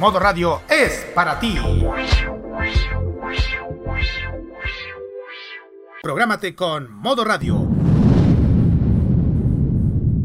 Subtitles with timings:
[0.00, 1.56] Modo Radio es para ti.
[6.02, 7.54] Prográmate con Modo Radio.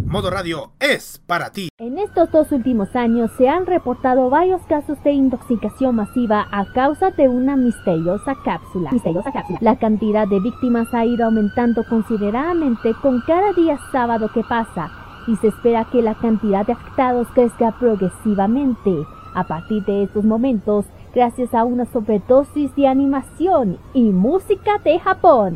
[0.07, 1.69] Modo Radio es para ti.
[1.77, 7.11] En estos dos últimos años se han reportado varios casos de intoxicación masiva a causa
[7.11, 8.91] de una misteriosa cápsula.
[8.91, 9.59] Misteriosa cápsula.
[9.61, 14.89] La cantidad de víctimas ha ido aumentando considerablemente con cada día sábado que pasa
[15.27, 19.05] y se espera que la cantidad de afectados crezca progresivamente.
[19.35, 25.55] A partir de estos momentos, gracias a una sobredosis de animación y música de Japón.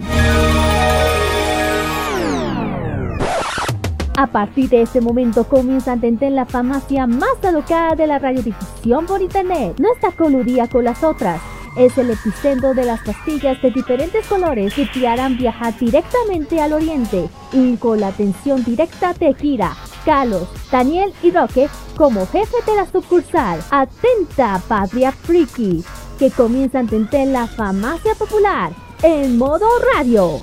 [4.15, 9.07] A partir de ese momento comienza a entender la farmacia más alocada de la radiodifusión
[9.07, 9.75] por internet.
[9.79, 11.41] No está coludida con las otras.
[11.75, 16.73] Es el epicentro de las pastillas de diferentes colores que te harán viajar directamente al
[16.73, 19.73] oriente y con la atención directa de Kira,
[20.05, 23.63] Carlos, Daniel y Roque como jefe de la sucursal.
[23.71, 25.83] Atenta, Patria Friki,
[26.19, 30.39] que comienza a entender la farmacia popular en modo radio.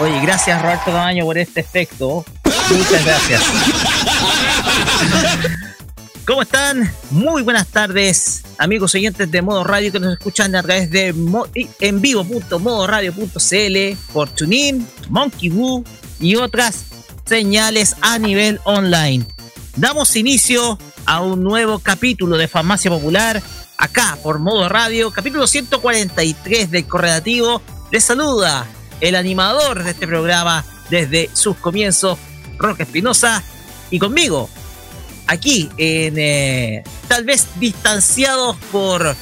[0.00, 2.24] Oye, gracias Roberto Camaño por este efecto.
[2.70, 3.42] Muchas gracias.
[6.26, 6.90] ¿Cómo están?
[7.10, 11.14] Muy buenas tardes, amigos oyentes de Modo Radio que nos escuchan a través de
[11.80, 15.84] en vivo.modoradio.cl, por TuneIn, Monkey Boo
[16.18, 16.84] y otras
[17.26, 19.26] señales a nivel online.
[19.76, 23.42] Damos inicio a un nuevo capítulo de Farmacia Popular
[23.76, 27.60] acá por Modo Radio, capítulo 143 del Correlativo.
[27.90, 28.66] Les saluda
[29.00, 32.18] el animador de este programa desde sus comienzos,
[32.58, 33.42] Roque Espinosa,
[33.90, 34.48] y conmigo,
[35.26, 39.16] aquí, en eh, tal vez distanciados por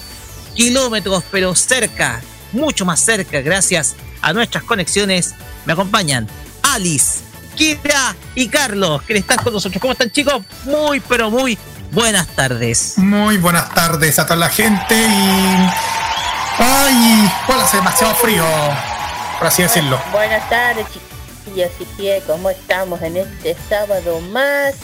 [0.54, 2.20] kilómetros, pero cerca,
[2.52, 5.34] mucho más cerca, gracias a nuestras conexiones,
[5.64, 6.26] me acompañan
[6.62, 7.20] Alice,
[7.54, 9.80] Kira y Carlos, que están con nosotros.
[9.80, 10.42] ¿Cómo están, chicos?
[10.64, 11.58] Muy, pero muy
[11.92, 12.94] buenas tardes.
[12.96, 15.70] Muy buenas tardes a toda la gente y.
[16.60, 17.30] ¡Ay!
[17.48, 18.44] Hola, hace demasiado frío
[19.38, 20.00] por así decirlo.
[20.12, 24.74] Buenas tardes, chiquillos y que ¿cómo estamos en este sábado más?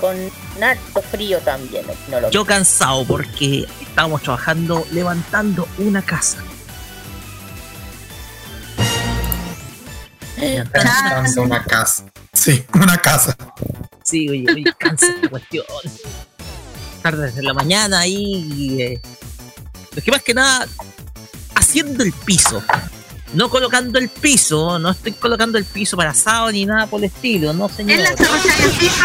[0.00, 0.16] Con
[0.60, 1.86] harto frío también.
[2.32, 6.38] Yo cansado porque estábamos trabajando levantando una casa.
[10.36, 12.04] Levantando una casa.
[12.32, 13.36] Sí, una casa.
[14.02, 15.64] Sí, oye, oye cansa esta cuestión.
[17.00, 18.82] Tarde desde la mañana ahí.
[18.82, 19.00] Eh,
[19.94, 20.66] lo que más que nada,
[21.54, 22.60] haciendo el piso
[23.34, 27.04] no colocando el piso, no estoy colocando el piso para asado ni nada por el
[27.06, 27.98] estilo, no señor.
[27.98, 29.04] Él el piso.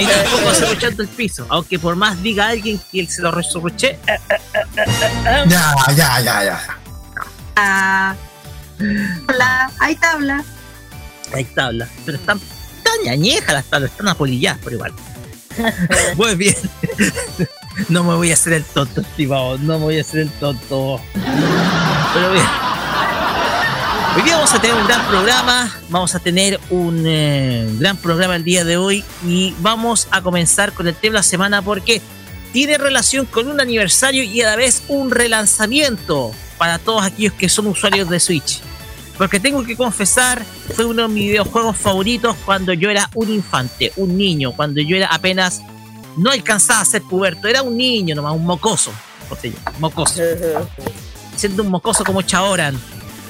[0.00, 3.98] Y tampoco cerruchando el piso, aunque por más diga alguien que él se lo resurruché.
[4.06, 6.78] Eh, eh, eh, ya, ya, ya, ya.
[7.56, 8.14] Ah,
[9.28, 10.44] hola, hay tabla.
[11.32, 12.40] Hay tabla, pero están
[12.82, 14.92] tan ñañejas las tablas, están apolilladas por igual.
[16.16, 16.56] Muy bien.
[17.88, 19.58] No me voy a hacer el tonto, estimado.
[19.58, 21.00] No me voy a hacer el tonto.
[22.14, 22.46] Pero bien.
[24.16, 28.34] Hoy día vamos a tener un gran programa, vamos a tener un eh, gran programa
[28.34, 32.00] el día de hoy y vamos a comenzar con el tema de la semana porque
[32.50, 37.50] tiene relación con un aniversario y a la vez un relanzamiento para todos aquellos que
[37.50, 38.62] son usuarios de Switch.
[39.18, 40.42] Porque tengo que confesar,
[40.74, 44.96] fue uno de mis videojuegos favoritos cuando yo era un infante, un niño, cuando yo
[44.96, 45.60] era apenas,
[46.16, 48.92] no alcanzaba a ser puberto, era un niño nomás, un mocoso,
[49.78, 50.22] mocoso.
[51.36, 52.80] Siendo un mocoso como Chaoran,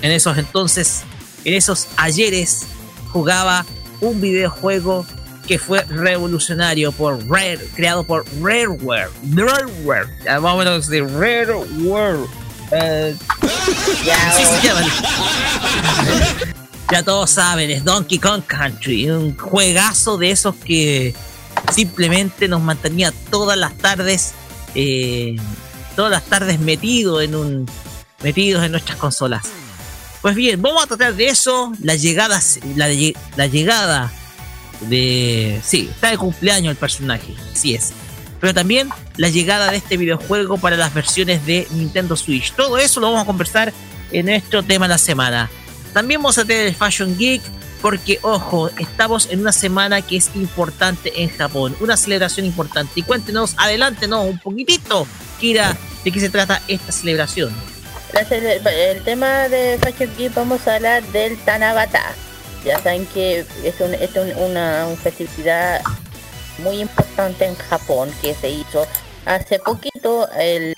[0.02, 1.02] en esos entonces,
[1.44, 2.66] en esos ayeres,
[3.12, 3.64] jugaba
[4.00, 5.06] un videojuego
[5.46, 9.10] que fue revolucionario por Rare, creado por Rareware.
[9.32, 10.08] Rareware.
[10.40, 12.26] Más o menos de Rareware.
[14.04, 14.34] Ya,
[16.92, 21.14] ya todos saben, es Donkey Kong Country, un juegazo de esos que
[21.72, 24.32] simplemente nos mantenía todas las tardes,
[24.74, 25.36] eh,
[25.94, 27.70] todas las tardes metidos en un,
[28.22, 29.46] metidos en nuestras consolas.
[30.22, 32.40] Pues bien, vamos a tratar de eso, la llegada,
[32.74, 32.88] la,
[33.36, 34.12] la llegada
[34.80, 35.60] de...
[35.64, 37.92] Sí, está de cumpleaños el personaje, sí es.
[38.40, 42.52] Pero también la llegada de este videojuego para las versiones de Nintendo Switch.
[42.52, 43.72] Todo eso lo vamos a conversar
[44.12, 45.50] en nuestro tema de la semana.
[45.92, 47.42] También vamos a tener el Fashion Geek,
[47.80, 52.92] porque ojo, estamos en una semana que es importante en Japón, una celebración importante.
[52.96, 55.06] Y cuéntenos, adelántenos un poquitito,
[55.40, 57.54] Kira, de qué se trata esta celebración.
[58.18, 62.14] El tema de Fashion Geek vamos a hablar del Tanabata.
[62.64, 63.74] Ya saben que es,
[64.38, 65.82] una, festividad
[66.58, 68.86] muy importante en Japón que se hizo
[69.26, 70.74] hace poquito, el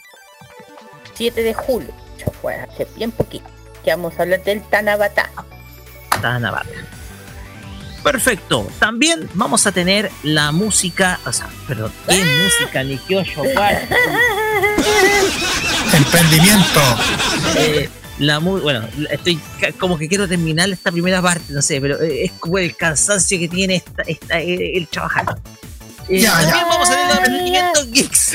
[1.14, 1.94] 7 de julio.
[2.43, 3.49] Fue hace bien poquito.
[3.85, 5.31] Que vamos a hablar del Tanabata.
[6.20, 6.69] Tanabata.
[8.02, 8.67] Perfecto.
[8.81, 13.17] También vamos a tener la música, o sea, perdón, ¿qué música ni qué
[15.99, 16.81] Emprendimiento.
[17.56, 17.89] Eh,
[18.21, 19.41] la muy, bueno, estoy
[19.79, 23.37] como que quiero terminar esta primera parte, no sé, pero eh, es como el cansancio
[23.37, 25.27] que tiene esta, esta eh, el trabajar.
[26.09, 28.33] ya, también vamos a tener los emprendimientos geeks.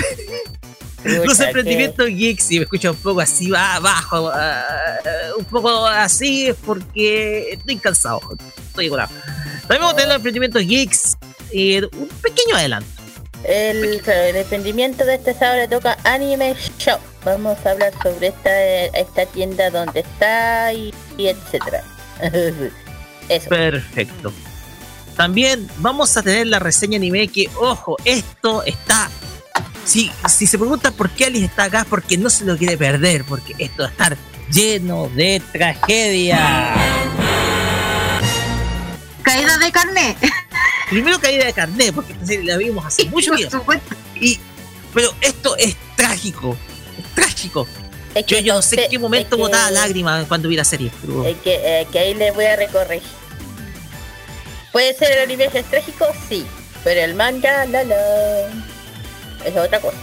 [1.06, 4.30] los emprendimientos geeks, si me escucho un poco así va abajo,
[5.38, 8.20] un poco así es porque estoy cansado,
[8.68, 9.10] estoy curado.
[9.62, 11.18] También vamos a tener los emprendimientos geeks,
[11.94, 13.03] un pequeño adelanto.
[13.44, 17.00] El, el, de este sábado le toca Anime Shop.
[17.26, 21.84] Vamos a hablar sobre esta, esta tienda donde está y, etcétera.
[23.30, 23.50] Eso.
[23.50, 24.34] Perfecto.
[25.16, 29.10] También vamos a tener la reseña anime que, ojo, esto está...
[29.86, 33.24] Si, si se pregunta por qué Alice está acá, porque no se lo quiere perder,
[33.26, 34.18] porque esto va a estar
[34.50, 36.74] lleno de tragedia.
[39.34, 40.18] Caída de carne.
[40.90, 43.66] primero caída de carnet, porque la vimos hace mucho tiempo.
[44.20, 44.40] Y,
[44.94, 46.56] pero esto es trágico,
[46.98, 47.68] es trágico.
[48.28, 50.92] yo, yo no sé en qué momento botaba lágrimas cuando vi la serie.
[51.26, 53.02] Es que, que, ahí le voy a recorrer.
[54.72, 56.06] ¿Puede ser el anime es trágico?
[56.30, 56.46] Sí.
[56.84, 57.96] Pero el manga, la la.
[59.46, 59.98] Es otra cosa.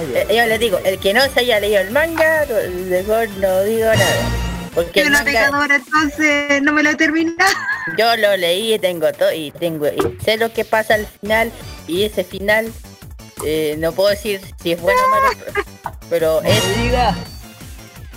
[0.00, 2.46] Eh, yo les digo, el que no se haya leído el manga,
[2.88, 4.47] mejor no digo nada.
[4.74, 7.50] Porque el manga, entonces no me lo he terminado.
[7.96, 11.50] Yo lo leí y tengo todo y tengo y sé lo que pasa al final
[11.86, 12.72] y ese final
[13.44, 16.62] eh, no puedo decir si es bueno o malo, pero es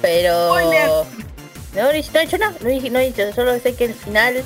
[0.01, 0.55] pero
[1.75, 4.43] no, no he dicho nada, no, no he dicho, solo sé que el final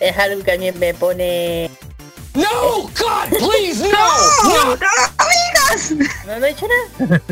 [0.00, 1.70] es algo que a mí me pone
[2.34, 3.88] No, God, please, no.
[3.88, 4.86] no, no,
[5.16, 5.90] amigas.
[6.26, 6.66] No, no he dicho
[6.98, 7.22] nada.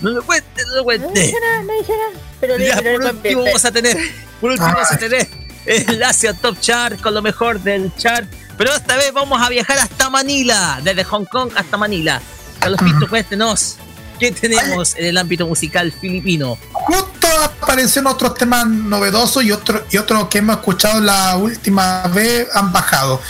[0.00, 1.06] No lo cuente, no lo cuente.
[1.06, 2.20] No he nada, no he nada.
[2.40, 3.96] Pero ya, por último vamos a tener,
[4.40, 5.28] por último vamos a tener
[5.66, 8.28] el Asia Top Chart con lo mejor del chart.
[8.56, 12.20] Pero esta vez vamos a viajar hasta Manila, desde Hong Kong hasta Manila.
[12.58, 13.76] Carlos Pinto, cuéntenos,
[14.18, 16.56] ¿qué tenemos en el ámbito musical filipino?
[16.72, 22.48] Justo aparecieron otros temas novedosos y otros y otros que hemos escuchado la última vez
[22.54, 23.20] han bajado.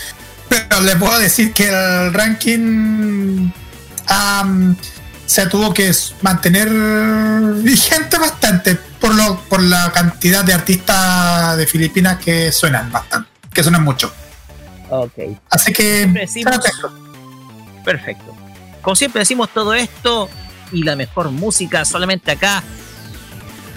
[0.48, 3.50] Pero les puedo decir que el ranking
[5.26, 6.68] se tuvo que mantener
[7.62, 13.62] vigente bastante por lo por la cantidad de artistas de Filipinas que suenan bastante, que
[13.62, 14.12] suenan mucho.
[14.88, 15.18] Ok.
[15.50, 16.08] Así que
[17.84, 18.36] perfecto.
[18.82, 20.28] Como siempre decimos todo esto
[20.72, 22.62] y la mejor música solamente acá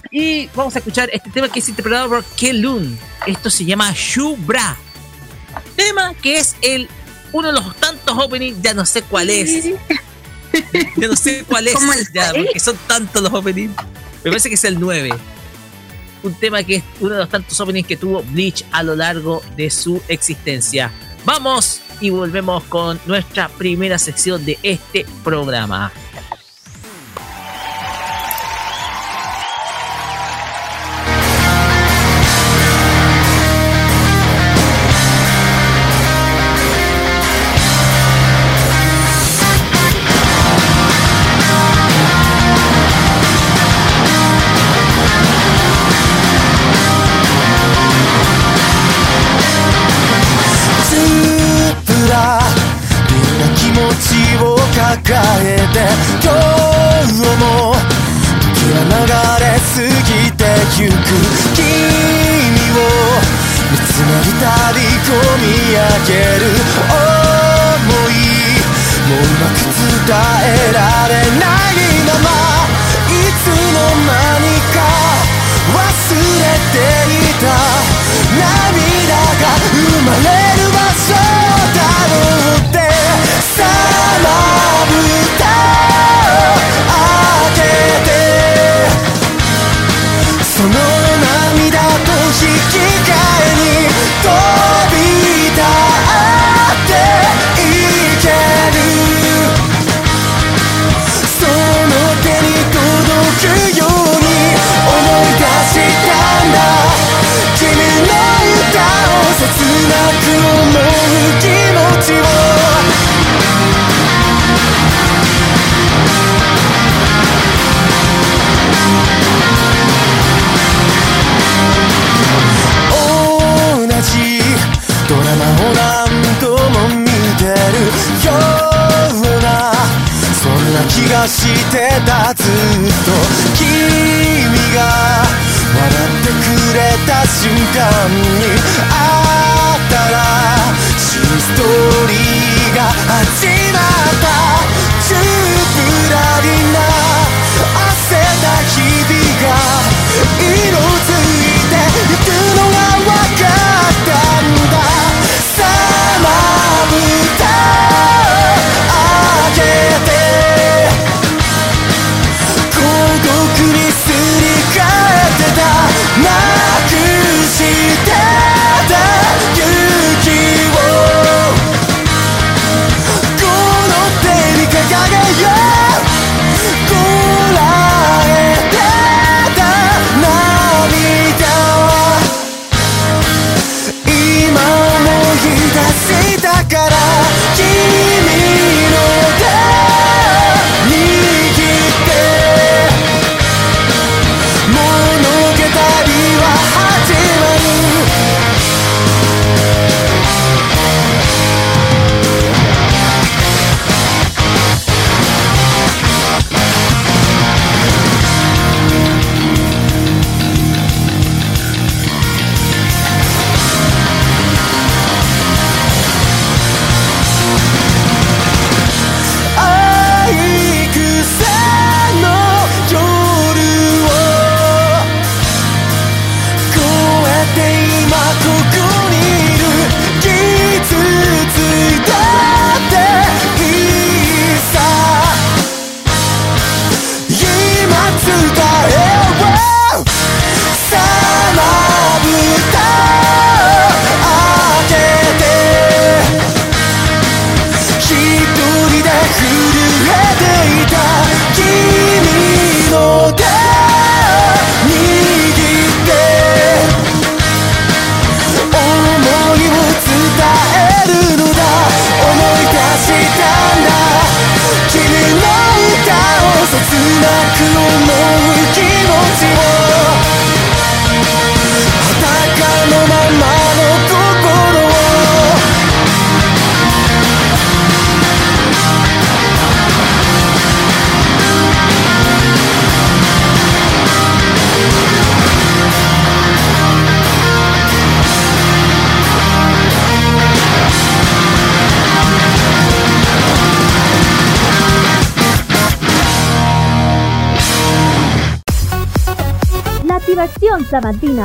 [0.09, 2.97] Y vamos a escuchar este tema que es interpretado por Kelun.
[3.25, 4.75] Esto se llama Shubra.
[5.75, 6.89] Tema que es el
[7.31, 9.65] uno de los tantos openings, ya no sé cuál es.
[10.97, 11.75] Ya no sé cuál es,
[12.13, 13.73] ya, porque son tantos los openings.
[14.23, 15.11] Me parece que es el 9.
[16.23, 19.41] Un tema que es uno de los tantos openings que tuvo Bleach a lo largo
[19.55, 20.91] de su existencia.
[21.25, 25.91] Vamos y volvemos con nuestra primera sección de este programa.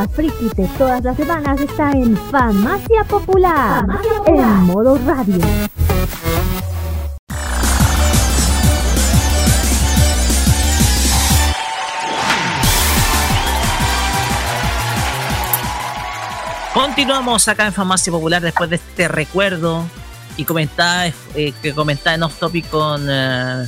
[0.05, 3.87] Friki de todas las semanas está en Farmacia Popular,
[4.27, 5.39] en modo radio.
[16.75, 19.83] Continuamos acá en Farmacia Popular después de este recuerdo
[20.37, 23.67] y comentaba eh, que comentaba en off topic con, eh,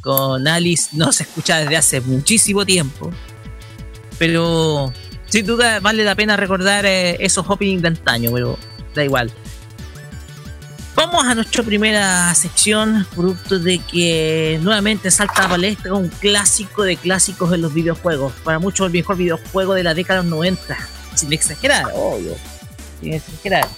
[0.00, 3.12] con Alice, no se escucha desde hace muchísimo tiempo.
[4.18, 4.92] Pero
[5.28, 8.58] sin duda vale la pena recordar eh, esos openings de antaño, pero
[8.94, 9.32] da igual.
[10.98, 16.96] Vamos a nuestra primera sección, producto de que nuevamente salta a palestra un clásico de
[16.96, 18.32] clásicos en los videojuegos.
[18.42, 20.76] Para muchos el mejor videojuego de la década de los 90,
[21.14, 22.36] sin exagerar, obvio,
[23.00, 23.68] sin exagerar.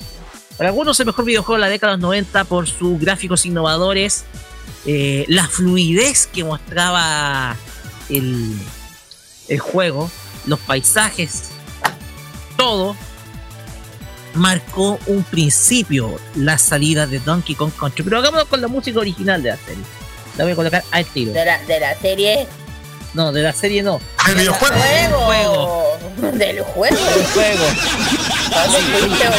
[0.57, 4.25] Para algunos el mejor videojuego de la década de los 90 por sus gráficos innovadores,
[4.87, 7.55] eh, la fluidez que mostraba
[8.09, 8.57] el,
[9.49, 10.11] el juego,
[10.47, 11.51] los paisajes,
[12.57, 12.97] todo
[14.35, 18.05] marcó un principio la salida de Donkey Kong Country.
[18.05, 19.85] Pero hagámoslo con la música original de la serie.
[20.37, 21.33] La voy a colocar al tiro.
[21.33, 22.47] De la, de la serie.
[23.15, 24.01] No, de la serie no.
[24.27, 24.75] ¿Del videojuego?
[24.77, 25.99] ¡Juego!
[26.33, 26.97] Del juego.
[26.97, 27.65] Del juego.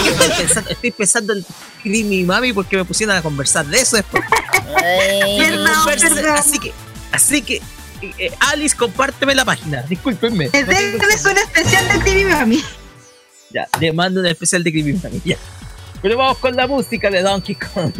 [0.09, 1.45] estoy, pensando, estoy pensando en
[1.81, 4.23] Creamy Mami porque me pusieron a conversar de eso después.
[6.35, 6.73] Así que,
[7.11, 7.61] así que
[8.01, 9.81] eh, Alice, compárteme la página.
[9.83, 10.49] Discúlpenme.
[10.53, 12.63] Es un especial de TV Mami.
[13.49, 15.21] Ya, le mando un especial de Creepy Mami.
[15.25, 15.37] Ya.
[16.01, 17.93] Pero vamos con la música de Donkey Kong.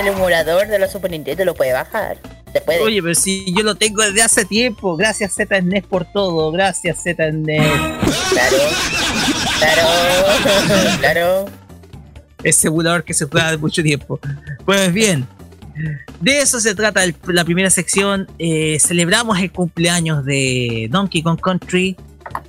[0.00, 2.18] El emulador de la Super Nintendo, lo puede bajar.
[2.52, 2.80] Se puede.
[2.80, 4.96] Oye, pero si yo lo tengo desde hace tiempo.
[4.96, 6.50] Gracias ZNES por todo.
[6.52, 7.62] Gracias ZNES.
[8.30, 8.56] Claro.
[9.58, 10.98] Claro.
[11.00, 11.44] claro.
[12.42, 14.20] Ese emulador que se juega de mucho tiempo.
[14.64, 15.26] Pues bien.
[16.20, 18.26] De eso se trata la primera sección.
[18.38, 21.96] Eh, celebramos el cumpleaños de Donkey Kong Country.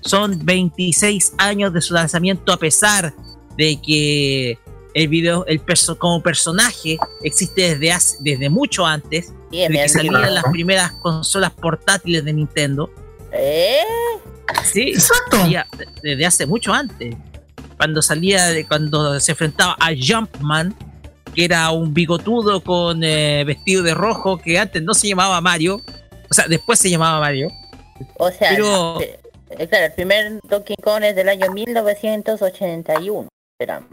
[0.01, 3.13] Son 26 años de su lanzamiento a pesar
[3.57, 4.57] de que
[4.97, 10.43] el video, el perso como personaje existe desde desde mucho antes, de que salían las
[10.45, 12.89] primeras consolas portátiles de Nintendo.
[13.31, 13.77] ¿Eh?
[14.63, 15.37] Sí, exacto.
[16.01, 17.15] desde hace mucho antes.
[17.77, 20.75] Cuando salía, de, cuando se enfrentaba a Jumpman,
[21.35, 25.83] que era un bigotudo con eh, vestido de rojo, que antes no se llamaba Mario,
[26.27, 27.49] o sea, después se llamaba Mario.
[28.17, 33.29] O sea, Pero, eh, claro, el primer Donkey Kong es del año 1981.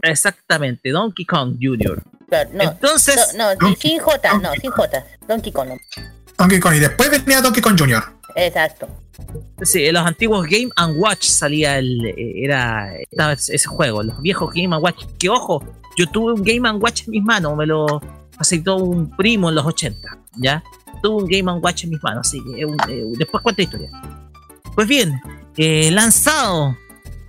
[0.01, 2.01] Exactamente, Donkey Kong Jr.
[2.53, 3.35] no, Entonces.
[3.35, 5.05] No, sin J, no, sin J.
[5.27, 5.69] Donkey Kong.
[6.37, 8.03] Donkey Kong, y después venía Donkey Kong Jr.
[8.35, 8.87] Exacto.
[9.61, 12.13] Sí, en los antiguos Game and Watch salía el.
[12.17, 12.93] Era.
[12.97, 15.05] ese juego, los viejos Game and Watch.
[15.17, 15.63] Que ojo,
[15.95, 18.01] yo tuve un Game and Watch en mis manos, me lo
[18.37, 20.63] aceptó un primo en los 80, ¿ya?
[21.01, 23.89] Tuve un Game and Watch en mis manos, así que eh, después cuenta historia.
[24.75, 25.21] Pues bien,
[25.55, 26.75] eh, lanzado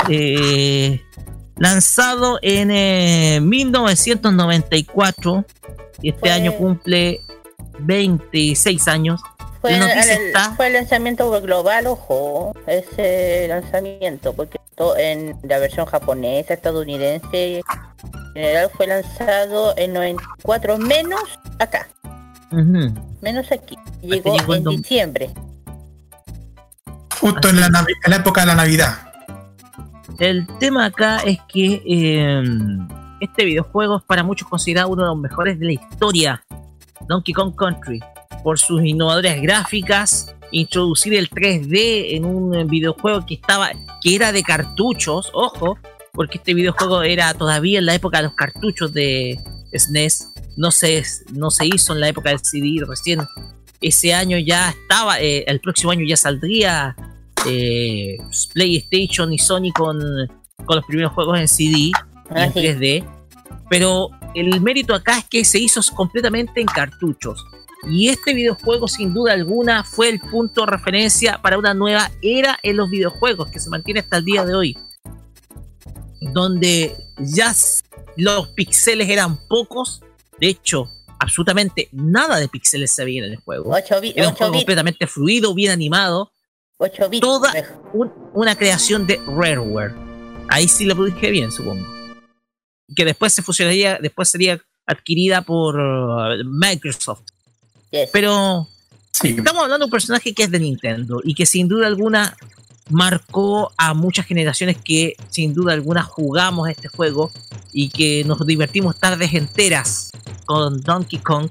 [0.09, 1.01] eh,
[1.57, 5.45] lanzado en 1994 eh,
[6.03, 7.21] y este año cumple
[7.81, 9.21] 26 años.
[9.61, 9.83] Fue, el,
[10.57, 14.61] fue el lanzamiento global, ojo, ese lanzamiento, porque
[14.99, 17.63] en la versión japonesa, estadounidense, en
[18.35, 21.23] general fue lanzado en 94 menos
[21.59, 21.89] acá.
[23.21, 23.77] Menos aquí.
[24.03, 25.31] Llegó, en diciembre.
[27.19, 29.06] Justo en la, en la época de la Navidad.
[30.19, 32.89] El tema acá es que em,
[33.21, 36.45] este videojuego es para muchos considerado uno de los mejores de la historia.
[37.09, 38.01] Donkey Kong Country.
[38.43, 43.71] Por sus innovadoras gráficas, introducir el 3D en un videojuego que estaba,
[44.03, 45.79] que era de cartuchos, ojo,
[46.13, 49.39] porque este videojuego era todavía en la época de los cartuchos de
[49.73, 50.21] SNES.
[50.23, 53.21] E no se, no se hizo en la época del CD recién.
[53.81, 56.97] Ese año ya estaba, eh, el próximo año ya saldría
[57.47, 58.19] eh,
[58.53, 59.99] PlayStation y Sony con,
[60.65, 61.93] con, los primeros juegos en CD
[62.31, 63.05] en 3D.
[63.69, 67.45] Pero el mérito acá es que se hizo completamente en cartuchos.
[67.89, 72.59] Y este videojuego, sin duda alguna, fue el punto de referencia para una nueva era
[72.63, 74.77] en los videojuegos que se mantiene hasta el día de hoy.
[76.21, 77.55] Donde ya
[78.17, 80.03] los pixeles eran pocos.
[80.39, 83.71] De hecho, absolutamente nada de píxeles se veía en el juego.
[83.73, 86.33] 8 bits, Era un 8 juego completamente fluido, bien animado,
[86.79, 87.21] 8 bits.
[87.21, 87.53] toda-
[87.93, 89.95] un- una creación de Rareware.
[90.49, 91.87] Ahí sí lo dije bien, supongo.
[92.95, 97.23] Que después se fusionaría, después sería adquirida por uh, Microsoft.
[97.91, 98.11] Yes.
[98.13, 98.69] Pero
[99.11, 99.29] Sí.
[99.39, 102.37] estamos hablando de un personaje que es de Nintendo y que sin duda alguna
[102.91, 107.33] marcó a muchas generaciones que sin duda alguna jugamos este juego
[107.73, 110.13] y que nos divertimos tardes enteras
[110.45, 111.49] con Donkey Kong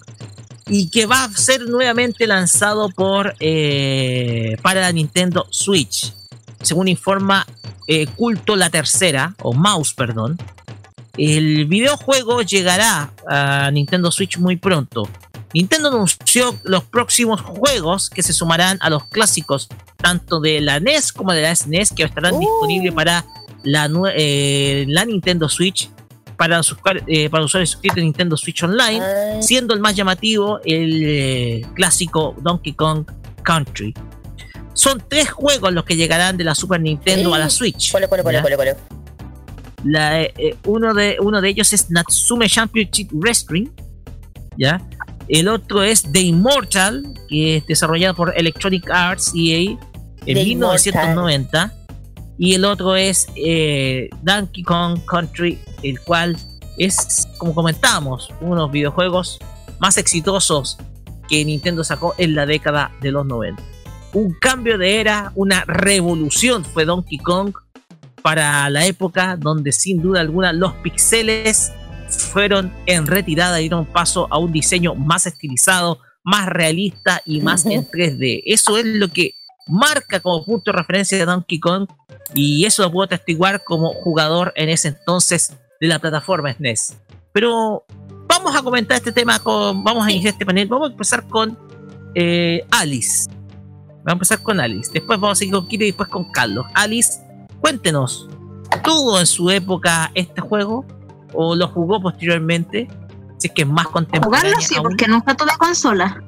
[0.67, 6.13] y que va a ser nuevamente lanzado por eh, para la Nintendo Switch
[6.62, 7.45] según informa
[7.88, 10.38] eh, Culto la Tercera o Mouse perdón
[11.17, 15.08] el videojuego llegará a Nintendo Switch muy pronto
[15.54, 21.13] Nintendo anunció los próximos juegos que se sumarán a los clásicos tanto de la NES
[21.13, 22.39] como de la SNES que estarán Uh.
[22.39, 23.25] disponibles para
[23.63, 25.89] la, eh, la Nintendo Switch
[26.38, 26.62] para,
[27.08, 31.65] eh, para usuarios suscritos de Nintendo Switch Online, Ay, siendo el más llamativo el eh,
[31.74, 33.06] clásico Donkey Kong
[33.43, 33.93] Country.
[34.74, 37.91] Son tres juegos los que llegarán de la Super Nintendo a la Switch.
[39.88, 43.67] Eh, uno, de, uno de ellos es Natsume Championship Wrestling.
[44.58, 44.82] ¿Ya?
[45.28, 49.78] El otro es The Immortal, que es desarrollado por Electronic Arts EA en
[50.26, 51.74] The 1990.
[52.38, 56.38] Y el otro es eh, Donkey Kong Country, el cual
[56.78, 59.39] es, como comentábamos, uno de los videojuegos
[59.80, 60.78] más exitosos
[61.30, 63.62] que Nintendo sacó en la década de los 90.
[64.13, 67.54] Un cambio de era, una revolución fue Donkey Kong
[68.21, 71.71] para la época donde sin duda alguna los pixeles
[72.10, 77.65] fueron en retirada y dieron paso a un diseño más estilizado, más realista y más
[77.65, 78.43] en 3D.
[78.45, 79.36] Eso es lo que
[79.67, 81.88] marca como punto de referencia de Donkey Kong
[82.34, 86.97] y eso lo puedo atestiguar como jugador en ese entonces de la plataforma SNES.
[87.32, 87.86] Pero
[88.28, 91.58] vamos a comentar este tema con, vamos a iniciar este panel, vamos a empezar con
[92.13, 93.30] eh, Alice.
[94.04, 96.65] Vamos a empezar con Alice, después vamos a seguir con Kira y después con Carlos.
[96.75, 97.19] Alice,
[97.60, 98.30] cuéntenos,
[98.84, 100.86] ¿tuvo en su época este juego
[101.34, 102.88] o lo jugó posteriormente?
[103.38, 104.54] Si es que es más contemporáneo.
[104.54, 106.23] Jugarlo sí, porque nunca tuve consola.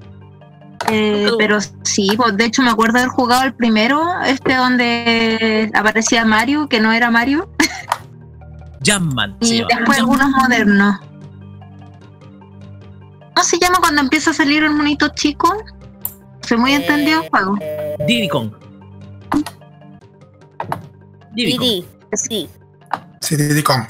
[0.90, 6.24] Eh, pero sí, pues, de hecho me acuerdo haber jugado el primero, este donde aparecía
[6.24, 7.50] Mario, que no era Mario,
[8.84, 9.38] Jamman.
[9.42, 10.00] y después Jamman.
[10.00, 11.00] algunos modernos.
[13.36, 15.64] ¿Cómo se llama cuando empieza a salir el monito chico?
[16.48, 17.56] Soy muy entendido el juego.
[17.60, 18.52] Eh, Diddy Kong.
[21.34, 22.50] Diddy sí.
[23.22, 23.84] Sí, Diddy Kong.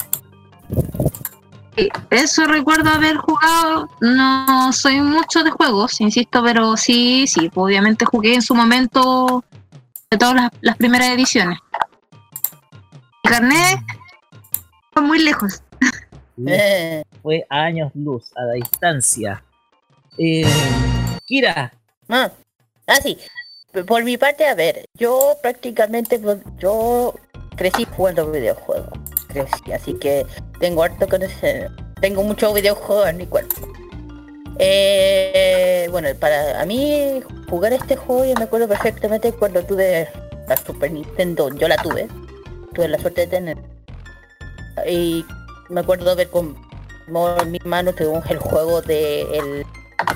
[2.10, 3.88] Eso recuerdo haber jugado.
[4.00, 9.44] No soy mucho de juegos, insisto, pero sí, sí, pues, obviamente jugué en su momento
[10.10, 11.58] de todas las, las primeras ediciones.
[13.22, 13.80] El carnet
[14.92, 15.62] fue muy lejos.
[16.46, 19.42] Eh, Fue a años luz, a la distancia.
[20.16, 20.46] Eh,
[21.26, 21.72] Kira,
[22.08, 22.30] ah,
[22.86, 23.18] ah, sí.
[23.86, 26.20] Por mi parte, a ver, yo prácticamente,
[26.58, 27.14] yo
[27.56, 28.88] crecí jugando videojuegos.
[29.28, 30.26] Crecí, así que
[30.58, 31.70] tengo harto conocer.
[32.00, 33.68] Tengo muchos videojuegos en mi cuerpo.
[34.58, 40.08] Eh, bueno, para a mí jugar este juego yo me acuerdo perfectamente cuando tuve
[40.48, 42.08] la Super Nintendo, yo la tuve,
[42.74, 43.58] tuve la suerte de tener.
[44.86, 45.24] Y
[45.68, 46.56] me acuerdo ver con
[47.46, 49.66] mi mano tuvimos el juego de el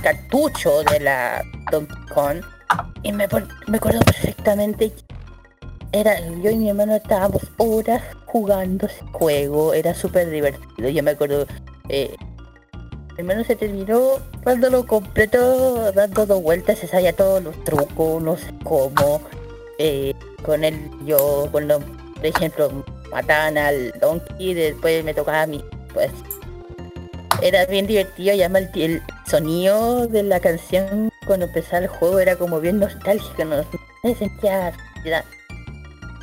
[0.03, 2.43] cartucho de la Donkey Kong
[3.03, 3.27] y me,
[3.67, 4.93] me acuerdo perfectamente
[5.93, 11.13] era yo y mi hermano estábamos horas jugando ese juego era súper divertido yo me
[11.13, 11.47] acuerdo
[11.89, 12.15] eh,
[13.15, 18.23] mi hermano se terminó cuando lo completo dando dos vueltas se sabía todos los trucos
[18.23, 19.21] no sé cómo
[19.79, 25.63] eh, con él yo cuando por ejemplo mataban al donkey después me tocaba a mí
[25.93, 26.11] pues
[27.43, 32.37] era bien divertido y además el, sonido de la canción cuando empezaba el juego era
[32.37, 33.65] como bien nostálgico, no
[34.03, 35.25] me sentía felicidad.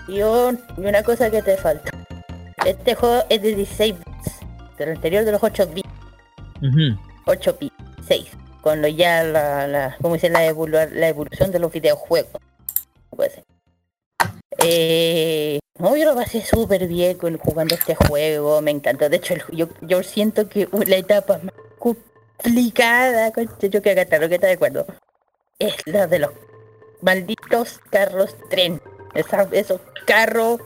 [0.09, 1.91] Y, un- y una cosa que te falta.
[2.65, 4.39] Este juego es de 16 bits,
[4.77, 5.89] del anterior de los 8 bits,
[6.61, 7.75] ujú, 8 bits,
[8.07, 8.27] 6,
[8.61, 12.41] cuando ya la, la como dice la, evolu- la evolución de los videojuegos.
[13.15, 13.43] Puede ser.
[14.57, 19.07] Eh, no, yo lo pasé súper bien con, jugando este juego, me encantó.
[19.09, 24.27] De hecho, el- yo, yo siento que la etapa más complicada, yo que acá lo
[24.27, 24.85] que está de acuerdo,
[25.59, 26.31] es la de los
[27.01, 28.81] malditos carros tren.
[29.13, 30.59] Esa- esos carros,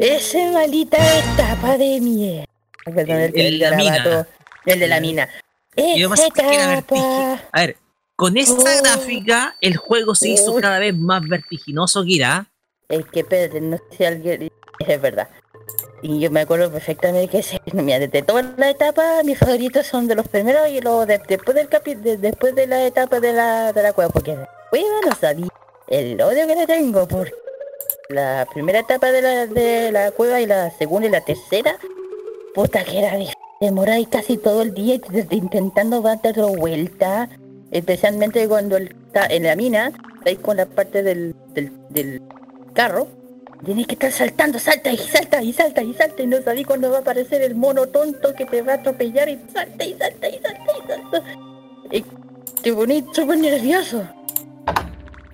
[0.00, 2.44] esa maldita etapa de mierda.
[2.84, 4.26] Perdón, El- el de la mina.
[4.66, 5.28] El de la mina.
[5.76, 7.40] Y lo más que etapa.
[7.52, 7.76] A ver,
[8.16, 8.82] con esta Oh.
[8.82, 12.46] gráfica, el juego se hizo cada vez más vertiginoso, Kira.
[12.88, 15.28] Es que Pedro, no sé si alguien es verdad.
[16.02, 20.06] Y yo me acuerdo perfectamente que se, mira, desde todas las etapas, mis favoritos son
[20.06, 23.32] de los primeros y luego de- después del capi, de- después de la etapa de
[23.32, 25.48] la, de la cueva, porque la cueva no sabía
[25.88, 27.32] el odio que le tengo por
[28.08, 31.76] la primera etapa de la, de la cueva y la segunda y la tercera,
[32.54, 33.16] puta que era
[33.60, 37.28] demoráis casi todo el día int- intentando darlo vuelta,
[37.70, 42.22] especialmente cuando está en la mina, estáis con la parte del, del, del
[42.74, 43.08] carro,
[43.64, 46.90] Tienes que estar saltando, salta y salta y salta y salta y no sabes cuándo
[46.90, 50.28] va a aparecer el mono tonto que te va a atropellar y salta y salta
[50.28, 51.22] y salta y salta.
[51.90, 52.04] Y
[52.62, 54.06] te pones súper nervioso.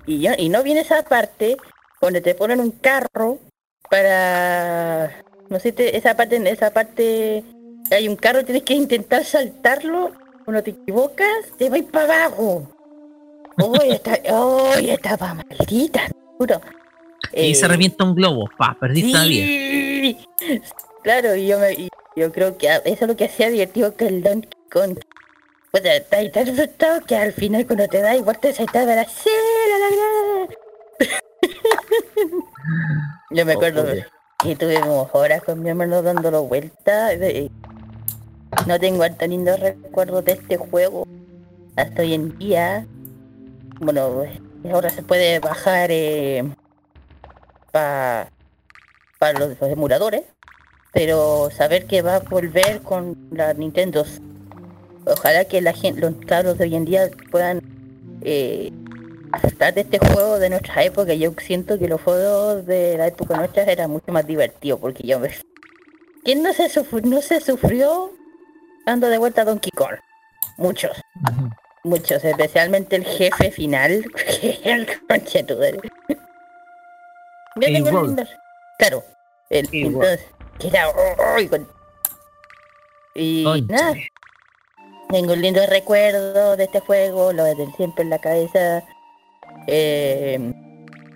[0.05, 1.57] Y, ya, y no viene esa parte
[2.01, 3.37] donde te ponen un carro
[3.89, 5.23] para...
[5.49, 7.43] No sé, te- esa parte, en esa parte
[7.91, 10.11] hay un carro, tienes que intentar saltarlo.
[10.45, 12.67] Cuando te equivocas, te vas para abajo.
[13.57, 16.59] Uy, esta, uy, estaba maldita, juro.
[17.33, 20.17] Y se Eh, revienta un globo, pa, perdiste la vida.
[21.03, 24.07] Claro, y yo, me, y yo creo que eso es lo que hacía divertido que
[24.07, 24.97] el Donkey Kong.
[25.71, 29.29] Pues está tan asustado que al final cuando te da igual te saltaba la sí,
[29.69, 31.19] la, la, la".
[33.31, 34.07] Yo me acuerdo Joder.
[34.43, 37.09] que tuvimos horas con mi hermano dándolo vuelta.
[38.67, 41.07] No tengo tan lindos recuerdos de este juego
[41.75, 42.85] hasta hoy en día.
[43.79, 44.25] Bueno,
[44.71, 46.43] ahora se puede bajar eh,
[47.71, 48.29] para
[49.21, 50.23] para los, los emuladores,
[50.91, 54.03] pero saber que va a volver con la Nintendo.
[55.05, 57.61] Ojalá que la gente, los cabros de hoy en día puedan
[58.21, 58.71] eh,
[59.31, 61.13] disfrutar de este juego de nuestra época.
[61.13, 65.19] Yo siento que los juegos de la época nuestra eran mucho más divertidos, porque yo
[65.19, 65.29] me...
[66.23, 68.11] ¿Quién no se, sufrió, no se sufrió
[68.85, 69.95] dando de vuelta a Donkey Kong?
[70.57, 70.91] Muchos.
[71.83, 74.05] Muchos, especialmente el jefe final,
[74.41, 74.87] que el
[77.55, 78.15] El tengo
[78.77, 79.03] Claro,
[79.49, 80.25] el, entonces,
[80.59, 80.85] que era...
[81.35, 81.47] ¡ay!
[81.47, 81.67] con-
[83.15, 83.95] Y nada,
[85.09, 88.83] tengo un lindo recuerdo de este juego, lo de siempre en la cabeza.
[89.67, 90.39] Eh,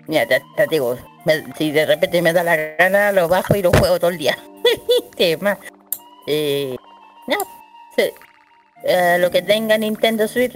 [0.06, 3.62] mira, te, te digo, me- si de repente me da la gana, lo bajo y
[3.62, 4.36] lo juego todo el día.
[5.16, 5.58] Tema.
[6.26, 6.76] Eh,
[7.26, 7.36] no,
[7.96, 8.10] sí.
[8.84, 10.54] Eh, lo que tenga Nintendo Switch,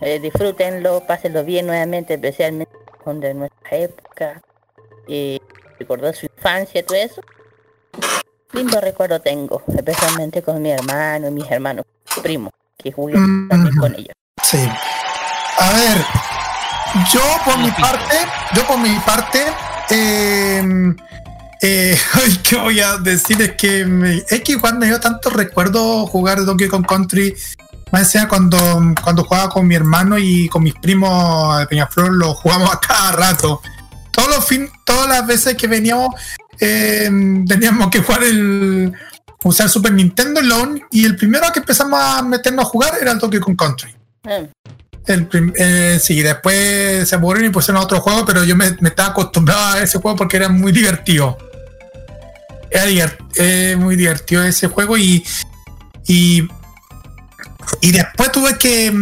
[0.00, 2.72] eh, disfrútenlo, pásenlo bien nuevamente, especialmente
[3.04, 4.40] con de nuestra época.
[5.08, 5.40] Y
[5.78, 7.20] recordar su infancia, todo eso.
[8.52, 11.84] Lindo recuerdo tengo, especialmente con mi hermano y mis hermanos,
[12.22, 13.48] primos, que jugué Mm.
[13.48, 14.14] también con ellos.
[14.42, 14.58] Sí.
[15.58, 16.04] A ver,
[17.12, 18.16] yo por mi parte,
[18.54, 19.42] yo por mi parte,
[19.90, 20.94] eh,
[21.62, 21.98] eh,
[22.42, 23.40] ¿qué voy a decir?
[23.42, 27.34] Es que me, es que igual me dio tanto recuerdo jugar Donkey Kong Country.
[27.92, 28.58] Más encima cuando,
[29.02, 33.12] cuando jugaba con mi hermano y con mis primos de Peñaflor, lo jugamos a cada
[33.12, 33.60] rato.
[34.10, 36.08] Todos los fin, todas las veces que veníamos,
[36.58, 37.08] eh,
[37.46, 38.92] teníamos que jugar el
[39.44, 42.94] usar Super Nintendo y, lo un- y el primero que empezamos a meternos a jugar
[43.00, 43.94] era el Donkey Kong Country.
[44.26, 44.40] Ah,
[45.06, 49.74] El eh, sí, después se aburrieron y pusieron otro juego, pero yo me, estaba acostumbrado
[49.76, 51.38] a ese juego porque era muy divertido.
[52.70, 55.24] Era eh, muy divertido ese juego y,
[56.06, 56.48] y,
[57.80, 58.92] y después tuve que...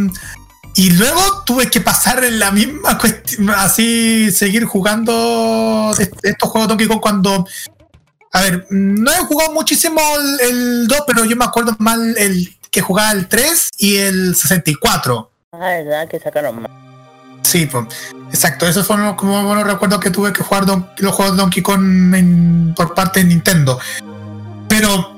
[0.76, 6.68] Y luego tuve que pasar en la misma cuestión, así seguir jugando est- estos juegos
[6.68, 7.46] Donkey Kong cuando...
[8.32, 12.52] A ver, no he jugado muchísimo el, el 2, pero yo me acuerdo mal el
[12.72, 15.30] que jugaba el 3 y el 64.
[15.60, 16.70] Ah, verdad que sacaron más.
[17.42, 17.86] Sí, pues,
[18.30, 18.66] exacto.
[18.66, 22.14] Esos fueron como buenos recuerdos que tuve que jugar don- los juegos de Donkey Kong
[22.14, 23.78] en- por parte de Nintendo.
[24.68, 25.14] Pero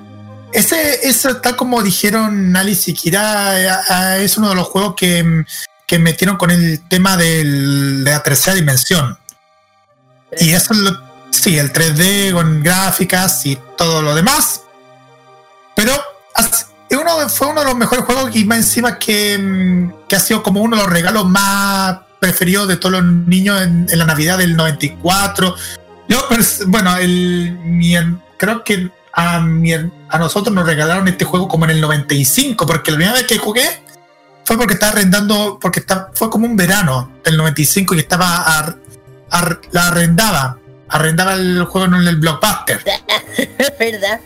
[0.53, 3.61] ese, eso, tal como dijeron Alice y Kira,
[4.19, 5.45] eh, es uno de los juegos que,
[5.87, 9.19] que metieron con el tema del- de la tercera dimensión.
[10.39, 10.91] Y eso es lo,
[11.31, 14.63] sí, el 3D con gráficas y todo lo demás.
[15.75, 15.93] Pero
[16.35, 20.17] as- es uno, fue uno de los mejores juegos y más encima que, mm, que
[20.17, 23.99] ha sido como uno de los regalos más preferidos de todos los niños en, en
[23.99, 25.55] la Navidad del 94.
[26.09, 27.95] Yo, pers- bueno, el, mi
[28.39, 32.91] creo que a, mi a nosotros nos regalaron este juego como en el 95, porque
[32.93, 33.65] la primera vez que jugué
[34.45, 38.77] fue porque estaba arrendando, porque está, fue como un verano del 95 y estaba ar-
[39.31, 42.81] ar- la arrendaba, arrendaba el juego en el Blockbuster.
[43.81, 44.21] ¿Verdad?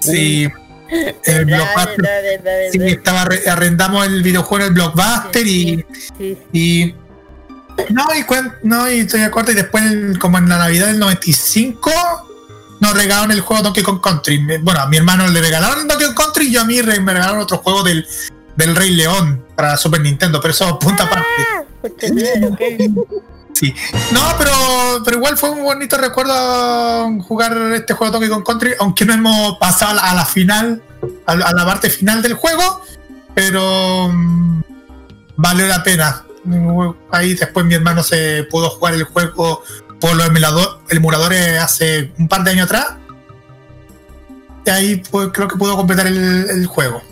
[0.00, 0.48] Sí,
[0.90, 5.84] el estaba arre- arrendamos el videojuego en el Blockbuster y,
[6.18, 6.94] Sí, y
[7.90, 10.86] no, y cuen- no, y estoy de acuerdo, y después en- como en la Navidad
[10.88, 11.90] del 95
[12.80, 14.44] nos regalaron el juego Donkey Kong Country.
[14.62, 17.38] Bueno, a mi hermano le regalaron Donkey Kong Country y yo a mí me regalaron
[17.40, 18.06] otro juego del,
[18.56, 21.28] del Rey León para Super Nintendo, pero eso punta aparte.
[21.82, 22.02] Ok.
[23.58, 23.74] Sí.
[24.12, 24.52] No, pero,
[25.04, 26.32] pero igual fue un bonito recuerdo
[27.22, 30.80] jugar este juego Donkey Kong Country, aunque no hemos pasado a la, final,
[31.26, 32.82] a la, a la parte final del juego,
[33.34, 34.62] pero mm,
[35.36, 36.24] valió la pena.
[37.10, 39.62] Ahí después mi hermano se pudo jugar el juego
[40.00, 42.86] por los emulador- emuladores hace un par de años atrás.
[44.64, 47.02] Y ahí pues, creo que pudo completar el, el juego.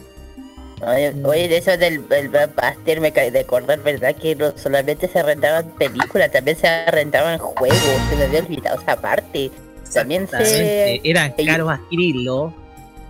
[0.82, 4.14] Oye, oye, de eso del el Blockbuster me cae de acordar, ¿verdad?
[4.14, 7.78] Que no solamente se rentaban películas, también se rentaban juegos.
[8.10, 9.50] Se me había olvidado esa parte.
[9.94, 11.00] También se...
[11.02, 12.52] Era caro adquirirlo.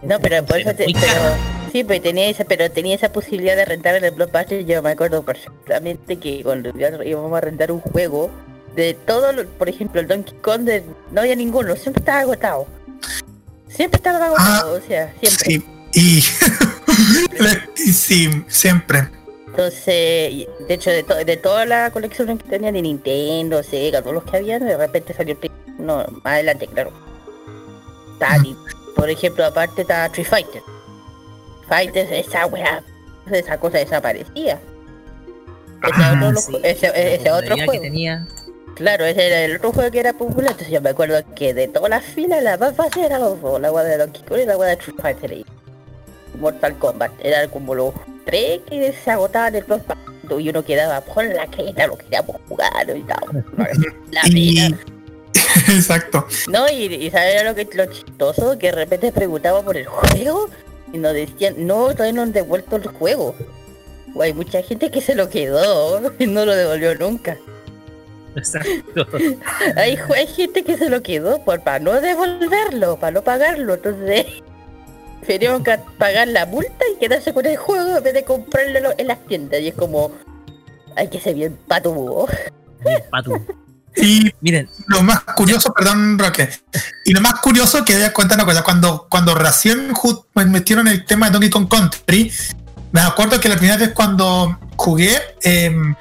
[0.02, 1.36] No, pero por eso te, pero,
[1.72, 4.64] sí, pues tenía esa, pero tenía esa posibilidad de rentar en el Blockbuster.
[4.64, 6.70] Yo me acuerdo perfectamente que cuando
[7.02, 8.30] íbamos a rentar un juego,
[8.76, 12.66] de todo, lo- por ejemplo, el Donkey Kong, de- no había ninguno, siempre estaba agotado.
[13.68, 15.44] Siempre estaba agotado, o sea, siempre.
[15.44, 16.22] Sí, y
[17.74, 19.08] sí, siempre.
[19.46, 24.14] Entonces, de hecho, de, to- de toda la colección que tenía de Nintendo, Sega, todos
[24.14, 26.92] los que habían, de repente salió el No, más adelante, claro.
[28.18, 28.56] Tal,
[28.94, 30.62] por ejemplo, aparte está Street Fighter.
[31.68, 32.82] Fighter, esa weá,
[33.30, 34.60] esa cosa desaparecía.
[35.82, 37.82] Ese Ah, otro, lo- Sí, ese, la ese otro popularidad que juego.
[37.82, 38.26] tenía.
[38.74, 40.50] Claro, ese era el otro juego que era popular.
[40.52, 43.58] Entonces yo me acuerdo que de todas las filas, la más fácil era los dos,
[43.60, 45.46] la weá de Donkey Kong y la weá de Street Fighter y
[46.36, 47.12] Mortal Kombat.
[47.22, 47.94] Eran como los
[48.24, 49.82] tres que se agotaban el plus
[50.38, 53.44] y uno quedaba por la creta, lo queríamos jugar y tal.
[54.10, 54.78] La pena.
[55.68, 56.26] exacto.
[56.48, 58.58] No, y, y ¿sabes lo que lo chistoso?
[58.58, 60.48] Que de repente preguntaba por el juego
[60.92, 63.34] y nos decían, no, todavía no han devuelto el juego.
[64.14, 67.36] O hay mucha gente que se lo quedó y no lo devolvió nunca.
[68.34, 69.06] Exacto.
[69.76, 74.26] Hay, hay gente que se lo quedó por para no devolverlo, para no pagarlo, entonces
[75.26, 79.06] prefirieron ca- pagar la multa y quedarse con el juego en vez de comprarlo en
[79.08, 79.60] las tiendas.
[79.60, 80.12] Y es como,
[80.96, 82.28] hay que ser bien patudo.
[82.84, 83.44] Bien, Patu.
[83.98, 86.50] Y Miren, lo más curioso, perdón, Roque,
[87.06, 89.90] y lo más curioso que voy a contar una cosa, cuando, cuando recién
[90.34, 92.30] me metieron el tema de Donkey Kong Country,
[92.92, 95.94] me acuerdo que la primera vez cuando jugué, em,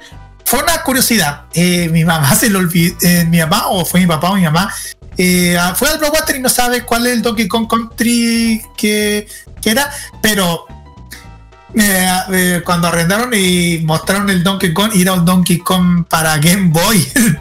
[0.44, 1.46] fue una curiosidad.
[1.54, 2.96] Eh, mi mamá se lo olvidó,
[3.30, 4.70] mi mamá, o fue mi papá o mi mamá,
[5.18, 9.26] eh, fue al Blockbuster y no sabe cuál es el Donkey Kong Country que,
[9.62, 9.90] que era,
[10.22, 10.66] pero
[11.74, 16.36] eh, eh, cuando arrendaron y mostraron el Donkey Kong, y era un Donkey Kong para
[16.38, 17.06] Game Boy.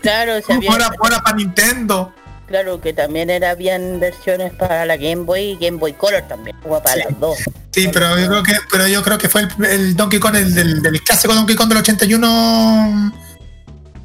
[0.00, 2.14] Claro, se había- Fuera, fuera para Nintendo.
[2.46, 6.56] claro que también era, habían versiones para la Game Boy y Game Boy Color también,
[6.64, 7.00] o para Sí.
[7.08, 7.38] las dos.
[7.72, 10.54] Sí, pero yo creo que, pero yo creo que fue el, el Donkey Kong, el
[10.54, 13.12] del, del clásico Donkey Kong del 81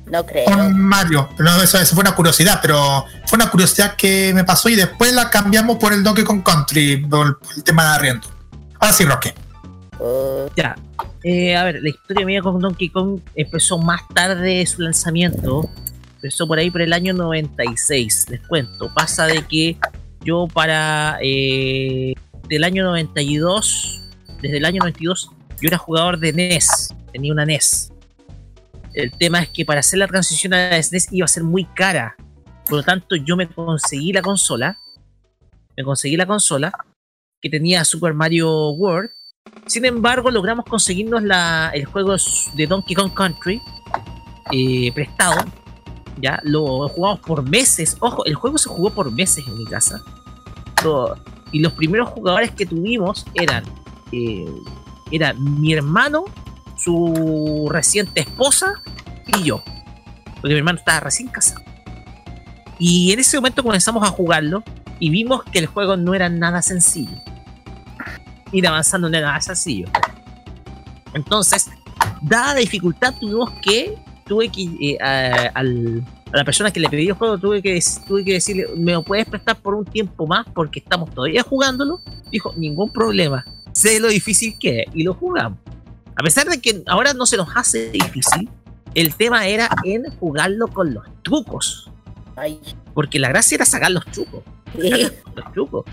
[0.05, 0.45] No creo.
[0.45, 1.29] con Mario.
[1.39, 5.13] No, eso, eso fue una curiosidad, pero fue una curiosidad que me pasó y después
[5.13, 8.27] la cambiamos por el Donkey Kong Country, por, por el tema de arriendo.
[8.79, 9.33] Ahora sí, Roque.
[9.99, 10.75] Oh, ya.
[11.23, 15.69] Eh, a ver, la historia mía con Donkey Kong empezó más tarde de su lanzamiento.
[16.15, 18.25] Empezó por ahí por el año 96.
[18.29, 18.93] Les cuento.
[18.93, 19.77] Pasa de que
[20.21, 22.13] yo para eh,
[22.49, 24.01] del año 92,
[24.41, 25.29] desde el año 92,
[25.61, 26.93] yo era jugador de NES.
[27.13, 27.92] Tenía una NES.
[28.93, 32.15] El tema es que para hacer la transición a SNES iba a ser muy cara.
[32.65, 34.77] Por lo tanto, yo me conseguí la consola.
[35.75, 36.71] Me conseguí la consola
[37.41, 39.09] que tenía Super Mario World.
[39.65, 41.23] Sin embargo, logramos conseguirnos
[41.73, 42.15] el juego
[42.55, 43.61] de Donkey Kong Country
[44.51, 45.43] eh, prestado.
[46.21, 47.97] Ya lo jugamos por meses.
[47.99, 50.01] Ojo, el juego se jugó por meses en mi casa.
[51.51, 53.63] Y los primeros jugadores que tuvimos eran,
[54.11, 54.45] eh,
[55.11, 56.25] era mi hermano,
[56.83, 58.81] su reciente esposa
[59.27, 59.63] y yo.
[60.35, 61.61] Porque mi hermano estaba recién casado.
[62.79, 64.63] Y en ese momento comenzamos a jugarlo
[64.99, 67.15] y vimos que el juego no era nada sencillo.
[68.51, 69.87] Ir avanzando no era nada sencillo.
[71.13, 71.69] Entonces,
[72.21, 75.51] dada la dificultad, tuvimos que, tuve que, eh, a,
[76.33, 79.03] a la persona que le pedí el juego, tuve que, tuve que decirle, ¿me lo
[79.03, 80.47] puedes prestar por un tiempo más?
[80.53, 82.01] Porque estamos todavía jugándolo.
[82.31, 83.45] Dijo, ningún problema.
[83.71, 84.85] Sé lo difícil que es.
[84.93, 85.59] Y lo jugamos.
[86.15, 88.49] A pesar de que ahora no se nos hace difícil,
[88.95, 91.89] el tema era en jugarlo con los trucos.
[92.35, 92.59] ay.
[92.93, 94.43] Porque la gracia era sacar los trucos.
[94.75, 95.85] Los trucos.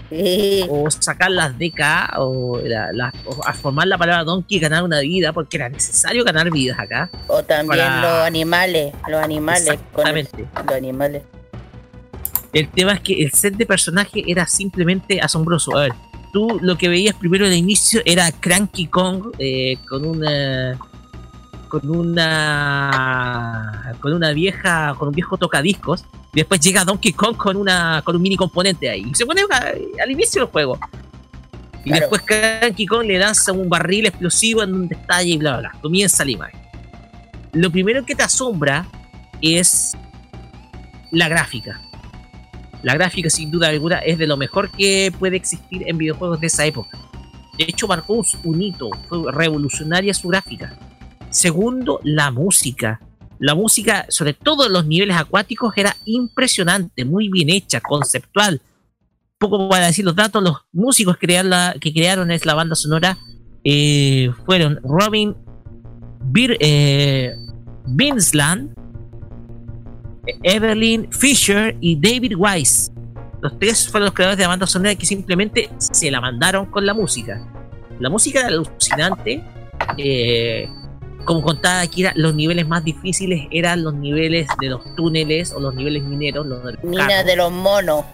[0.69, 4.83] O sacar las DK o, la- la- o a formar la palabra donkey y ganar
[4.83, 7.11] una vida, porque era necesario ganar vidas acá.
[7.27, 9.65] O también Para- los animales, los animales,
[9.95, 10.47] con Exactamente.
[10.67, 11.23] los animales.
[12.53, 15.77] El tema es que el set de personaje era simplemente asombroso.
[15.77, 15.93] A ver,
[16.33, 20.79] tú lo que veías primero de inicio era Cranky Kong eh, con una.
[21.69, 23.95] con una.
[24.01, 24.95] con una vieja.
[24.99, 26.05] con un viejo tocadiscos.
[26.33, 28.03] Y después llega Donkey Kong con una.
[28.05, 29.05] con un mini componente ahí.
[29.11, 30.79] Y se pone a- al inicio del juego.
[31.85, 32.01] Y Claro.
[32.01, 35.81] después Cranky Kong le lanza un barril explosivo en un detalle y bla bla bla.
[35.81, 36.61] Comienza la imagen.
[37.53, 38.87] Lo primero que te asombra
[39.41, 39.97] es
[41.11, 41.81] la gráfica.
[42.83, 46.47] La gráfica, sin duda alguna, es de lo mejor que puede existir en videojuegos de
[46.47, 46.99] esa época.
[47.59, 50.79] De hecho, marcó un hito, fue revolucionaria su gráfica.
[51.29, 53.01] Segundo, la música.
[53.39, 58.61] La música, sobre todo en los niveles acuáticos, era impresionante, muy bien hecha, conceptual.
[59.39, 61.27] Poco para decir los datos, los músicos que
[61.93, 63.17] crearon, es la banda sonora
[63.65, 65.35] eh, fueron Robin
[66.23, 67.35] Bir, eh,
[70.43, 72.93] Evelyn Fisher y David Wise.
[73.41, 76.85] Los tres fueron los creadores de la banda sonora que simplemente se la mandaron con
[76.85, 77.41] la música.
[77.99, 79.43] La música era alucinante.
[79.97, 80.69] Eh,
[81.25, 85.75] como contaba aquí, los niveles más difíciles eran los niveles de los túneles o los
[85.75, 86.47] niveles mineros.
[86.47, 88.05] Los del Mina de los monos.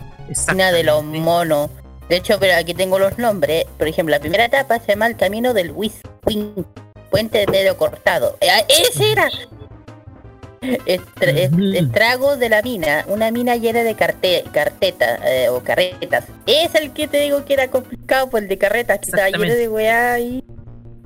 [0.48, 1.70] Mina de los monos.
[2.08, 3.64] De hecho, pero aquí tengo los nombres.
[3.78, 6.66] Por ejemplo, la primera etapa se llama el camino del Wiswing.
[7.10, 8.36] Puente de medio cortado.
[8.40, 9.28] Eh, ¡Ese era!
[10.86, 11.72] Estra- est- Ujú.
[11.74, 13.04] estragos de la mina.
[13.08, 16.24] Una mina llena de carte cartetas eh, o carretas.
[16.46, 18.98] Es el que te digo que era complicado, pues el de carretas.
[18.98, 20.42] Que estaba lleno de weá y...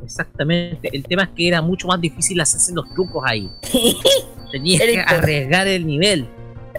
[0.02, 0.88] Exactamente.
[0.92, 3.50] El tema es que era mucho más difícil hacerse los trucos ahí.
[4.52, 6.26] Tenías que arriesgar el nivel.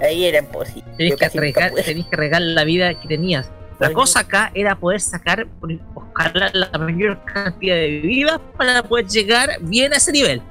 [0.02, 0.84] Ahí era imposible.
[0.98, 1.84] Tenías que arriesgar, pude.
[1.84, 3.50] tenías que arriesgar la vida que tenías.
[3.80, 3.96] La Oye.
[3.96, 5.48] cosa acá era poder sacar,
[5.94, 10.42] buscar la mayor cantidad de vidas para poder llegar bien a ese nivel.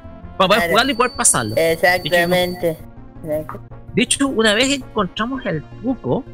[0.40, 0.70] Para poder Claro.
[0.72, 1.54] jugarlo y poder pasarlo.
[1.56, 2.76] Exactamente.
[3.94, 6.24] De hecho, una vez encontramos el truco,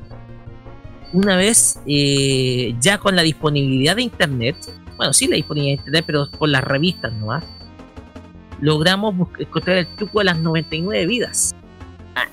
[1.13, 4.55] una vez eh, ya con la disponibilidad de internet,
[4.97, 7.43] bueno, sí la disponibilidad de internet, pero por las revistas nomás,
[8.61, 11.55] logramos encontrar el truco de las 99 vidas.
[12.15, 12.25] Ah,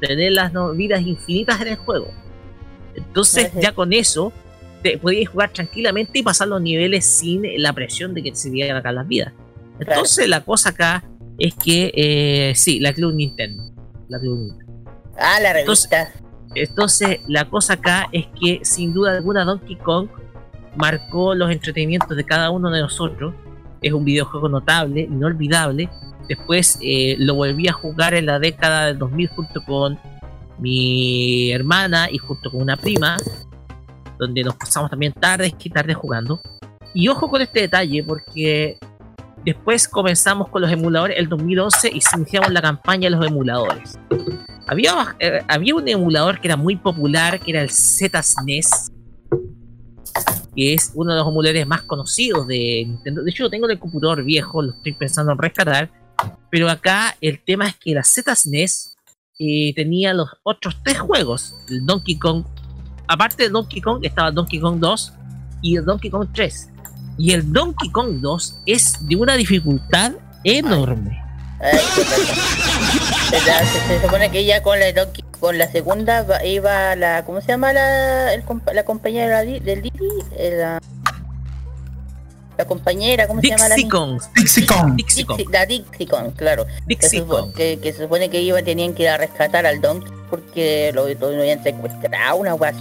[0.00, 2.08] Tener las no- vidas infinitas en el juego.
[2.94, 3.60] Entonces, Ajá.
[3.60, 4.32] ya con eso,
[4.82, 8.76] te podías jugar tranquilamente y pasar los niveles sin la presión de que se iban
[8.76, 9.32] acá las vidas.
[9.80, 11.04] Entonces, la cosa acá
[11.38, 13.62] es que, eh, sí, la Club Nintendo.
[14.08, 14.92] La Club Nintendo.
[15.18, 16.20] Ah, la Entonces- revista.
[16.56, 20.08] Entonces, la cosa acá es que sin duda alguna Donkey Kong
[20.76, 23.34] marcó los entretenimientos de cada uno de nosotros.
[23.82, 25.88] Es un videojuego notable, inolvidable.
[26.28, 29.98] Después eh, lo volví a jugar en la década del 2000 junto con
[30.58, 33.16] mi hermana y junto con una prima,
[34.18, 36.40] donde nos pasamos también tardes y tardes jugando.
[36.94, 38.78] Y ojo con este detalle, porque
[39.44, 43.98] después comenzamos con los emuladores el 2011 y iniciamos la campaña de los emuladores.
[44.66, 48.92] Había, eh, había un emulador que era muy popular, que era el ZSNES,
[50.56, 53.22] que es uno de los emuladores más conocidos de Nintendo.
[53.22, 55.90] De hecho, lo tengo en el computador viejo, lo estoy pensando en rescatar.
[56.50, 58.96] Pero acá el tema es que la ZSNES
[59.38, 62.44] eh, tenía los otros tres juegos: el Donkey Kong.
[63.06, 65.12] Aparte del Donkey Kong, estaba Donkey Kong 2
[65.60, 66.70] y el Donkey Kong 3.
[67.18, 70.12] Y el Donkey Kong 2 es de una dificultad
[70.42, 71.20] enorme.
[71.60, 71.78] Ay,
[73.30, 77.48] se, se supone que ya con la Donkey- con la segunda iba la ¿cómo se
[77.48, 78.42] llama la el
[78.72, 79.90] la compañera del Didi?
[80.36, 80.80] Eh, La,
[82.56, 83.76] la compañera, ¿cómo se llama la?
[83.90, 84.20] Kong.
[84.36, 84.94] Dixie Kong.
[84.96, 85.38] Dixie Kong.
[85.40, 86.66] Dixie- la Dixie Kong, claro.
[86.66, 87.52] Que Dixie Kong.
[87.52, 91.08] que, que se supone que iba tenían que ir a rescatar al Donkey porque lo,
[91.08, 92.74] lo habían secuestrado una guas.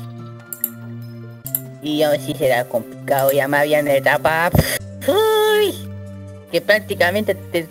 [1.84, 4.50] Y a ver si será complicado, ya me habían etapa
[5.08, 5.74] uy,
[6.52, 7.68] que prácticamente te,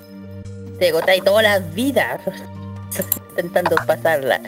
[0.79, 2.21] te agotáis todas las vidas
[3.31, 4.41] intentando pasarla.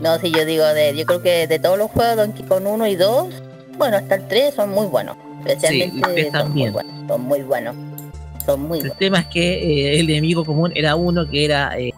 [0.00, 2.86] No, si yo digo de, yo creo que de todos los juegos Donkey Kong 1
[2.86, 3.28] y 2,
[3.76, 5.16] bueno hasta el 3 son muy buenos.
[5.44, 7.08] Especialmente el 3 son muy buenos.
[7.08, 7.76] Son muy buenos.
[8.46, 8.98] Son muy El buenos.
[8.98, 11.92] tema es que eh, el enemigo común era uno que era, eh,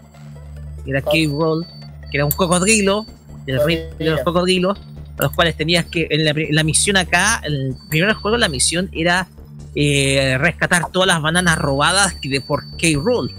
[0.86, 1.66] era Cave Roll,
[2.10, 3.04] que era un cocodrilo,
[3.44, 4.78] del rey de los cocodrilos,
[5.20, 8.88] a los cuales tenías que, en la, misión acá, en el primer juego, la misión
[8.92, 9.28] era
[9.74, 13.30] eh, rescatar todas las bananas robadas de por Cave Roll.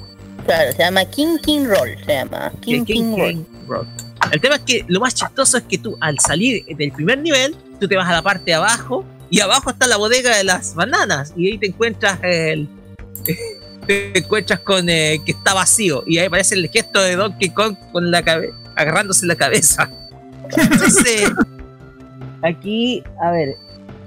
[0.45, 3.34] Claro, se llama King King Roll, se llama King King Roll.
[3.34, 3.88] King Roll.
[4.32, 7.55] El tema es que lo más chistoso es que tú, al salir del primer nivel,
[7.79, 10.75] tú te vas a la parte de abajo y abajo está la bodega de las
[10.75, 12.67] bananas y ahí te encuentras el.
[13.88, 17.75] Te encuentras con eh, que está vacío y ahí aparece el gesto de Donkey Kong
[17.91, 18.19] con la
[18.75, 19.89] agarrándose la cabeza.
[20.55, 21.32] Entonces,
[22.43, 23.57] aquí, a ver,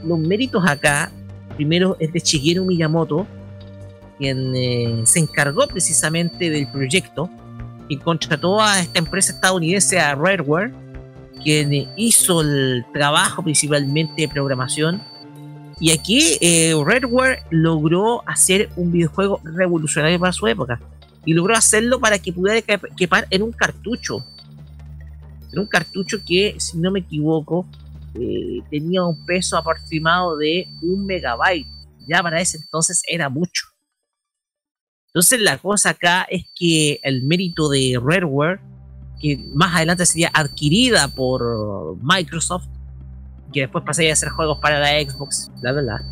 [0.04, 1.10] los méritos acá,
[1.56, 3.26] primero es de Shigeru Miyamoto,
[4.18, 7.28] quien eh, se encargó precisamente del proyecto
[7.88, 10.72] y contrató a esta empresa estadounidense, a Rareware,
[11.42, 15.02] quien eh, hizo el trabajo principalmente de programación.
[15.80, 20.80] Y aquí eh, Rareware logró hacer un videojuego revolucionario para su época.
[21.26, 22.60] Y logró hacerlo para que pudiera
[22.96, 24.24] quepar en un cartucho.
[25.52, 27.66] En un cartucho que, si no me equivoco,
[28.14, 31.66] eh, tenía un peso aproximado de un megabyte.
[32.06, 33.66] Ya para ese entonces era mucho.
[35.08, 38.60] Entonces la cosa acá es que el mérito de Rareware,
[39.20, 42.66] que más adelante sería adquirida por Microsoft,
[43.52, 46.02] que después pasaría a hacer juegos para la Xbox, bla, bla,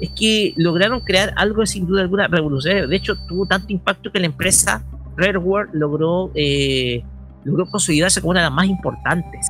[0.00, 2.88] es que lograron crear algo sin duda alguna revolucionario.
[2.88, 4.84] De hecho, tuvo tanto impacto que la empresa
[5.16, 7.02] Rareware logró, eh,
[7.44, 9.48] logró consolidarse como una de las más importantes,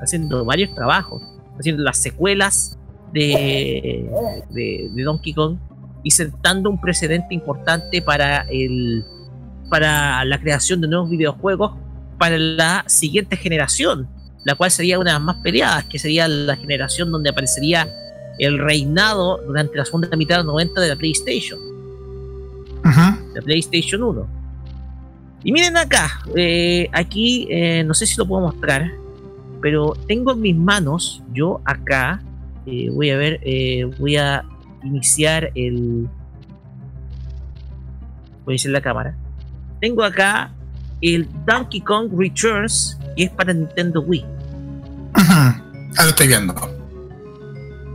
[0.00, 1.22] haciendo varios trabajos,
[1.58, 2.78] haciendo las secuelas
[3.12, 4.08] de,
[4.50, 5.56] de, de Donkey Kong
[6.02, 9.04] y sentando un precedente importante para, el,
[9.68, 11.72] para la creación de nuevos videojuegos
[12.18, 14.08] para la siguiente generación,
[14.44, 17.88] la cual sería una de las más peleadas, que sería la generación donde aparecería
[18.38, 21.58] el reinado durante la segunda mitad de los 90 de la PlayStation.
[23.34, 24.28] La PlayStation 1.
[25.44, 28.90] Y miren acá, eh, aquí eh, no sé si lo puedo mostrar,
[29.60, 32.22] pero tengo en mis manos, yo acá,
[32.66, 33.40] eh, voy a ver,
[33.98, 34.44] voy a
[34.82, 36.08] iniciar el.
[38.44, 39.16] Voy a iniciar la cámara.
[39.80, 40.52] Tengo acá
[41.00, 44.24] el Donkey Kong Returns, que es para Nintendo Wii.
[45.14, 45.62] Ahora
[46.04, 46.54] lo estoy viendo.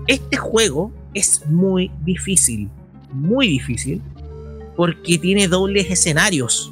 [0.07, 2.70] Este juego es muy difícil,
[3.11, 4.01] muy difícil,
[4.76, 6.72] porque tiene dobles escenarios.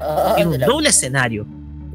[0.00, 1.46] Ah, tiene un doble escenario.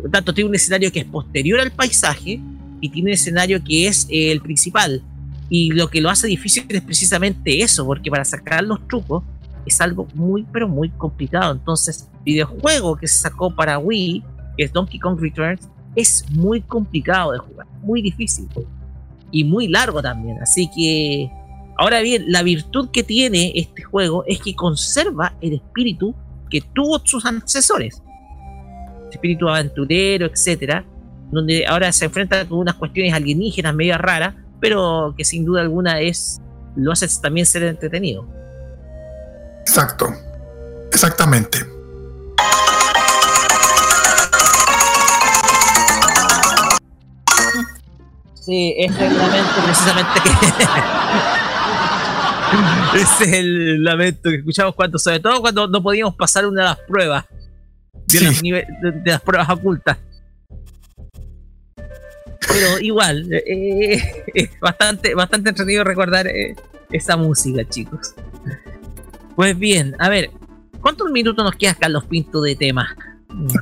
[0.05, 2.39] Por lo tanto, tiene un escenario que es posterior al paisaje
[2.79, 5.01] y tiene un escenario que es eh, el principal.
[5.49, 9.23] Y lo que lo hace difícil es precisamente eso, porque para sacar los trucos
[9.65, 11.53] es algo muy, pero muy complicado.
[11.53, 14.23] Entonces, el videojuego que se sacó para Wii,
[14.55, 18.47] que es Donkey Kong Returns, es muy complicado de jugar, muy difícil
[19.31, 20.37] y muy largo también.
[20.39, 21.31] Así que,
[21.79, 26.13] ahora bien, la virtud que tiene este juego es que conserva el espíritu
[26.51, 28.03] que tuvo sus antecesores.
[29.15, 30.85] Espíritu aventurero, etcétera,
[31.31, 35.99] donde ahora se enfrenta con unas cuestiones alienígenas medio raras, pero que sin duda alguna
[35.99, 36.39] es
[36.75, 38.27] lo hace también ser entretenido.
[39.61, 40.07] Exacto.
[40.91, 41.59] Exactamente.
[48.45, 50.29] Sí, es el lamento precisamente que.
[53.01, 56.67] ese es el lamento que escuchamos cuando, sobre todo cuando no podíamos pasar una de
[56.69, 57.25] las pruebas.
[58.07, 58.25] De, Sí.
[58.25, 59.97] los nive- de- de las pruebas ocultas.
[62.47, 66.55] Pero igual, eh, es bastante, bastante entretenido recordar eh,
[66.91, 68.13] esa música, chicos.
[69.35, 70.29] Pues bien, a ver,
[70.81, 72.95] ¿cuántos minutos nos queda, Carlos Pinto, de tema?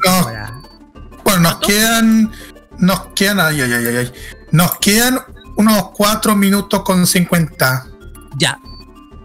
[0.04, 0.62] Para-
[1.24, 1.68] Bueno, nos ¿Cuánto?
[1.68, 2.32] quedan.
[2.80, 3.40] Nos quedan.
[3.40, 4.12] Ay, ay, ay, ay, ay.
[4.52, 5.20] Nos quedan
[5.56, 7.86] unos 4 minutos con 50.
[8.38, 8.60] Ya.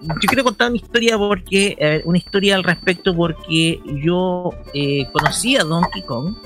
[0.03, 5.65] Yo quiero contar una historia porque, una historia al respecto porque yo eh, conocí a
[5.65, 6.37] Donkey Kong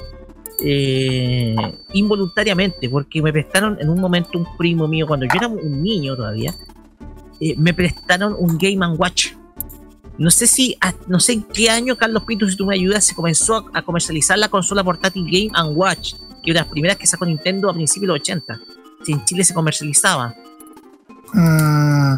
[0.64, 1.54] eh,
[1.92, 6.14] involuntariamente porque me prestaron en un momento un primo mío cuando yo era un niño
[6.16, 6.54] todavía
[7.44, 9.32] eh, me prestaron un Game Watch.
[10.16, 13.04] No sé si, a- no sé en qué año, Carlos Pinto, si tú me ayudas,
[13.04, 17.26] se comenzó a, comercializar la consola portátil Game Watch, que era las primeras que sacó
[17.26, 18.60] Nintendo a principios de los 80.
[19.02, 20.36] Si en Chile se comercializaba.
[21.32, 22.14] Mm,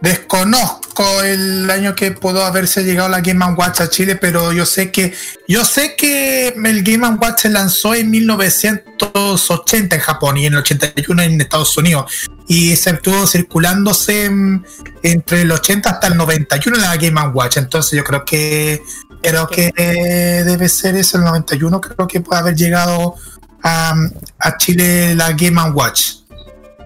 [0.00, 4.90] desconozco el año que pudo haberse llegado la Game Watch a Chile, pero yo sé
[4.90, 5.12] que
[5.46, 10.58] yo sé que el Game Watch se lanzó en 1980 en Japón y en el
[10.60, 12.12] 81 en Estados Unidos
[12.46, 14.64] y se estuvo circulándose en-
[15.02, 17.56] entre el 80 hasta el 91 la Game Watch.
[17.56, 18.82] Entonces yo creo que
[19.22, 21.80] creo que eh, debe ser eso el 91.
[21.80, 23.14] Creo que puede haber llegado
[23.62, 23.94] a,
[24.38, 26.10] a Chile la Game Watch.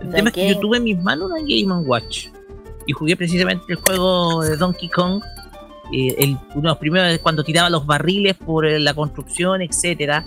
[0.01, 2.27] El ¿De tema es que yo tuve en mis manos una Game Watch
[2.87, 5.23] y jugué precisamente el juego de Donkey Kong.
[5.93, 10.25] eh, el, uno de los primeros cuando tiraba los barriles por eh, la construcción, etcétera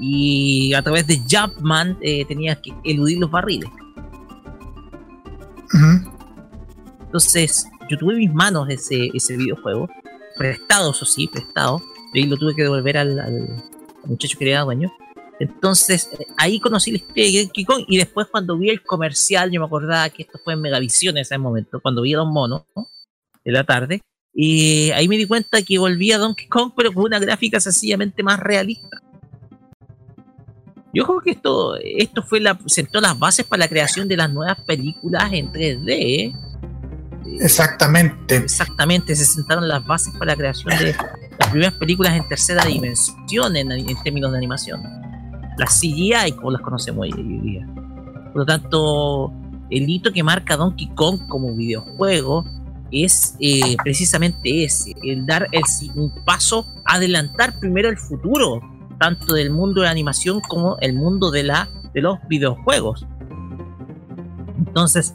[0.00, 3.70] Y a través de Jumpman eh, tenías que eludir los barriles.
[7.06, 9.88] Entonces, yo tuve en mis manos ese, ese videojuego,
[10.36, 11.80] prestado, eso sí, prestado.
[12.14, 13.62] Y lo tuve que devolver al, al-
[14.04, 14.92] al muchacho que le era dueño.
[15.40, 17.84] Entonces, eh, ahí conocí la historia de Donkey Kong.
[17.86, 21.22] Y después, cuando vi el comercial, yo me acordaba que esto fue en Megavisión en
[21.22, 22.88] ese momento, cuando vi a Don Mono ¿no?
[23.44, 24.00] de la tarde.
[24.34, 28.22] Y ahí me di cuenta que volvía a Donkey Kong, pero con una gráfica sencillamente
[28.22, 29.00] más realista.
[30.94, 34.32] Yo creo que esto, esto fue la, sentó las bases para la creación de las
[34.32, 35.88] nuevas películas en 3D.
[35.88, 36.32] ¿eh?
[37.40, 38.36] Exactamente.
[38.36, 40.94] Exactamente, se sentaron las bases para la creación de
[41.38, 45.07] las primeras películas en tercera dimensión en, en términos de animación.
[45.58, 47.66] Las CGI, como las conocemos hoy, día.
[48.32, 49.32] Por lo tanto,
[49.70, 52.44] el hito que marca Donkey Kong como videojuego
[52.90, 55.62] es eh, precisamente ese, el dar el,
[55.94, 58.60] un paso, adelantar primero el futuro,
[58.98, 63.06] tanto del mundo de la animación como el mundo de, la, de los videojuegos.
[64.58, 65.14] Entonces,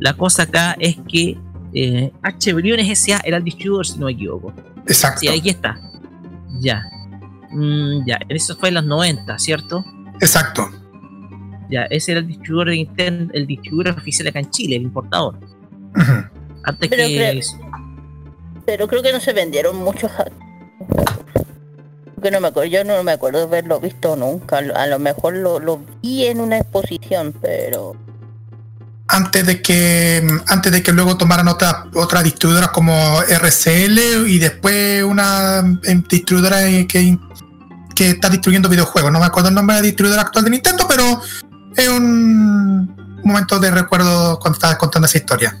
[0.00, 1.38] la cosa acá es que
[1.74, 2.52] eh, H.
[2.54, 3.20] Briones S.A.
[3.24, 4.52] era el distribuidor, si no me equivoco.
[4.86, 5.20] Exacto.
[5.20, 5.78] Sí, aquí está.
[6.60, 6.84] Ya.
[7.52, 9.84] Mm, ya, eso fue en los 90, ¿cierto?
[10.20, 10.68] Exacto.
[11.70, 15.38] Ya, ese era el distribuidor de Nintendo, el distribuidor oficial acá en Chile, el importador.
[16.64, 17.16] Antes Pero que.
[17.16, 17.42] creo-
[18.66, 20.10] Pero creo que no se vendieron muchos.
[22.22, 24.58] Que no me acuerdo, yo no me acuerdo de haberlo visto nunca.
[24.58, 27.96] A lo- A lo mejor lo, lo vi en una exposición, pero
[29.08, 35.02] Antes de que antes de que luego tomaran otras otras distribuidoras como RCL y después
[35.02, 37.18] una em, distribuidora que,
[37.94, 39.10] que está distribuyendo videojuegos.
[39.12, 41.20] No me acuerdo el nombre de la distribuidora actual de Nintendo, pero
[41.76, 45.58] es un momento de recuerdo cuando estabas contando esa historia.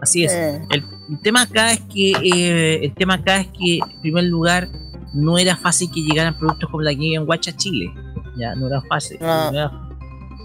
[0.00, 0.32] Así es.
[0.32, 4.24] eh, El, el tema acá es que eh, el tema acá es que en primer
[4.24, 4.68] lugar
[5.14, 7.92] no era fácil que llegaran productos como la Game Watch a Chile.
[8.38, 9.16] Ya no era fácil.
[9.20, 9.50] No.
[9.50, 9.82] no era-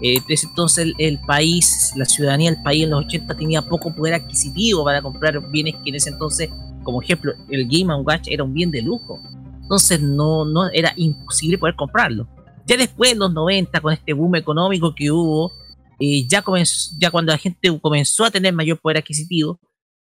[0.04, 3.94] eh, entonces, entonces el, el país, la ciudadanía del país en los 80 tenía poco
[3.94, 6.48] poder adquisitivo para comprar bienes que en ese entonces,
[6.82, 9.20] como ejemplo, el Game Watch era un bien de lujo.
[9.62, 12.28] Entonces no, no era imposible poder comprarlo.
[12.66, 15.52] Ya después en los 90, con este boom económico que hubo,
[15.98, 19.58] eh, ya, comenzó, ya cuando la gente comenzó a tener mayor poder adquisitivo,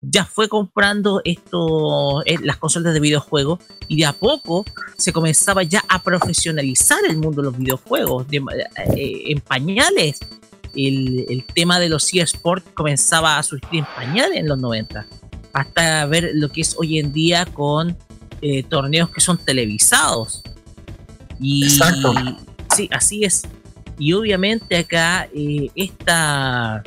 [0.01, 4.65] ya fue comprando esto, eh, las consolas de videojuegos y de a poco
[4.97, 8.37] se comenzaba ya a profesionalizar el mundo de los videojuegos, de,
[8.97, 10.21] eh, en pañales.
[10.77, 15.07] El, el tema de los eSports comenzaba a surgir en pañales en los 90,
[15.53, 17.97] hasta ver lo que es hoy en día con
[18.41, 20.43] eh, torneos que son televisados.
[21.41, 22.15] Y, Exacto.
[22.75, 23.43] Sí, así es.
[23.99, 26.83] Y obviamente acá eh, esta,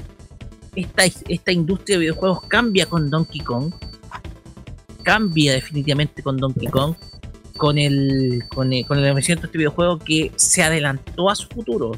[0.75, 3.73] esta, esta industria de videojuegos cambia con Donkey Kong.
[5.03, 6.95] Cambia definitivamente con Donkey Kong.
[7.57, 11.47] Con el, con el, con el nacimiento de este videojuego que se adelantó a su
[11.47, 11.91] futuro.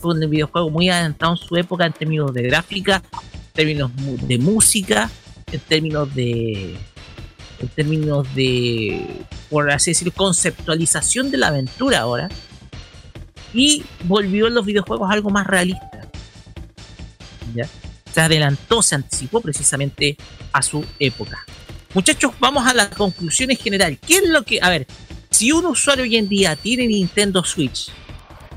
[0.00, 4.38] Fue un videojuego muy adelantado en su época en términos de gráfica, en términos de
[4.38, 5.10] música,
[5.50, 6.76] en términos de.
[7.60, 9.24] En términos de.
[9.50, 12.28] Por así decirlo, conceptualización de la aventura ahora.
[13.54, 16.08] Y volvió en los videojuegos algo más realista.
[17.54, 17.66] ¿Ya?
[18.12, 20.16] Se adelantó, se anticipó precisamente
[20.52, 21.44] a su época.
[21.94, 23.98] Muchachos, vamos a la conclusión en general.
[23.98, 24.60] ¿Qué es lo que.?
[24.60, 24.86] A ver,
[25.30, 27.90] si un usuario hoy en día tiene Nintendo Switch,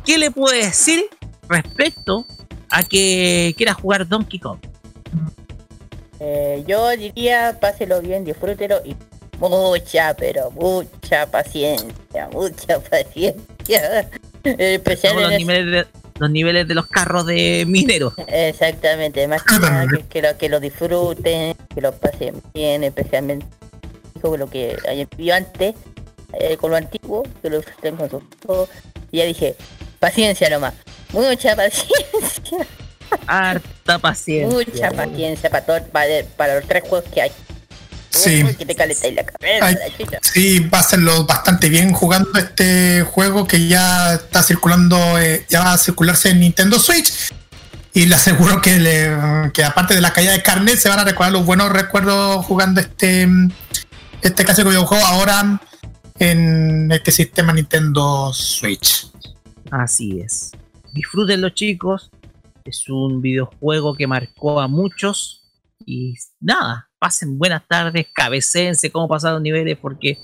[0.06, 1.06] ¿qué le puede decir
[1.48, 2.26] respecto
[2.70, 4.60] a que quiera jugar Donkey Kong?
[6.24, 8.96] Eh, yo diría páselo bien, disfrútelo y
[9.40, 14.08] mucha, pero mucha paciencia, mucha paciencia.
[14.44, 15.88] Especial Como en los, es- niveles de,
[16.20, 18.14] los niveles de los carros de mineros.
[18.28, 23.46] Exactamente, más que nada que, que lo, que lo disfruten, que lo pasen bien, especialmente
[24.22, 25.74] con lo que hayan vivido antes,
[26.34, 28.70] eh, con lo antiguo, que lo disfruten con sus hijos.
[29.12, 29.56] Y ya dije,
[30.00, 30.76] paciencia nomás,
[31.14, 32.68] mucha paciencia,
[33.28, 34.58] Harta paciencia.
[34.58, 36.08] mucha paciencia para, todo, para,
[36.38, 37.32] para los tres juegos que hay.
[38.10, 38.44] Sí.
[38.44, 38.76] Uy, que te
[39.14, 39.76] la cabeza, Ay.
[40.22, 40.60] Sí,
[41.26, 46.42] bastante bien jugando este juego que ya está circulando, eh, ya va a circularse en
[46.42, 47.12] Nintendo Switch.
[47.94, 51.04] Y le aseguro que, le- que aparte de la caída de carnet, se van a
[51.06, 53.28] recordar los buenos recuerdos jugando este,
[54.22, 55.62] este clásico videojuego ahora
[56.20, 59.08] en este sistema Nintendo Switch.
[59.72, 60.52] Así es.
[60.94, 62.12] Disfrútenlo, chicos.
[62.66, 65.44] Es un videojuego que marcó a muchos.
[65.86, 70.18] Y nada, pasen buenas tardes, cabecéense cómo pasar los niveles, porque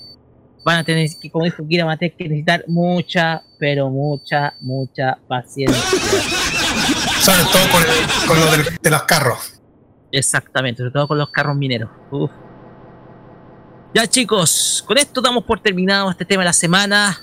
[0.64, 5.82] van a tener que, como dijo Kira Mate, que necesitar mucha, pero mucha, mucha paciencia.
[7.20, 7.82] Sobre todo con,
[8.28, 9.60] con lo de los carros.
[10.10, 11.90] Exactamente, sobre todo con los carros mineros.
[12.10, 12.30] Uf.
[13.94, 17.18] Ya chicos, con esto damos por terminado este tema de la semana.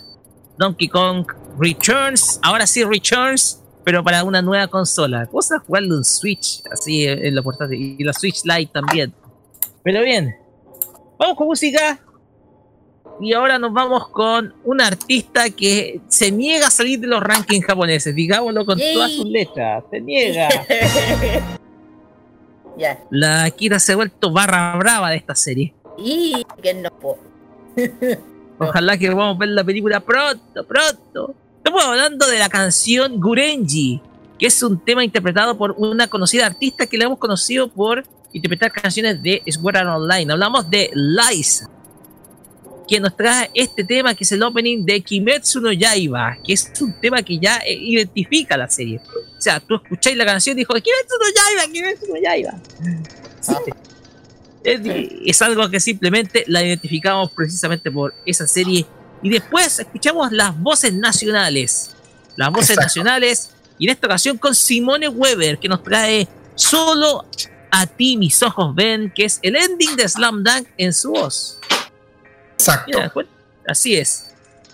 [0.58, 1.26] Donkey Kong
[1.60, 5.26] Returns, ahora sí Returns, pero para una nueva consola.
[5.28, 9.14] Cosa jugarlo en Switch, así en la portátil, y la Switch Lite también.
[9.84, 10.36] Pero bien,
[11.18, 12.00] vamos con música.
[13.22, 17.66] Y ahora nos vamos con un artista que se niega a salir de los rankings
[17.66, 18.94] japoneses, digámoslo con Yay.
[18.94, 19.84] todas sus letras.
[19.90, 20.50] Se niega.
[23.10, 25.74] La Kira se ha vuelto barra brava de esta serie.
[25.98, 27.20] y que no puedo.
[28.58, 31.36] Ojalá que podamos ver la película pronto, pronto.
[31.66, 34.00] Estamos hablando de la canción Gurenji,
[34.38, 38.72] que es un tema interpretado por una conocida artista que la hemos conocido por interpretar
[38.72, 40.32] canciones de Sword Art Online.
[40.32, 41.68] Hablamos de Liza,
[42.88, 46.72] que nos trae este tema que es el opening de Kimetsu no Yaiba, que es
[46.82, 49.02] un tema que ya eh, identifica la serie.
[49.36, 52.54] O sea, tú escucháis la canción y dijo Kimetsu no Yaiba, Kimetsu no Yaiba.
[53.42, 53.72] Sí.
[54.64, 54.82] Es,
[55.26, 58.86] es algo que simplemente la identificamos precisamente por esa serie.
[59.22, 61.96] Y después escuchamos las voces nacionales.
[62.36, 62.86] Las voces Exacto.
[62.86, 63.50] nacionales.
[63.78, 67.26] Y en esta ocasión con Simone Weber, que nos trae solo
[67.72, 71.60] a ti mis ojos ven, que es el ending de Slam Dunk en su voz.
[72.54, 73.00] Exacto.
[73.14, 73.28] Pues,
[73.68, 74.28] así es.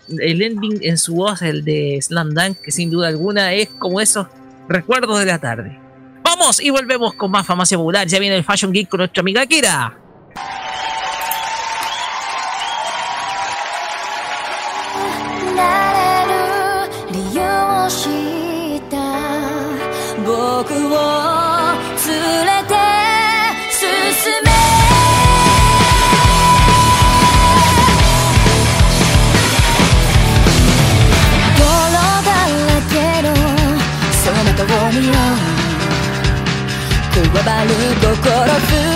[0.07, 4.01] El ending en su voz, el de Slam Dunk, que sin duda alguna es como
[4.01, 4.27] esos
[4.67, 5.79] recuerdos de la tarde.
[6.23, 8.07] Vamos y volvemos con más farmacia popular.
[8.07, 9.97] Ya viene el Fashion Geek con nuestra amiga Kira.
[20.63, 22.75] を連れて
[23.71, 23.81] 進
[24.43, 24.49] め。
[31.57, 31.63] 泥
[32.25, 32.29] だ
[32.67, 33.27] らけの
[34.13, 34.91] その中を。
[34.91, 34.97] 見
[37.11, 37.67] くわばる
[37.99, 38.15] 心
[38.69, 38.90] 震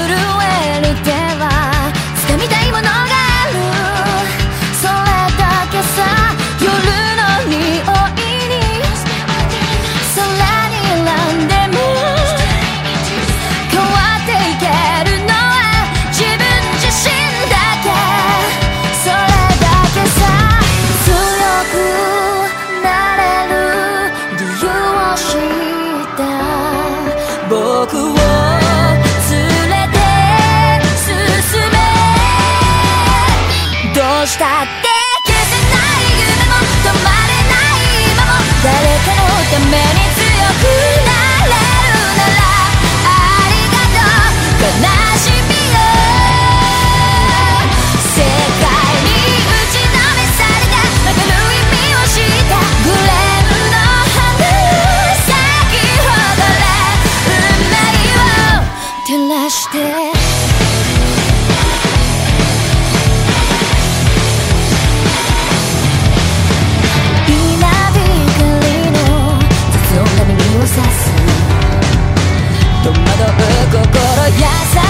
[73.18, 74.44] 心優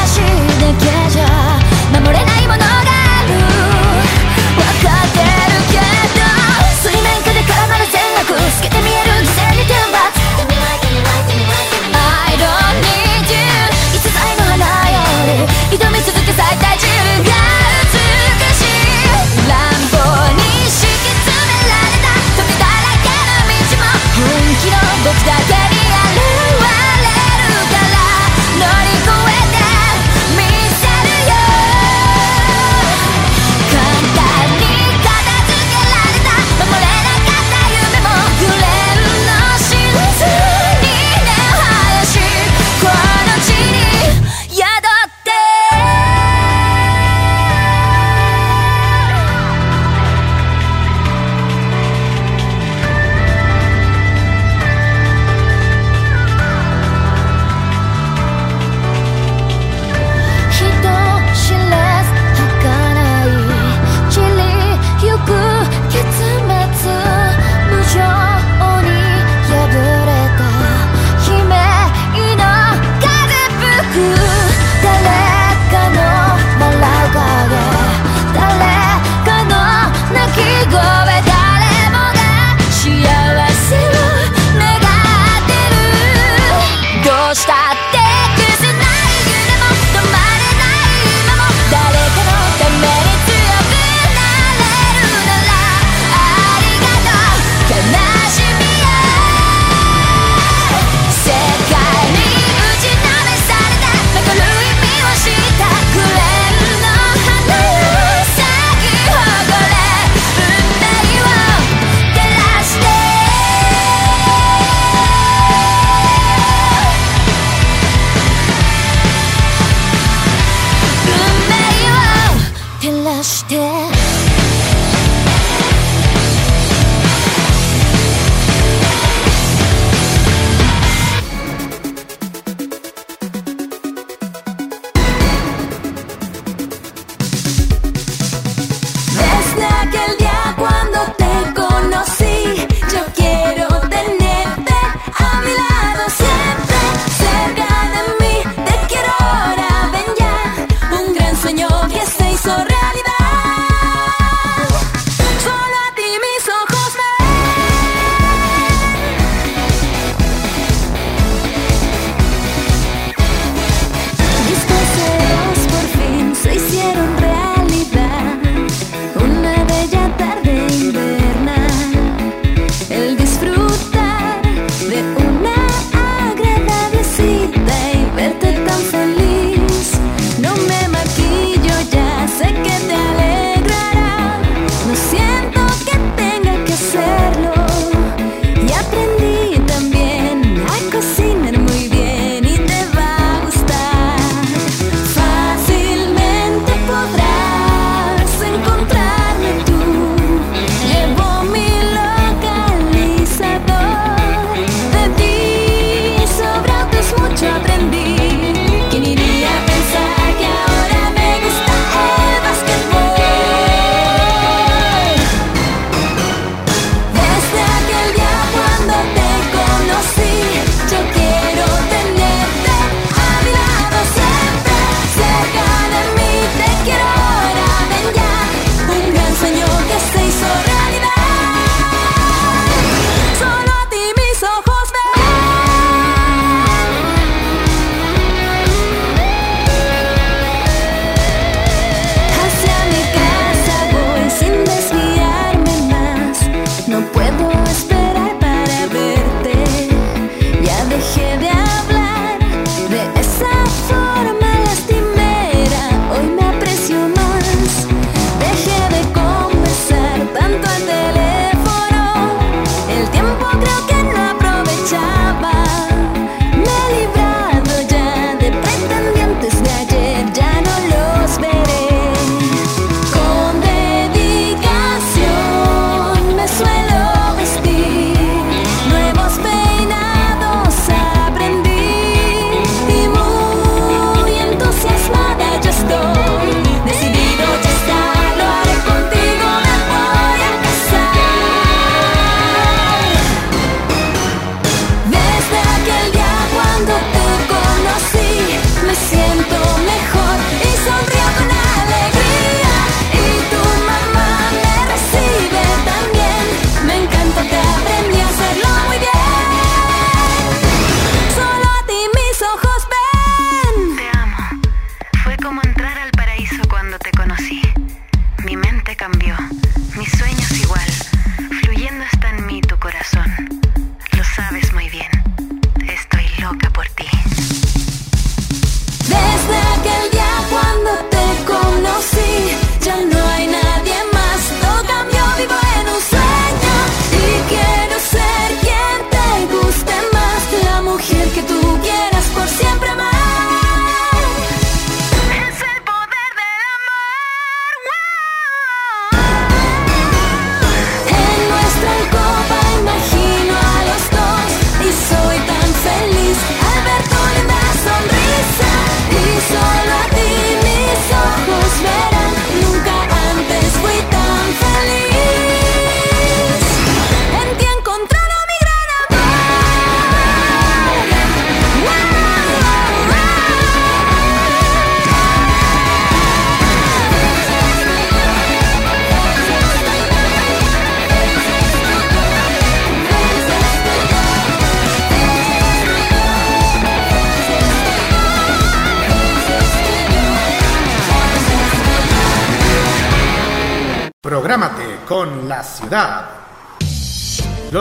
[0.07, 0.21] しい
[0.59, 1.54] だけじゃ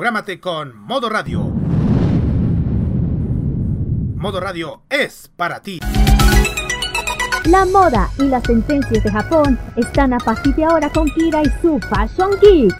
[0.00, 1.40] Prográmate con Modo Radio.
[4.16, 5.78] Modo Radio es para ti.
[7.44, 11.50] La moda y las tendencias de Japón están a partir de ahora con Kira y
[11.60, 12.74] su Fashion Geek.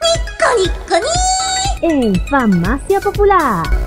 [1.83, 3.80] En Famacia Popular.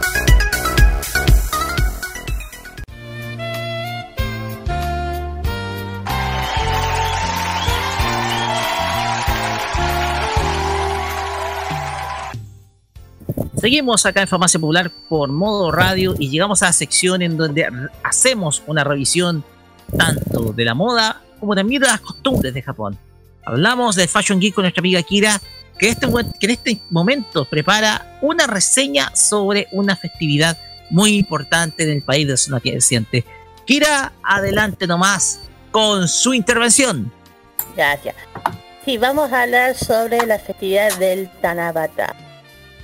[13.74, 17.68] Seguimos acá en Farmacia Popular por modo radio y llegamos a la sección en donde
[18.04, 19.44] hacemos una revisión
[19.98, 23.00] tanto de la moda como también de las costumbres de Japón.
[23.44, 25.42] Hablamos de Fashion Geek con nuestra amiga Kira,
[25.80, 26.06] que, este,
[26.40, 30.56] que en este momento prepara una reseña sobre una festividad
[30.92, 33.26] muy importante en el país de zona occidente.
[33.66, 35.40] Kira, adelante nomás
[35.72, 37.12] con su intervención.
[37.76, 38.14] Gracias.
[38.86, 42.16] Sí, vamos a hablar sobre la festividad del Tanabata.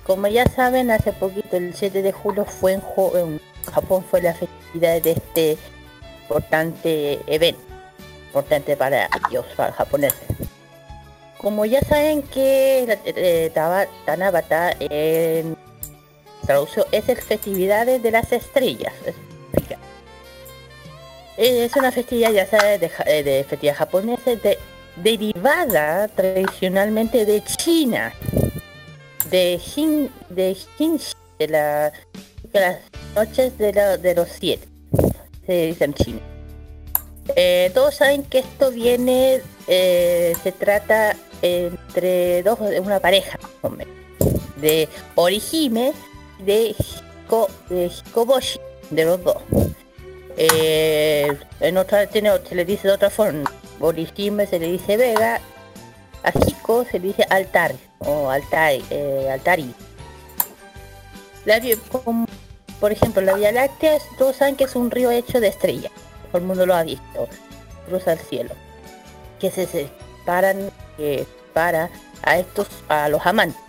[0.09, 2.81] Como ya saben, hace poquito, el 7 de julio, fue en,
[3.71, 5.55] Japón fue la festividad de este
[6.23, 7.61] importante evento,
[8.25, 10.19] importante para ellos, para japoneses.
[11.37, 15.55] Como ya saben que eh, Tanabata en
[16.43, 18.93] traducción es el festividades de las estrellas.
[21.37, 24.57] Es una festividad, ya saben, de, eh, de festividad japonesa de,
[24.95, 28.11] derivada tradicionalmente de China
[29.29, 30.55] de Shin, de
[31.39, 31.91] de, la,
[32.53, 32.77] las
[33.15, 34.67] noches de, de los siete,
[35.45, 36.19] se dice en chino.
[37.35, 43.39] Eh, todos saben que esto viene, eh, se trata entre dos, de una pareja,
[44.57, 45.93] de Orihime
[46.39, 48.59] de, Hiko, de Hikoboshi,
[48.89, 49.37] de los dos.
[50.37, 55.39] Eh, en otra tiene, se le dice de otra forma, Orihime se le dice Vega,
[56.23, 59.73] a Hiko se dice Altar o Altai, eh, Altari.
[61.45, 61.61] La,
[62.79, 65.91] por ejemplo, la Vía Láctea, todos saben que es un río hecho de estrellas.
[66.27, 67.27] Todo el mundo lo ha visto.
[67.87, 68.51] Cruza el cielo.
[69.39, 71.89] Que se separan que para
[72.23, 73.59] a estos, a los amantes.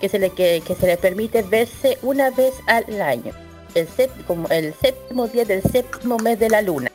[0.00, 3.32] Que se le, que, se le permite verse una vez al año.
[3.74, 3.88] El,
[4.26, 6.90] como el séptimo día del séptimo mes de la luna.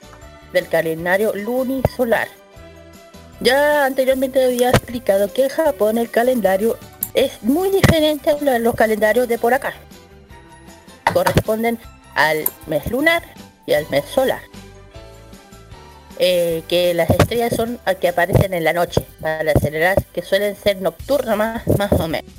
[0.53, 2.27] Del calendario lunisolar
[3.41, 6.77] ya anteriormente había explicado que en Japón el calendario
[7.13, 9.73] es muy diferente a los calendarios de por acá.
[11.13, 11.79] Corresponden
[12.15, 13.23] al mes lunar
[13.65, 14.41] y al mes solar.
[16.21, 19.55] Eh, que las estrellas son las que aparecen en la noche, para las
[20.13, 22.29] que suelen ser nocturnas más, más o menos.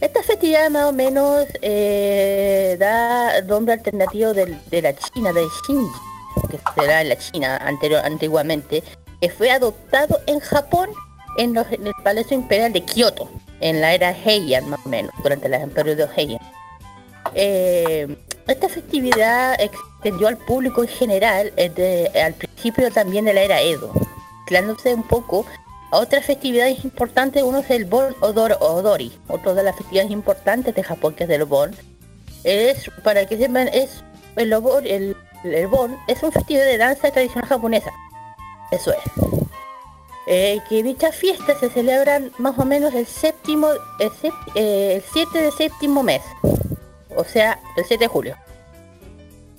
[0.00, 5.92] Esta festividad más o menos eh, da nombre alternativo de, la China, de Shinji,
[6.50, 8.82] que será en la China anterior, antiguamente,
[9.20, 10.90] que fue adoptado en Japón
[11.38, 13.28] en, el Palacio Imperial de Kioto,
[13.60, 16.40] en la era Heian más o menos, durante el periodo Heian.
[17.34, 18.16] Eh,
[18.46, 23.92] esta festividad extendió al público en general eh, al principio también de la era Edo,
[24.40, 25.44] mezclándose un poco
[25.90, 30.82] a otras festividades importantes, uno es el Bon Odori, otro de las festividades importantes de
[30.82, 31.74] Japón que es el Bon.
[32.44, 34.02] Es, para que sepan, es
[34.36, 34.52] el,
[34.84, 37.90] el, el Bon es un festival de danza tradicional japonesa
[38.70, 39.28] eso es.
[40.30, 45.02] Eh, que dichas fiestas se celebran más o menos el séptimo, el, 7 eh,
[45.32, 46.20] de séptimo mes,
[47.16, 48.36] o sea, el 7 de julio.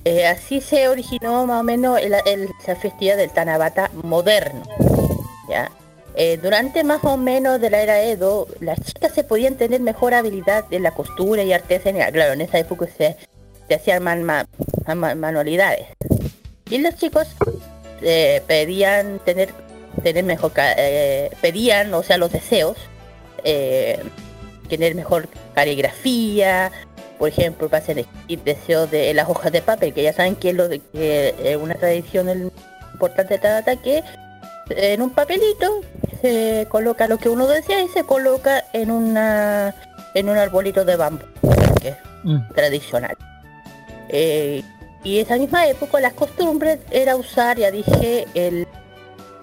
[0.06, 4.62] Eh, así se originó más o menos el, la festividad del Tanabata moderno.
[5.50, 5.72] ¿ya?
[6.42, 10.66] durante más o menos de la era Edo, las chicas se podían tener mejor habilidad
[10.70, 12.12] en la costura y artesanía.
[12.12, 13.16] Claro, en esa época se,
[13.68, 15.88] se hacían manualidades.
[16.70, 17.28] Y los chicos
[18.02, 19.50] eh, pedían tener
[20.04, 22.78] tener mejor eh, pedían o sea los deseos
[23.44, 24.00] eh,
[24.70, 26.72] tener mejor caligrafía
[27.18, 30.50] por ejemplo para hacer el deseo de las hojas de papel que ya saben que
[30.50, 32.52] es lo de que una tradición
[32.94, 34.04] importante de Tabata que
[34.70, 35.82] en un papelito
[36.22, 39.76] se coloca lo que uno desea y se coloca en una
[40.14, 41.26] en un arbolito de bambú
[41.82, 42.54] que es mm.
[42.54, 43.18] tradicional
[45.04, 48.68] y esa misma época las costumbres era usar, ya dije, el,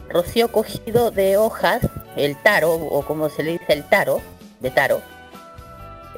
[0.08, 1.80] rocío cogido de hojas,
[2.16, 4.20] el taro, o como se le dice el taro,
[4.60, 5.00] de taro.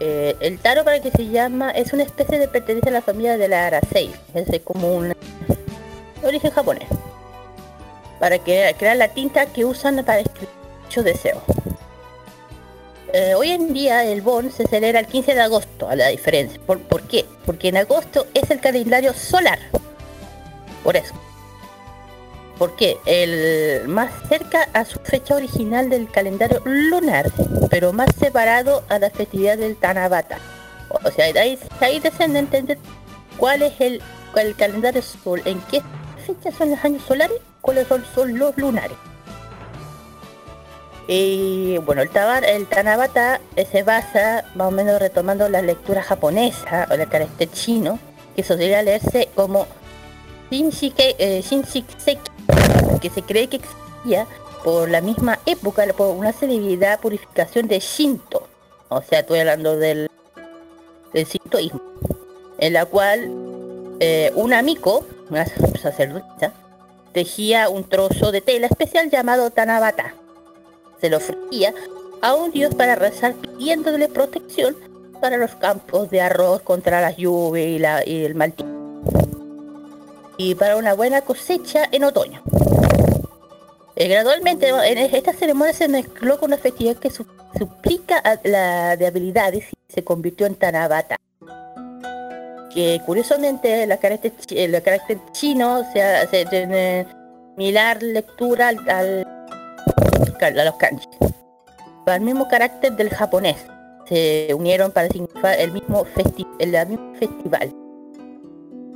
[0.00, 3.36] Eh, el taro para que se llama, es una especie de pertenece a la familia
[3.36, 5.12] de la Aracei, es como un
[6.22, 6.88] origen japonés.
[8.20, 10.48] Para que, crear la tinta que usan para escribir
[10.84, 11.42] muchos deseos.
[13.14, 16.60] Eh, hoy en día el Bon se celebra el 15 de agosto, a la diferencia.
[16.66, 17.24] ¿Por, ¿Por qué?
[17.46, 19.58] Porque en agosto es el calendario solar.
[20.84, 21.14] Por eso.
[22.58, 27.30] Porque el más cerca a su fecha original del calendario lunar,
[27.70, 30.38] pero más separado a la festividad del Tanabata.
[30.90, 32.78] O sea, ahí, ahí deseen de entender
[33.38, 34.02] cuál es el,
[34.36, 35.82] el calendario sol, en qué
[36.26, 38.96] fecha son los años solares, cuáles son, son los lunares.
[41.10, 46.02] Y bueno, el, tabar, el Tanabata eh, se basa más o menos retomando la lectura
[46.02, 47.98] japonesa o el carácter chino,
[48.36, 49.66] que solía leerse como
[50.50, 51.42] Shinshike, eh,
[53.00, 54.26] que se cree que existía
[54.62, 58.46] por la misma época por una celebridad purificación de Shinto.
[58.90, 60.10] O sea, estoy hablando del,
[61.14, 61.80] del sintoísmo,
[62.58, 63.32] en la cual
[64.00, 66.52] eh, un amigo, una sacerdotisa,
[67.14, 70.12] tejía un trozo de tela especial llamado Tanabata
[71.00, 71.74] se lo ofrecía
[72.22, 74.76] a un dios para rezar pidiéndole protección
[75.20, 78.76] para los campos de arroz contra la lluvia y, la, y el mal tiempo.
[80.36, 82.42] Y para una buena cosecha en otoño.
[83.96, 87.26] Eh, gradualmente en esta ceremonia se mezcló con una festividad que su-
[87.58, 91.16] suplica a- la de habilidades y se convirtió en Tanabata.
[92.72, 97.06] Que curiosamente la carácter, el carácter chino se, se tiene
[97.56, 99.26] similar lectura al- al
[100.46, 101.06] a los kanji.
[102.04, 103.56] Para el mismo carácter del japonés.
[104.06, 107.74] Se unieron para significar el mismo, festi el mismo festival.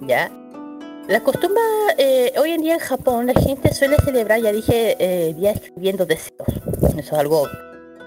[0.02, 0.30] ¿Ya?
[1.08, 1.60] La costumbre,
[1.98, 6.46] eh, hoy en día en Japón, la gente suele celebrar, ya dije, eh, escribiendo deseos.
[6.88, 7.48] Eso es algo.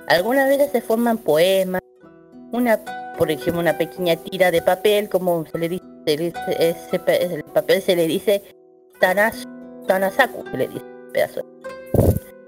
[0.07, 1.81] Algunas veces se forman poemas,
[2.51, 2.79] una,
[3.17, 6.99] por ejemplo, una pequeña tira de papel, como se le dice, se le dice- ese,
[6.99, 8.41] pe- el papel se le dice
[8.99, 9.45] tanas,
[9.87, 11.41] tanasaku, se le dice, pedazo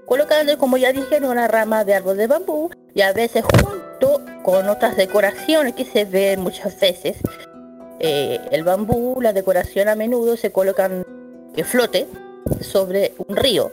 [0.08, 4.22] colocando, como ya dije, en una rama de árbol de bambú y a veces junto
[4.42, 7.18] con otras decoraciones que se ven muchas veces.
[8.00, 11.04] Eh, el bambú, la decoración a menudo se colocan
[11.54, 12.06] que flote
[12.60, 13.70] sobre un río.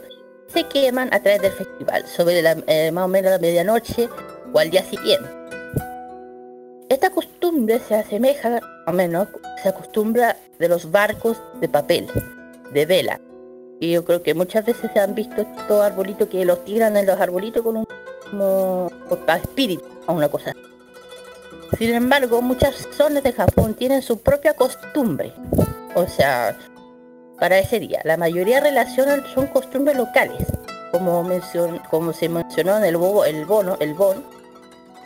[0.48, 4.08] Se queman a través del festival, sobre la, eh, más o menos la medianoche
[4.52, 5.28] o al día siguiente.
[6.88, 9.28] Esta costumbre se asemeja, o menos,
[9.62, 12.06] se acostumbra de los barcos de papel,
[12.72, 13.20] de vela,
[13.80, 17.06] y yo creo que muchas veces se han visto estos arbolitos que los tiran en
[17.06, 18.90] los arbolitos con un
[19.42, 20.54] espíritu o una cosa.
[21.78, 25.32] Sin embargo, muchas zonas de Japón tienen su propia costumbre.
[25.94, 26.56] O sea,
[27.38, 28.00] para ese día.
[28.04, 30.46] La mayoría relacionan son costumbres locales.
[30.92, 34.24] Como, mencion- como se mencionó en el, bobo, el bono, el bon.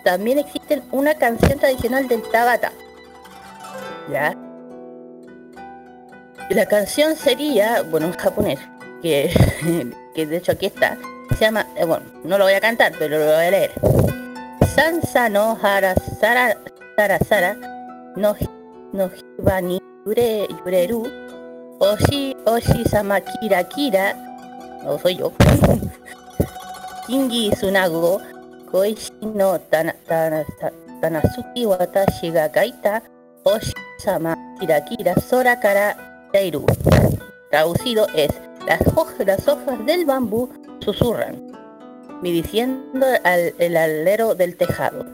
[0.04, 2.72] También existe una canción tradicional del Tabata.
[4.10, 4.36] ¿Ya?
[6.50, 8.58] La canción sería, bueno, en japonés,
[9.02, 9.30] que,
[10.14, 10.98] que de hecho aquí está,
[11.38, 13.70] se llama, eh, bueno, no lo voy a cantar, pero lo voy a leer.
[14.74, 16.56] Sansa no hara sara
[16.96, 17.54] sara sara
[18.16, 18.36] no
[18.92, 21.02] no hiba ni yure yureru.
[21.80, 24.14] Oshi oshi sama kira kira.
[24.84, 25.32] No soy yo.
[27.06, 28.20] Kingi sunago
[28.70, 33.02] koishi no tana, tana, ta- tanazuki watashi ga kaita.
[33.44, 35.14] Oshi sama kira kira.
[35.20, 35.96] Sora kara
[36.32, 36.64] Teiru.
[37.50, 38.30] Traducido es,
[38.66, 40.48] las hojas, las hojas del bambú
[40.80, 41.50] susurran,
[42.22, 45.04] midiciendo al, el alero del tejado.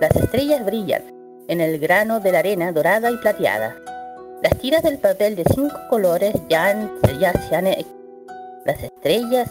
[0.00, 1.02] Las estrellas brillan
[1.48, 3.76] en el grano de la arena dorada y plateada.
[4.42, 7.66] Las tiras del papel de cinco colores ya, ya se han...
[7.66, 7.86] e-
[8.66, 9.50] Las estrellas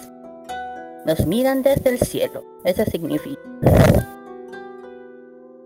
[1.06, 2.44] nos miran desde el cielo.
[2.64, 3.42] Eso significa.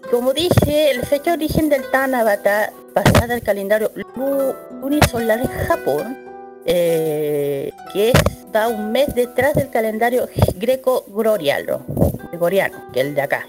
[0.10, 2.72] Como dije, el fecha origen del Tanabata,
[3.04, 6.18] basada el calendario lu- lunisolar en Japón,
[6.66, 11.86] eh, que está un mes detrás del calendario greco-gregoriano,
[12.30, 13.46] gregoriano, que es el de acá.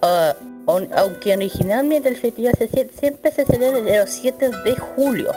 [0.00, 0.34] Ah,
[0.66, 2.54] aun- aunque originalmente el festival
[2.98, 5.30] siempre se celebra de los 7 de julio,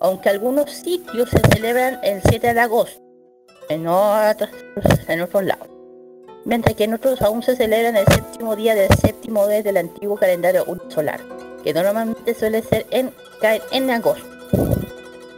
[0.00, 3.02] aunque algunos sitios se celebran el 7 de agosto,
[3.68, 4.48] en otros,
[5.08, 5.68] en otros lados
[6.44, 10.16] mientras que en otros aún se celebran el séptimo día del séptimo mes del antiguo
[10.16, 11.20] calendario solar,
[11.62, 13.12] que normalmente suele ser en,
[13.72, 14.26] en agosto.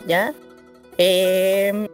[0.07, 0.33] ¿Ya?
[0.99, 1.89] Em,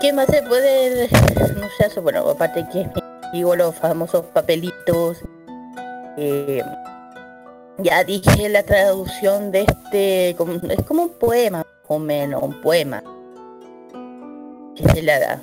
[0.00, 1.08] ¿Qué más se puede?
[1.56, 2.88] No sé, bueno, aparte que
[3.32, 5.18] digo los famosos papelitos.
[6.16, 6.64] em,
[7.78, 10.36] ya dije la traducción de este, es
[10.86, 13.02] como un poema, o menos, un poema.
[14.76, 15.42] que se la da.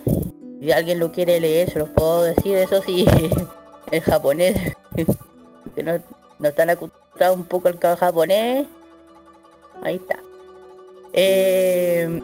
[0.61, 3.03] Si alguien lo quiere leer, se los puedo decir, eso sí,
[3.91, 4.55] en japonés,
[5.75, 5.93] que no,
[6.38, 8.67] no están acostumbrados un poco al japonés.
[9.81, 10.19] Ahí está.
[11.13, 12.21] Eh,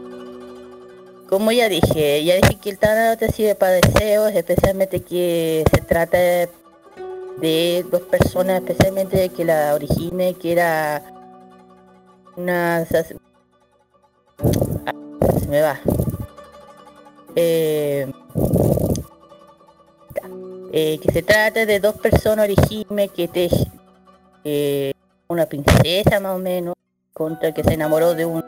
[1.28, 5.82] como ya dije, ya dije que el Tana te sirve para deseos, especialmente que se
[5.82, 11.02] trata de, dos personas, especialmente que la Orihime, que era
[12.36, 12.86] una...
[12.86, 13.16] Se
[15.50, 15.80] me va.
[17.40, 18.12] Eh,
[20.74, 23.48] eh, que se trata de dos personas Orihime que te...
[24.44, 24.92] Eh,
[25.28, 26.74] una princesa más o menos,
[27.14, 28.44] contra que se enamoró de un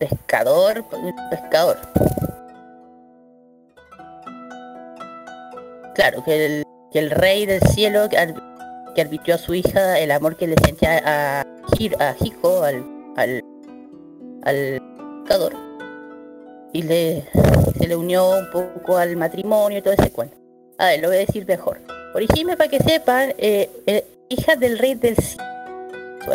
[0.00, 0.84] pescador,
[1.30, 1.78] pescador.
[5.94, 10.36] Claro, que el, que el rey del cielo que, advirtió a su hija el amor
[10.36, 12.84] que le sentía a, a Hiko, al,
[13.16, 13.44] al,
[14.42, 14.82] al
[15.22, 15.65] pescador,
[16.76, 17.24] y le,
[17.78, 20.36] se le unió un poco al matrimonio y todo ese cuento.
[20.76, 21.80] A ver, lo voy a decir mejor.
[22.14, 25.42] Origime para que sepan, eh, eh, hija del rey del cielo.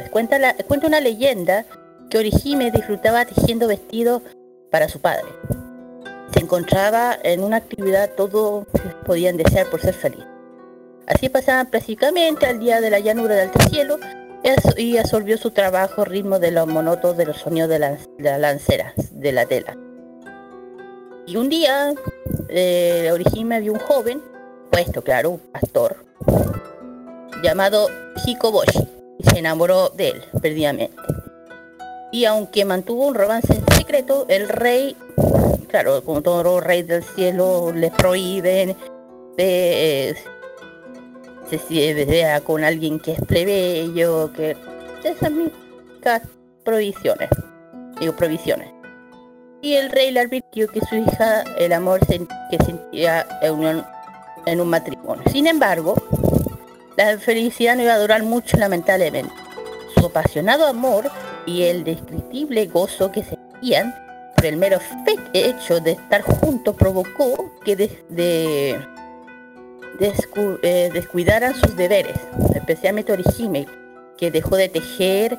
[0.10, 1.66] Cuenta, la, cuenta una leyenda
[2.10, 4.24] que Orihime disfrutaba tejiendo vestidos
[4.72, 5.28] para su padre.
[6.34, 8.66] Se encontraba en una actividad todo
[9.06, 10.26] podían desear por ser feliz.
[11.06, 14.00] Así pasaban prácticamente al día de la llanura del cielo
[14.78, 18.94] y absorbió su trabajo ritmo de los monótonos de los sonidos de, la, las lanceras
[19.12, 19.78] de la tela.
[21.28, 21.94] Y un día,
[22.50, 24.22] eh, Orihime vio un joven,
[24.70, 25.98] puesto claro, un pastor,
[27.44, 27.88] llamado
[28.26, 28.88] Hikoboshi,
[29.20, 30.96] y se enamoró de él perdidamente
[32.12, 34.96] y aunque mantuvo un romance en secreto, el rey,
[35.70, 38.76] claro, como todo rey del cielo, le prohíben
[39.38, 40.16] de,
[41.50, 44.58] se vea con alguien que es plebeyo, que
[45.04, 46.22] esas mismas
[46.66, 47.30] provisiones,
[48.00, 48.81] digo provisiones.
[49.62, 53.84] Y el rey le advirtió que su hija, el amor que sentía en,
[54.46, 55.24] en un matrimonio.
[55.32, 55.96] Sin embargo,
[56.98, 59.34] la felicidad no iba a durar mucho lamentablemente.
[59.96, 61.10] Su apasionado amor
[61.46, 63.94] y el descriptible gozo que sentían
[64.36, 64.80] por el mero
[65.34, 68.80] hecho de estar juntos provocó que de,
[70.00, 72.16] eh, descuidaran sus deberes,
[72.56, 73.68] especialmente Orihime,
[74.18, 75.38] que dejó de tejer,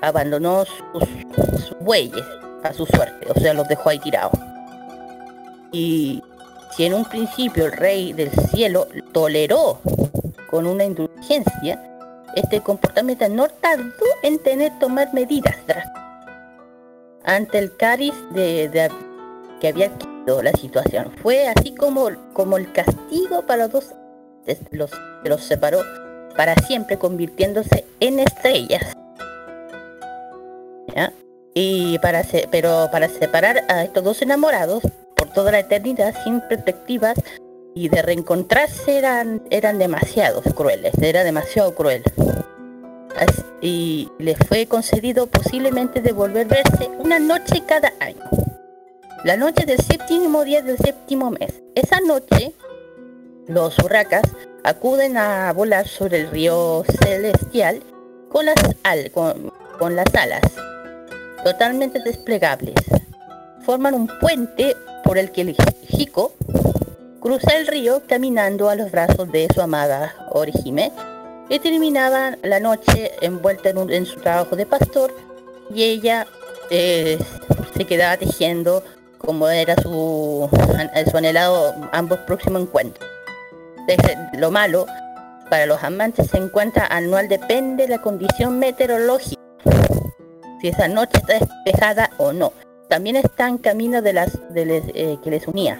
[0.00, 2.24] abandonó sus, bueyes
[2.62, 4.38] a su suerte, o sea, los dejó ahí tirados.
[5.72, 6.22] Y
[6.76, 9.80] si en un principio el rey del cielo toleró
[10.50, 11.82] con una indulgencia,
[12.34, 15.56] este comportamiento no tardó en tener tomar medidas
[17.24, 18.90] ante el cariz de,
[19.60, 21.12] que había adquirido la situación.
[21.22, 23.94] Fue así como, como el castigo para los dos
[24.70, 24.90] los,
[25.24, 25.80] los separó
[26.36, 28.96] para siempre convirtiéndose en estrellas.
[31.54, 34.82] Y para pero para separar a estos dos enamorados
[35.16, 37.18] por toda la eternidad sin perspectivas
[37.74, 42.02] y de reencontrarse eran, eran demasiado crueles, era demasiado cruel.
[43.60, 48.22] y le fue concedido posiblemente de volver verse una noche cada año.
[49.24, 51.60] La noche del séptimo día del séptimo mes.
[51.74, 52.52] Esa noche,
[53.48, 54.22] los huracas
[54.62, 57.82] acuden a volar sobre el río celestial
[58.30, 60.67] con las alas
[61.52, 62.74] totalmente desplegables.
[63.64, 65.56] Forman un puente por el que el
[65.88, 66.34] Jico
[67.20, 70.92] Cruza el río caminando a los brazos de su amada Orihime
[71.48, 75.12] y terminaban la noche envuelta en, su trabajo de pastor
[75.74, 76.26] y ella
[76.70, 77.18] eh,
[77.74, 78.84] se quedaba tejiendo
[79.16, 80.48] como era su,
[81.10, 83.08] su anhelado ambos próximos encuentros.
[84.34, 84.86] lo malo
[85.48, 89.40] para los amantes se encuentra anual depende de la condición meteorológica,
[90.60, 92.52] si esa noche está despejada o no.
[92.88, 95.78] También está en camino de las eh, que les unía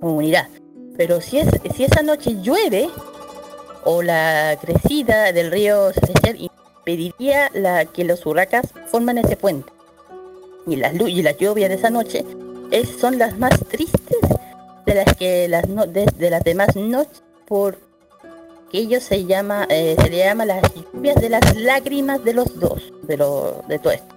[0.00, 0.48] comunidad.
[0.96, 2.88] Pero si, es, si esa noche llueve
[3.84, 7.50] o la crecida del río celestial impediría
[7.92, 9.72] que los huracanes forman ese puente.
[10.66, 12.24] Y las y la lluvia de esa noche
[12.98, 14.18] son las más tristes
[14.86, 17.78] de las que de, las demás noches por
[18.74, 22.58] que ellos se llama eh, se le llama las lluvias de las lágrimas de los
[22.58, 24.14] dos de lo de todo esto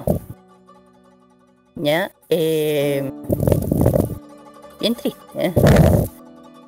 [1.75, 3.11] ya eh,
[4.79, 5.19] bien triste.
[5.35, 5.53] ¿eh?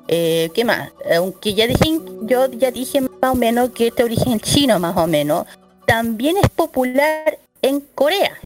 [0.06, 0.50] ¿eh?
[0.54, 0.92] qué más?
[1.16, 5.08] Aunque ya dije, yo ya dije más o menos que este origen chino más o
[5.08, 5.46] menos,
[5.84, 8.38] también es popular en Corea.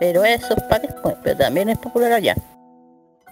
[0.00, 2.34] Pero eso es para después, pero también es popular allá.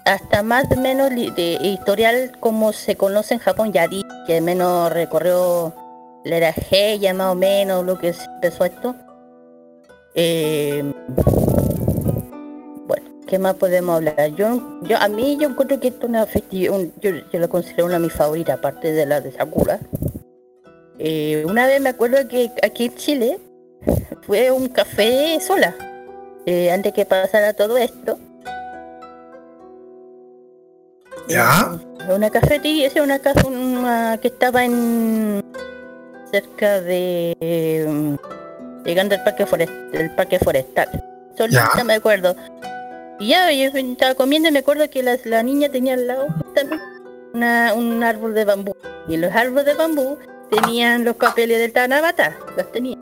[0.05, 4.91] Hasta más o menos de historial como se conoce en Japón, ya di que menos
[4.91, 5.73] recorrió
[6.25, 8.95] la era G, ya más o menos lo que empezó esto.
[10.15, 10.93] Eh,
[13.33, 14.35] ¿qué más podemos hablar?
[14.35, 17.85] Yo, yo a mí yo encuentro que esto es una festividad, yo, yo lo considero
[17.85, 19.79] una de mis favoritas, aparte de la de Sakura.
[20.99, 23.39] Eh, una vez me acuerdo que aquí en Chile
[24.21, 25.75] fue un café sola,
[26.45, 28.19] eh, antes que pasara todo esto.
[31.27, 31.79] ¿Ya?
[32.07, 35.41] Eh, Una cafetería, es una casa una, que estaba en
[36.31, 38.17] cerca de eh,
[38.83, 40.89] llegando al parque forestal, el parque forestal.
[41.37, 42.35] Solita me acuerdo.
[43.19, 46.27] Y ya yo estaba comiendo y me acuerdo que la, la niña tenía al lado
[46.53, 46.81] también
[47.33, 48.75] una, un árbol de bambú.
[49.07, 50.17] Y los árboles de bambú
[50.49, 52.97] tenían los papeles del Tanabata, los tenía.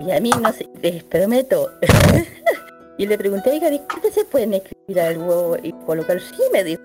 [0.00, 1.70] Y a mí no sé, les prometo.
[2.98, 6.20] y le pregunté, oiga, disculpe, ¿se pueden escribir algo y colocar?
[6.20, 6.82] Sí, me dijo.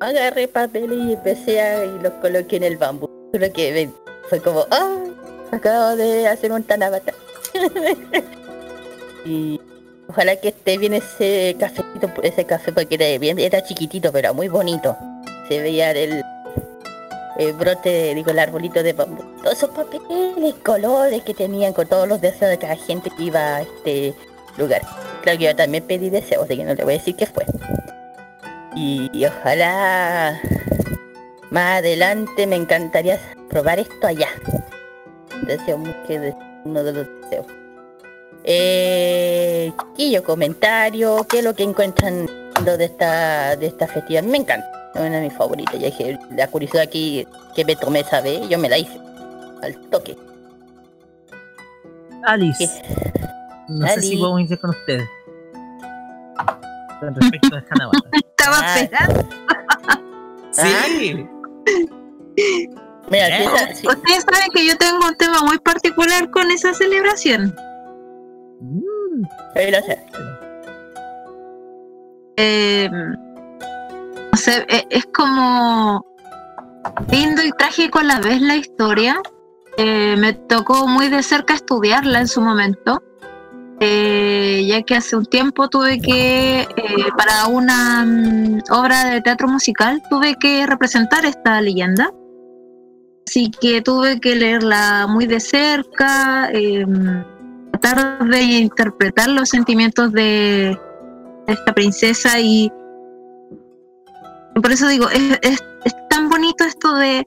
[0.00, 3.06] Agarré papeles y empecé a y los coloqué en el bambú.
[3.32, 3.90] Solo que
[4.30, 4.96] fue como, ah,
[5.52, 7.12] acabo de hacer un Tanabata.
[9.26, 9.60] y
[10.08, 14.48] ojalá que esté bien ese cafecito, ese café porque era bien, era chiquitito, pero muy
[14.48, 14.96] bonito.
[15.48, 16.22] Se veía el,
[17.36, 19.22] el brote, digo, el arbolito de bambú.
[19.42, 23.60] Todos esos papeles, colores que tenían con todos los deseos de cada gente que iba
[23.60, 24.14] este
[24.56, 24.82] lugar.
[25.22, 27.44] Claro que yo también pedí deseos, así que no le voy a decir qué fue.
[28.74, 30.40] Y, y ojalá
[31.50, 33.18] más adelante me encantaría
[33.48, 34.28] probar esto allá.
[35.42, 37.46] Deseo mucho que uno de los deseos.
[38.44, 42.26] Eh, yo comentario, ¿qué es lo que encuentran
[42.64, 44.22] de esta, de esta festividad?
[44.22, 45.74] Me encanta, es una de mis favoritas.
[45.74, 48.98] Ya dije, la curiosidad aquí que me tomé esa vez, yo me la hice
[49.62, 50.16] al toque.
[52.24, 53.28] Alice, ¿Qué?
[53.70, 55.00] No sé si podemos iniciar con usted.
[57.00, 57.98] Con respecto a Hanabata.
[58.12, 58.80] Estaba Ah.
[58.80, 59.28] esperando.
[60.52, 61.26] Sí.
[63.08, 63.44] Mira, ¿Eh?
[63.44, 67.54] esa- Ustedes saben que yo tengo un tema muy particular con esa celebración.
[68.60, 69.22] Mm,
[69.54, 70.04] ahí lo sé.
[72.36, 76.04] Eh, no sé, e- es como
[77.10, 79.20] lindo y trágico a la vez la historia.
[79.76, 83.02] Eh, me tocó muy de cerca estudiarla en su momento,
[83.80, 86.66] eh, ya que hace un tiempo tuve que, eh,
[87.16, 92.12] para una mm, obra de teatro musical, tuve que representar esta leyenda.
[93.26, 96.84] Así que tuve que leerla muy de cerca, eh,
[97.80, 100.78] tratar de interpretar los sentimientos de,
[101.46, 102.70] esta princesa y
[104.62, 107.26] por eso digo, es, es- es tan bonito esto de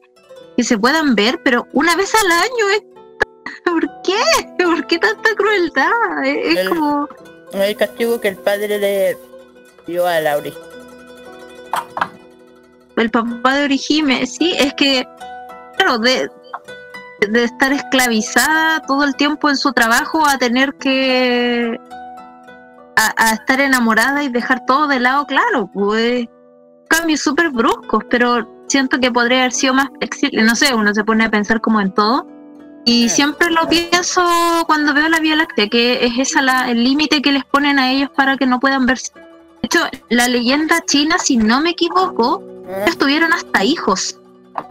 [0.55, 2.83] que se puedan ver, pero una vez al año es...
[3.65, 4.63] ¿Por qué?
[4.63, 6.23] ¿Por qué tanta crueldad?
[6.25, 7.07] Es, El- como...
[7.53, 9.17] El castigo que el padre le
[9.85, 10.51] dio a Lauri.
[12.95, 15.07] el papá de Orihime, sí, es que,
[15.77, 16.29] claro, de,
[17.29, 21.79] de estar esclavizada todo el tiempo en su trabajo a tener que.
[22.95, 26.25] a, a estar enamorada y dejar todo de lado, claro, pues.
[26.89, 30.43] Cambios súper bruscos, pero siento que podría haber sido más flexible.
[30.43, 32.27] No sé, uno se pone a pensar como en todo.
[32.85, 33.09] Y Eh.
[33.09, 34.21] siempre lo pienso
[34.67, 37.91] cuando veo la Vía Láctea, que es esa la, el límite que les ponen a
[37.91, 39.11] ellos para que no puedan verse.
[39.15, 39.79] De hecho,
[40.09, 42.43] la leyenda china, si no me equivoco,
[42.83, 44.19] ellos tuvieron hasta hijos.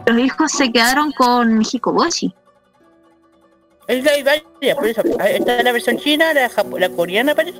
[0.05, 2.33] Los hijos se quedaron con Hikoboshi.
[3.87, 5.01] Es varias, por eso.
[5.19, 7.59] ah, Está la versión china, la, japo- la coreana parece.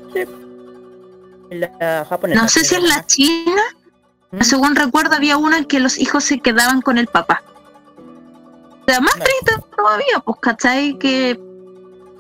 [1.50, 2.42] La japonesa.
[2.42, 3.62] No sé si es la china.
[4.32, 4.42] ¿Mm?
[4.42, 7.44] Según recuerdo, había una en que los hijos se quedaban con el papá.
[8.86, 10.98] O sea, más triste todavía, pues, ¿cachai?
[11.00, 11.40] Que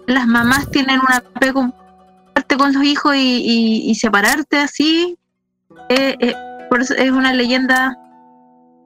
[0.07, 1.73] las mamás tienen un apego
[2.33, 5.17] fuerte con los hijos y, y- y separarte así.
[5.89, 6.35] eh, eh,
[6.69, 7.95] por eso es una leyenda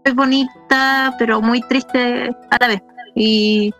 [0.05, 2.81] muy bonita, pero muy triste a la vez.
[3.15, 3.73] Y,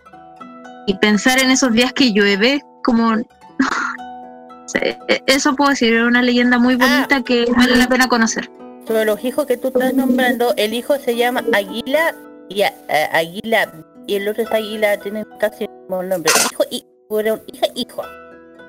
[0.87, 3.15] y pensar en esos días que llueve, como.
[4.81, 8.49] eh, Eso puedo decir, es una leyenda muy bonita que vale la pena conocer.
[8.87, 12.15] Sobre los hijos que tú estás nombrando, el hijo se llama Aguila
[12.49, 13.71] y a- a- Aguila
[14.05, 16.31] y el otro es Aguila, tienen casi el mismo nombre.
[16.51, 18.03] Hijo y fueron hija hijo.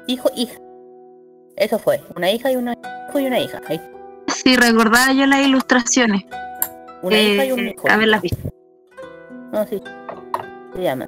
[0.07, 0.59] Hijo hija.
[1.57, 2.73] Eso fue, una hija y una
[3.09, 3.61] hijo y una hija.
[3.69, 3.81] Ahí,
[4.29, 6.23] Sí, recordaba yo las ilustraciones.
[7.03, 7.89] Una eh, hija y un hijo.
[7.91, 8.49] haberlas visto.
[9.53, 9.83] No, sí.
[10.75, 11.07] Se llama.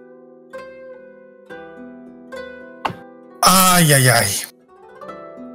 [3.42, 4.26] Ay, ay, ay.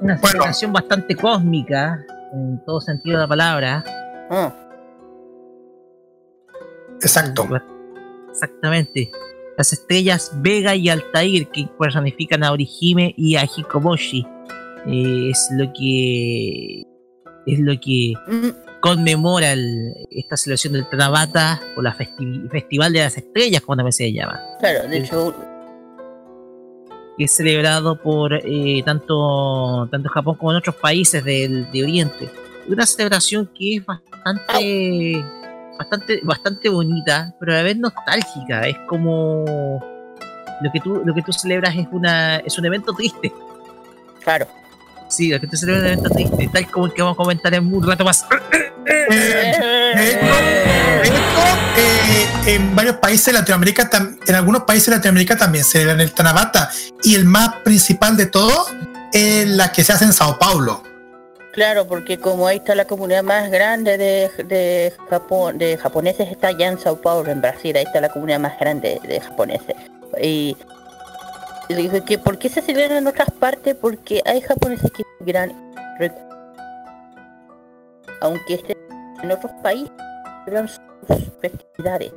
[0.02, 0.28] Una Bueno.
[0.28, 3.84] celebración bastante cósmica, en todo sentido de la palabra.
[4.30, 4.54] Ah,
[7.02, 7.48] Exacto.
[8.32, 9.12] Exactamente.
[9.58, 14.26] Las estrellas Vega y Altair, que personifican a Orihime y a Hikoboshi,
[14.88, 16.84] eh, es lo que
[17.48, 23.00] es lo que mm, conmemora el- esta celebración del Tanabata o la festi- Festival de
[23.00, 24.42] las Estrellas, como también se llama.
[24.60, 25.34] claro, de hecho,
[27.18, 32.30] que es celebrado por eh, tanto, tanto Japón como en otros países del, de Oriente.
[32.68, 35.24] Una celebración que es bastante,
[35.78, 38.68] bastante, bastante bonita, pero a la vez nostálgica.
[38.68, 39.80] Es como
[40.62, 43.32] lo que tú, lo que tú celebras es una, es un evento triste.
[44.24, 44.48] Claro.
[45.08, 47.18] Sí, lo que tú celebras es un evento triste, tal como el que vamos a
[47.18, 48.26] comentar en un rato más.
[48.86, 49.64] De hecho,
[51.78, 56.12] eh, en varios países de Latinoamérica, tam- en algunos países de Latinoamérica también celebran el
[56.12, 56.70] Tanabata.
[57.04, 58.66] Y el más principal de todo
[59.14, 60.84] es la que se hace en Sao Paulo.
[61.56, 66.50] Claro, porque como ahí está la comunidad más grande de, de Japón, de japoneses está
[66.50, 69.74] allá en Sao Paulo, en Brasil, ahí está la comunidad más grande de japoneses.
[70.22, 70.58] Y,
[71.70, 73.74] y dije que ¿por qué se celebra en otras partes?
[73.74, 75.54] Porque hay japoneses que gran
[78.20, 78.78] aunque estén
[79.24, 79.92] en otros países,
[80.44, 82.12] celebran sus festividades.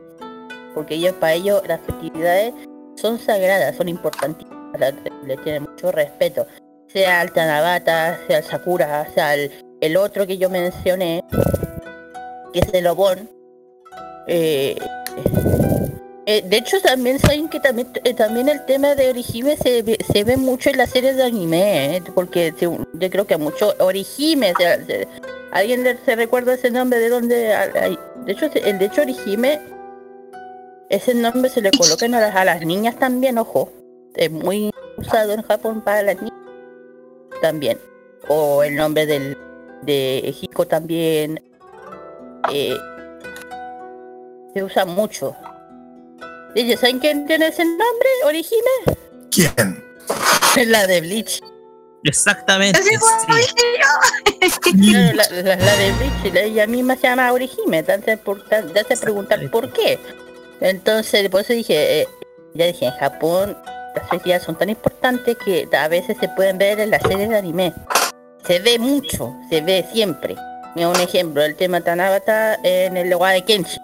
[0.75, 2.55] Porque ellos, para ellos las festividades
[2.97, 4.95] son sagradas, son importantísimas,
[5.25, 6.45] le tienen mucho respeto
[6.89, 9.51] sea el Tanabata, sea el Sakura, sea el,
[9.81, 11.23] el otro que yo mencioné,
[12.53, 13.29] que es el Obon.
[14.27, 14.77] Eh,
[16.27, 19.83] eh, de hecho, también saben que también, eh, también el tema de Orihime se
[20.13, 22.77] se ve mucho en las series de anime, eh, porque yo
[23.11, 24.53] creo que a mucho Orihime,
[25.53, 29.59] ¿alguien se recuerda ese nombre de hay- De hecho, el de hecho Orihime,
[30.91, 33.71] ese nombre se le colocan a las, a las niñas también, ojo.
[34.15, 36.37] Es muy usado en Japón para las niñas
[37.41, 37.79] también.
[38.29, 39.37] O el nombre del
[39.83, 41.43] de Hiko también.
[42.53, 42.77] eh,
[44.55, 45.35] se usa mucho.
[46.55, 48.09] ¿Y saben quién tiene ese nombre?
[48.25, 48.97] ¿Orihime?
[49.31, 49.85] ¿Quién?
[50.57, 51.41] Es la de Bleach.
[52.05, 52.81] Exactamente.
[52.83, 52.95] Sí.
[54.93, 57.79] la, la- la de Bleach, la- ella misma se llama Orihime.
[57.79, 59.99] Entonces, por, te hace preguntar por qué.
[60.61, 62.09] Entonces, por eso dije, eh,
[62.55, 63.57] ya dije, en Japón
[63.95, 67.37] las festividades son tan importantes que a veces se pueden ver en las series de
[67.39, 67.73] anime.
[68.47, 70.37] Se ve mucho, se ve siempre.
[70.75, 73.79] Mira un ejemplo, el tema Tanabata en el lugar de Kenshi.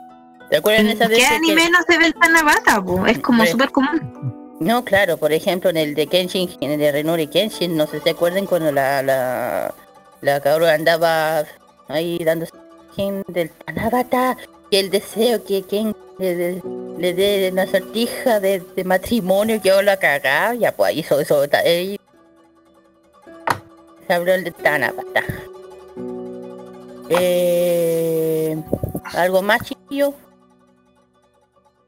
[0.51, 2.83] ¿Te acuerdan esa ¿En vez qué que- anime no se ve el Tanabata?
[2.83, 3.07] po?
[3.07, 4.57] Es como súper común.
[4.61, 7.99] No, claro, por ejemplo, en el de Kenshin, en el de Renori Kenshin, no sé
[7.99, 9.75] si se acuerdan cuando la, la,
[10.21, 11.43] la cabra andaba
[11.89, 12.53] ahí dándose
[13.29, 14.37] del Tanabata,
[14.75, 19.97] que el deseo que Ken le, dé una sortija de, de matrimonio, que yo la
[19.97, 21.97] cagaba, ya pues ahí hizo eso, ahí
[24.05, 25.23] se habló el de Tanabata.
[27.09, 28.61] Eh,
[29.15, 30.13] ¿Algo más, chiquillo?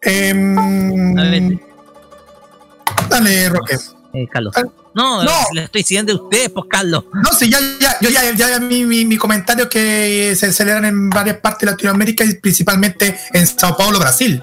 [0.03, 1.17] Em,
[3.11, 3.79] dale, Roque.
[4.13, 4.55] eh, Carlos.
[4.57, 4.63] Ah,
[4.97, 5.31] No, no.
[5.52, 7.05] le estoy diciendo a ustedes, pues Carlos.
[7.12, 10.86] No, sí, ya, ya, yo ya, ya, ya mi, mi, mi comentario que se celebran
[10.86, 14.43] en varias partes de Latinoamérica y principalmente en Sao Paulo, Brasil.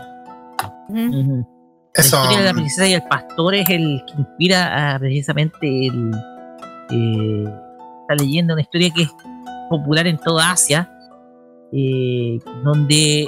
[1.96, 2.18] Eso.
[2.18, 6.12] La historia de la princesa y el pastor es el que inspira a precisamente el,
[6.92, 7.46] eh,
[8.02, 9.12] esta leyenda, una historia que es
[9.72, 10.88] popular en toda Asia,
[11.72, 13.28] eh, donde,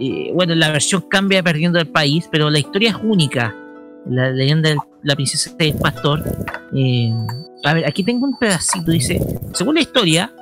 [0.00, 3.54] eh, bueno, la versión cambia perdiendo el país, pero la historia es única.
[4.08, 6.22] La leyenda de la princesa y el pastor.
[6.74, 7.12] eh,
[7.64, 9.20] a ver, aquí tengo un pedacito, dice,
[9.52, 10.32] según la historia,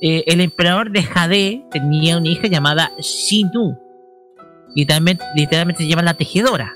[0.00, 3.78] eh, el emperador de Jade tenía una hija llamada Shinu,
[4.74, 6.74] literalmente, literalmente se llama la tejedora,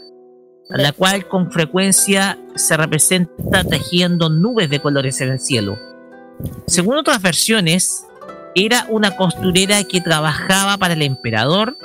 [0.71, 5.77] a la cual con frecuencia se representa tejiendo nubes de colores en el cielo.
[6.67, 8.07] Según otras versiones,
[8.55, 11.77] era una costurera que trabajaba para el emperador,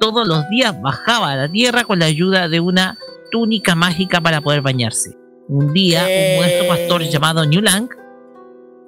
[0.00, 2.98] todos los días bajaba a la tierra con la ayuda de una
[3.30, 5.16] túnica mágica para poder bañarse.
[5.48, 7.10] Un día, un modesto pastor Eh.
[7.10, 7.88] llamado New Lang,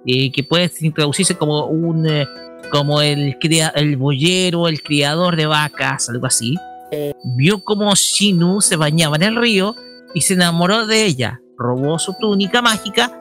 [0.06, 2.26] eh, que puede introducirse como un eh,
[2.70, 6.54] como el cria- el boyero, el criador de vacas, algo así,
[6.90, 7.12] Eh.
[7.36, 9.74] vio como Shinu se bañaba en el río
[10.14, 13.18] y se enamoró de ella, robó su túnica mágica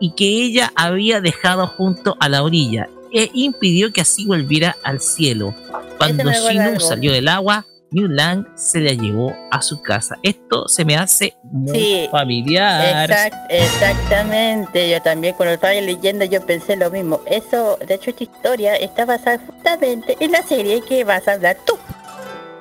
[0.00, 5.00] y que ella había dejado junto a la orilla e impidió que así volviera al
[5.00, 5.54] cielo.
[5.98, 10.18] Cuando Shinu salió del agua, New Lang se la llevó a su casa.
[10.22, 13.08] Esto se me hace muy Sí, familiar.
[13.10, 17.20] Exact- exactamente, yo también cuando estaba leyendo yo pensé lo mismo.
[17.26, 21.56] Eso, de hecho esta historia está basada justamente en la serie que vas a hablar
[21.66, 21.78] tú.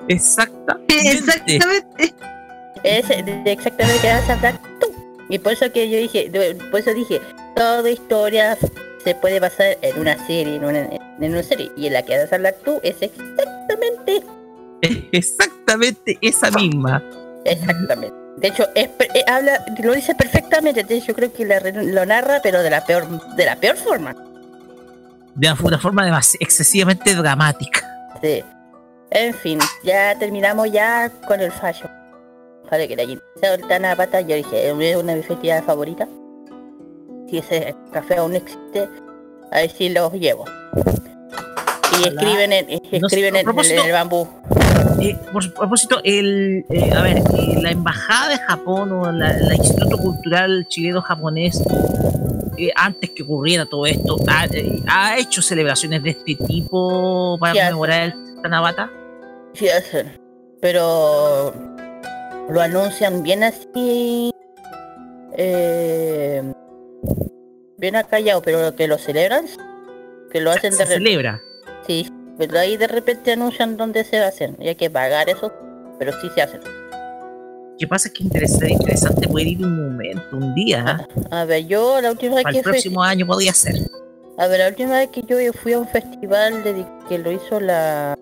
[0.08, 1.10] Exactamente.
[1.12, 2.14] Exactamente.
[2.84, 4.94] Es de, exactamente que vas a hablar tú.
[5.30, 6.32] Y por eso que yo dije,
[6.72, 7.20] por eso dije,
[7.56, 8.58] toda historia
[9.04, 11.70] se puede basar en una serie, en una, en una serie.
[11.76, 14.24] Y en la que vas a hablar tú es exactamente,
[15.12, 17.02] Exactamente esa misma.
[17.46, 18.16] exactamente.
[18.38, 20.84] De hecho, es, per- eh, habla, lo dice perfectamente.
[20.84, 23.76] De hecho, yo creo que la lo narra, pero de la peor, de la peor
[23.78, 24.16] forma.
[25.34, 27.88] De una forma demasi- excesivamente dramática.
[28.22, 28.44] Sí.
[29.10, 31.90] En fin, ya terminamos ya con el fallo.
[32.70, 36.08] para que haya interesado el Tanabata, yo dije, es una de mis festividades favoritas.
[37.30, 38.88] Si ese café aún existe,
[39.52, 40.46] a ver si los llevo.
[42.00, 42.68] Y escriben en,
[43.02, 43.48] No escriben en
[43.80, 44.28] el bambú.
[45.00, 49.56] Eh, por propósito, el, eh, a ver, eh, la embajada de Japón o la, la
[49.56, 51.62] Instituto Cultural Chileno-Japonés,
[52.76, 58.04] antes que ocurriera todo esto, ha, eh, ha hecho celebraciones de este tipo para conmemorar
[58.04, 58.90] el Tanabata.
[59.54, 60.20] Sí hacen.
[60.62, 61.54] Pero
[62.50, 64.32] lo anuncian bien así.
[65.38, 66.42] Eh,
[67.78, 69.46] bien acallado, pero que lo celebran.
[70.32, 71.42] Que lo hacen de Se celebra.
[71.86, 74.56] Sí, pero ahí de repente anuncian dónde se hacen.
[74.60, 75.52] Y hay que pagar eso,
[76.00, 76.62] pero sí se hacen.
[77.80, 78.08] ¿Qué pasa?
[78.08, 81.06] Es que interesa- interesante poder ir un momento, un día.
[81.08, 81.26] ¿eh?
[81.30, 82.72] A ver, yo la última vez Para que el fui.
[82.74, 83.76] próximo año podría ser.
[84.40, 87.60] A ver, la última vez que yo fui a un festival de, que lo hizo
[87.60, 88.16] la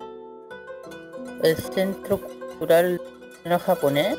[1.42, 3.00] el Centro Cultural
[3.44, 4.16] no japonés,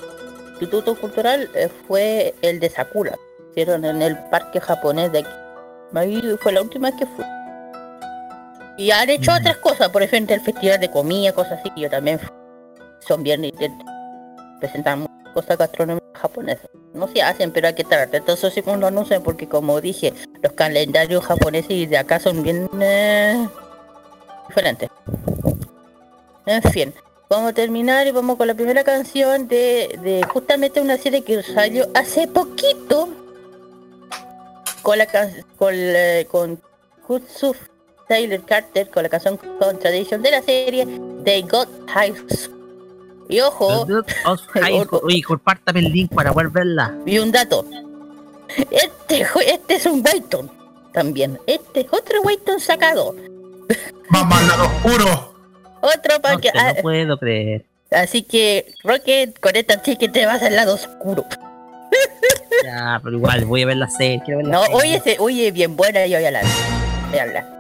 [0.52, 3.16] Instituto Cultural eh, fue el de Sakura.
[3.52, 5.30] Hicieron en el parque japonés de aquí.
[5.94, 7.26] Ahí fue la última vez que fui.
[8.78, 9.36] Y han hecho Mm.
[9.38, 12.30] otras cosas, por ejemplo el festival de comida, cosas así, que yo también fui.
[13.08, 13.42] son bien
[14.60, 16.70] presentan muchas cosas gastronómicas japonesas.
[16.94, 19.80] No se hacen, pero hay que estar atentos eso sí cuando lo anuncian, porque como
[19.82, 23.48] dije, los calendarios japoneses y de acá son bien eh,
[24.48, 24.90] diferentes.
[26.46, 26.94] En fin,
[27.30, 31.44] vamos a terminar y vamos con la primera canción de, de justamente una serie que
[31.44, 33.10] salió hace poquito
[34.82, 35.08] con la
[35.58, 36.60] con, eh, con
[37.06, 37.56] Kutsu
[38.08, 40.88] Taylor Carter con la canción Contradiction de la serie
[41.24, 42.54] They Got High School.
[43.30, 43.86] Y ojo,
[45.28, 46.96] compártame el link para poder verla.
[47.06, 47.66] y un dato.
[48.72, 50.50] Este, este es un Wayton
[50.94, 51.38] también.
[51.46, 53.14] Este es otro Wayton sacado.
[54.10, 55.34] Vamos al lado oscuro.
[55.82, 56.52] Otro para No, que.
[56.54, 57.66] no ah, puedo creer.
[57.92, 61.26] así que, Rocket, con esta sí que te vas al lado oscuro.
[62.64, 64.22] Ya, pero igual voy a ver la serie.
[64.26, 65.02] Quiero ver la No, serie.
[65.04, 66.48] oye, oye, bien buena, yo ya la vi.
[67.12, 67.57] Veanla.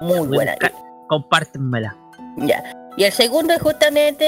[0.00, 0.52] Muy buena.
[0.52, 0.72] buscar-
[1.08, 1.96] Compártemela.
[2.38, 2.62] Ya.
[2.96, 4.24] Y el segundo es justamente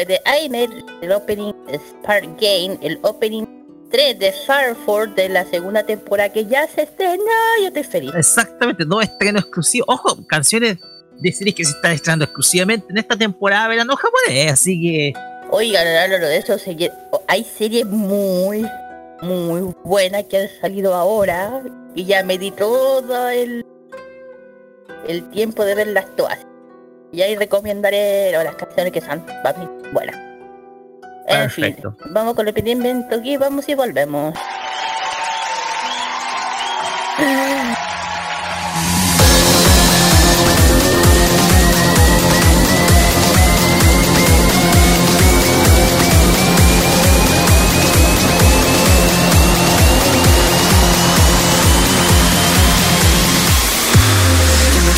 [0.00, 0.70] eh, de Aimer,
[1.02, 3.44] el opening Spark Game, el opening
[3.90, 7.22] 3 de Farford de la segunda temporada que ya se estrenó.
[7.60, 8.12] Yo estoy feliz.
[8.16, 9.84] Exactamente, no estreno exclusivo.
[9.88, 10.78] Ojo, canciones
[11.20, 14.52] de series que se están estrenando exclusivamente en esta temporada verano japonés.
[14.52, 15.12] Así que
[15.50, 16.56] Oigan, hablando de eso,
[17.28, 18.66] hay series muy,
[19.22, 21.62] muy buenas que han salido ahora
[21.94, 23.64] y ya me di todo el,
[25.08, 26.38] el tiempo de verlas todas.
[27.12, 30.16] Y ahí recomendaré las canciones que son para mí buenas.
[31.28, 31.96] En fin, Perfecto.
[32.10, 34.34] vamos con el pendiente aquí, vamos y volvemos.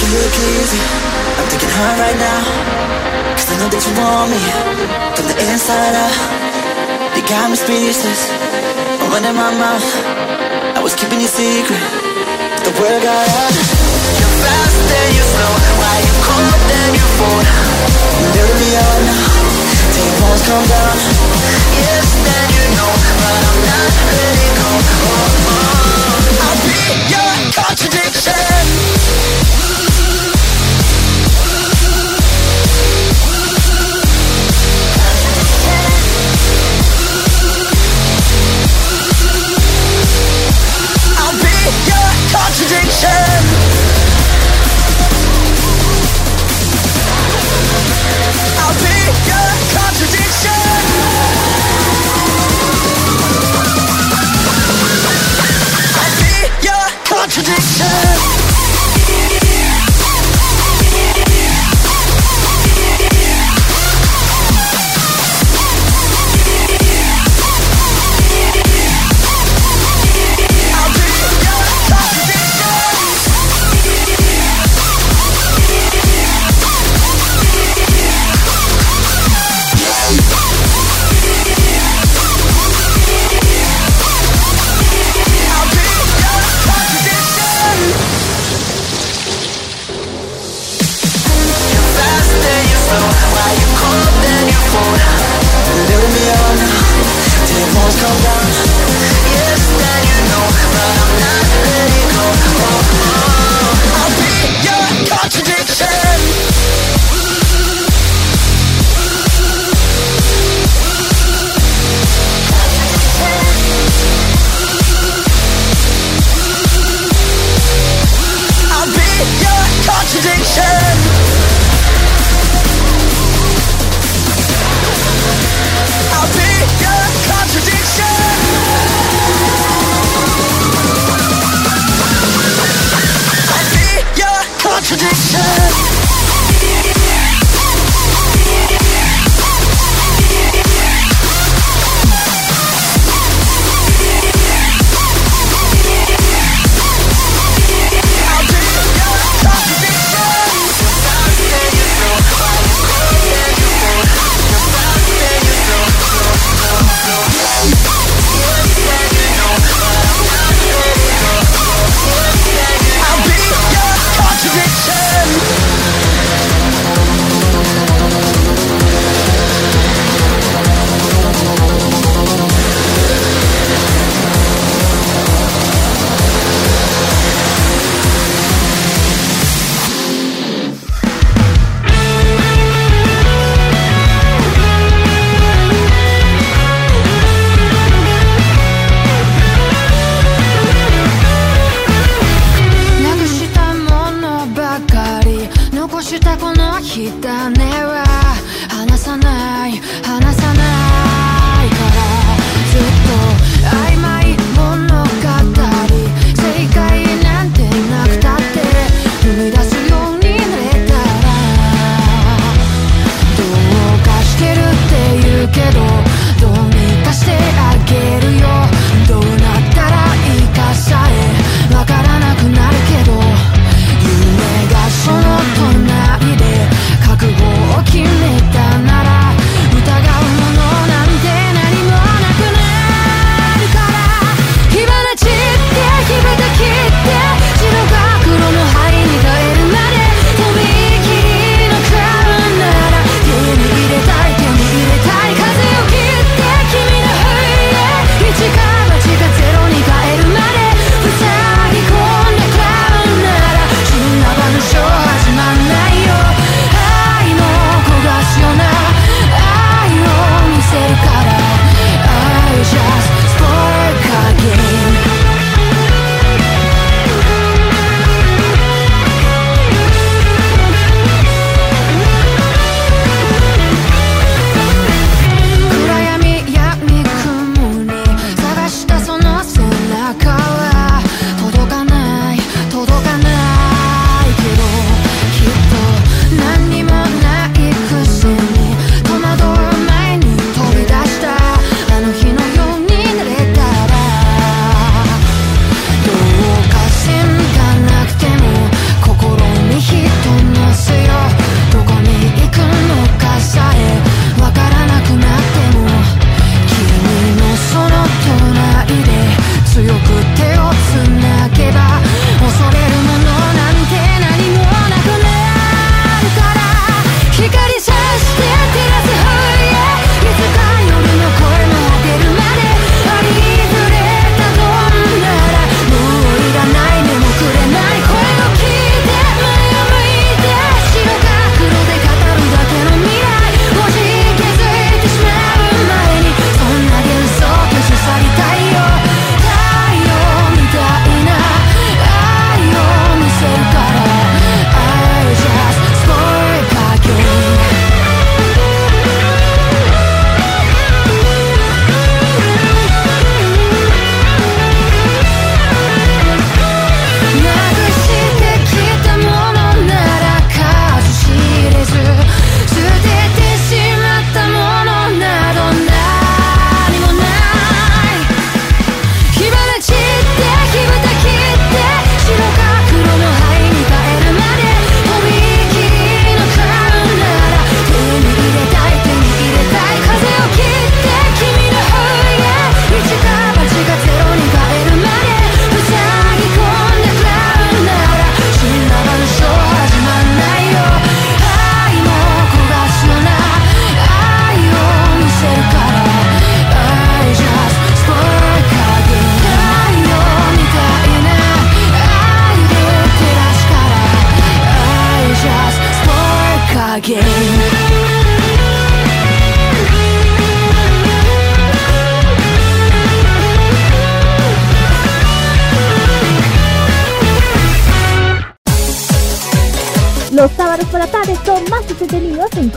[0.08, 0.80] You're making look easy.
[1.36, 2.40] I'm taking hard right now.
[3.36, 4.40] Cause I know that you want me
[5.12, 6.16] from the inside out.
[7.12, 8.32] You got me speechless.
[9.04, 9.84] I'm running my mouth.
[10.72, 11.84] I was keeping you secret.
[12.56, 13.52] But the word got out.
[13.52, 15.52] You're fast, then you slow.
[15.76, 17.28] Why you cold, then you fall.
[17.28, 17.46] fold.
[18.32, 19.28] Literally on now.
[19.92, 20.96] Take walls come down.
[21.84, 22.92] Yes, then you know.
[22.96, 24.97] But I'm not letting go.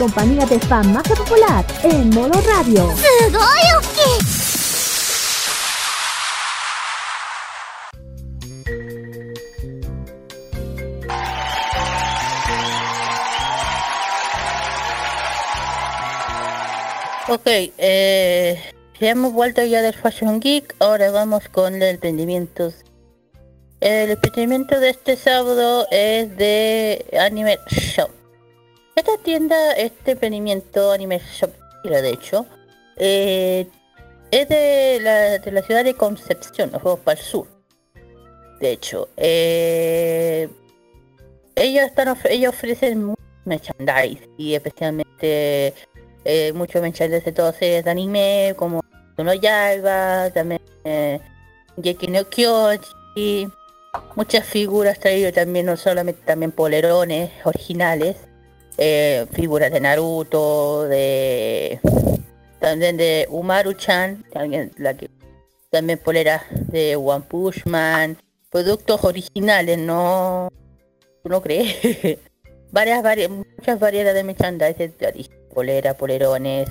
[0.02, 2.88] compañía de fan más popular en modo radio.
[17.28, 17.46] Ok,
[17.78, 18.60] eh,
[19.00, 22.74] ya hemos vuelto ya del Fashion Geek, ahora vamos con el emprendimientos.
[23.78, 28.21] El emprendimiento de este sábado es de Anime Shop.
[28.94, 31.50] Esta tienda, este emprendimiento Anime Shop,
[32.02, 32.46] de hecho,
[32.96, 33.66] eh,
[34.30, 37.46] es de la, ciudad de Concepción, los juegos para el sur.
[38.60, 40.48] De hecho, eh,
[41.56, 43.14] ellos, están, of- ellos ofrecen
[43.44, 45.74] merchandise y especialmente
[46.24, 48.82] eh, mucho merchandise de todas series de anime como
[49.16, 51.18] Tono Yaiba, también eh,
[52.08, 53.48] no Kyoji,
[54.16, 58.16] muchas figuras traídas también, no solamente también polerones originales,
[58.78, 61.80] eh, figuras de Naruto, de
[62.58, 65.10] también de Umaru-chan, también, la que,
[65.70, 68.16] también poleras de One Punch Man,
[68.50, 70.48] productos originales, no,
[71.22, 71.76] ¿tú no crees?
[72.70, 74.24] varias, varias, muchas variedades
[74.98, 76.68] de origen, polera, polerones,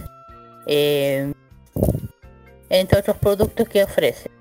[0.66, 1.34] eh,
[2.70, 4.41] entre otros productos que ofrecen.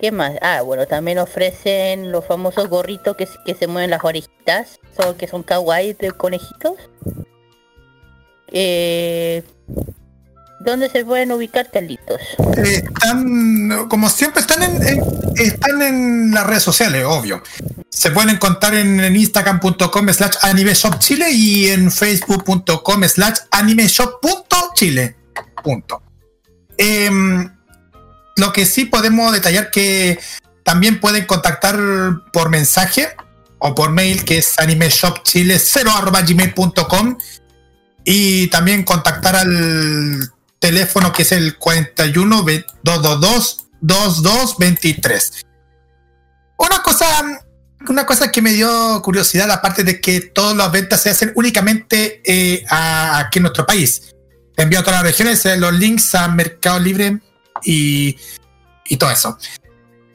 [0.00, 0.34] ¿Qué más?
[0.42, 5.26] Ah, bueno, también ofrecen los famosos gorritos que, que se mueven las orejitas, son, que
[5.26, 6.74] son kawaii de conejitos.
[8.48, 9.42] Eh,
[10.60, 12.20] ¿Dónde se pueden ubicar, Carlitos?
[12.56, 15.02] Eh, están, como siempre, están en,
[15.36, 17.42] están en las redes sociales, obvio.
[17.88, 25.16] Se pueden encontrar en, en instagram.com slash animeshopchile y en facebook.com slash animeshop.chile.
[25.62, 26.02] Punto.
[26.76, 27.55] Em,
[28.36, 30.18] lo que sí podemos detallar que
[30.62, 31.76] también pueden contactar
[32.32, 33.08] por mensaje
[33.58, 37.16] o por mail que es animeshopchile0
[38.04, 42.44] y también contactar al teléfono que es el 41
[42.82, 45.44] 222 2223.
[46.58, 47.06] Una cosa,
[47.88, 52.22] una cosa que me dio curiosidad, aparte de que todas las ventas se hacen únicamente
[52.24, 54.14] eh, aquí en nuestro país.
[54.56, 57.20] Envío a todas las regiones eh, los links a Mercado Libre
[57.62, 58.18] y,
[58.86, 59.38] y todo eso.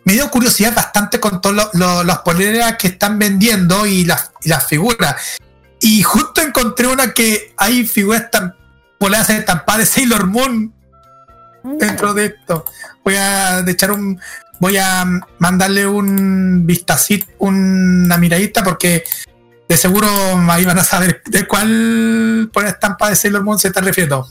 [0.04, 4.66] Me dio curiosidad bastante con todas las poleras que están vendiendo y las, y las
[4.66, 5.16] figuras.
[5.80, 8.56] Y justo encontré una que hay figuras tan
[8.98, 10.74] poleras estampadas de Sailor Moon
[11.64, 12.66] dentro de esto.
[13.04, 14.20] Voy a echar un.
[14.60, 15.04] Voy a
[15.40, 19.04] mandarle un vistacito, una miradita, porque
[19.68, 20.08] de seguro
[20.50, 24.28] ahí van a saber de cuál por estampa de Sailor Moon se está refiriendo.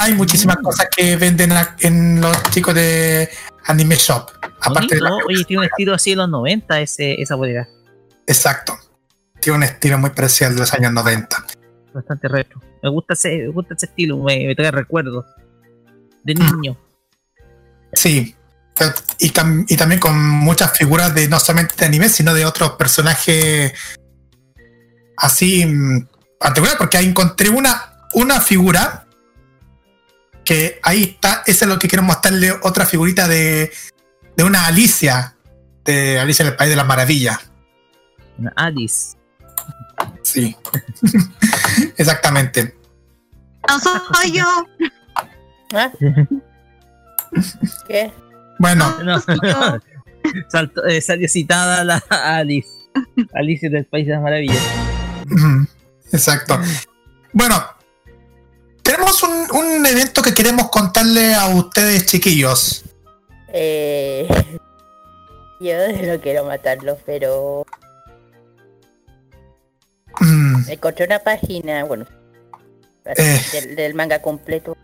[0.00, 3.28] Hay muchísimas cosas que venden en los chicos de
[3.66, 4.30] Anime Shop.
[4.60, 5.00] Aparte de.
[5.26, 7.68] Oye, tiene un estilo así de los 90 ese, esa bolera.
[8.26, 8.78] Exacto.
[9.40, 11.44] Tiene un estilo muy parecido al de los años 90.
[11.94, 12.60] Bastante retro.
[12.82, 15.24] Me gusta ese, me gusta ese estilo, me, me trae recuerdos.
[16.22, 16.38] De Mm.
[16.60, 16.78] niño.
[17.92, 18.34] Sí.
[19.18, 22.72] Y, tam- y también con muchas figuras de no solamente de anime, sino de otros
[22.72, 23.72] personajes
[25.16, 26.06] así mm,
[26.38, 29.06] particulares, porque ahí encontré una, una figura
[30.48, 33.70] que ahí está, esa es lo que quiero mostrarle, otra figurita de,
[34.34, 35.36] de una Alicia,
[35.84, 37.50] de Alicia en el País de las Maravillas.
[38.38, 39.18] Una Alice.
[40.22, 40.56] Sí.
[41.98, 42.74] Exactamente.
[43.68, 44.66] No soy yo.
[47.86, 48.10] ¿Qué?
[48.58, 49.18] Bueno, No,
[50.88, 52.70] eh, salió citada la Alice.
[53.34, 54.66] Alice del País de las Maravillas.
[56.10, 56.58] Exacto.
[57.34, 57.62] Bueno,
[58.88, 62.84] tenemos un, un evento que queremos contarle a ustedes, chiquillos.
[63.52, 64.26] Eh,
[65.60, 65.74] yo
[66.06, 67.66] no quiero matarlos, pero
[70.20, 72.04] Mm, encontré una página, bueno,
[73.04, 73.40] Eh.
[73.52, 74.76] del, del manga completo.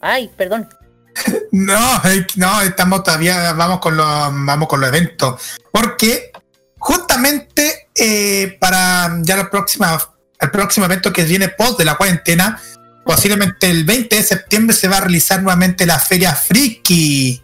[0.00, 0.68] Ay, perdón.
[1.52, 5.58] no, eh, no, estamos todavía, vamos con los, vamos con los eventos.
[5.70, 6.32] Porque
[6.78, 9.98] justamente eh, para ya la próxima,
[10.40, 12.60] el próximo evento que viene post de la cuarentena,
[13.04, 17.42] posiblemente el 20 de septiembre se va a realizar nuevamente la Feria Friki.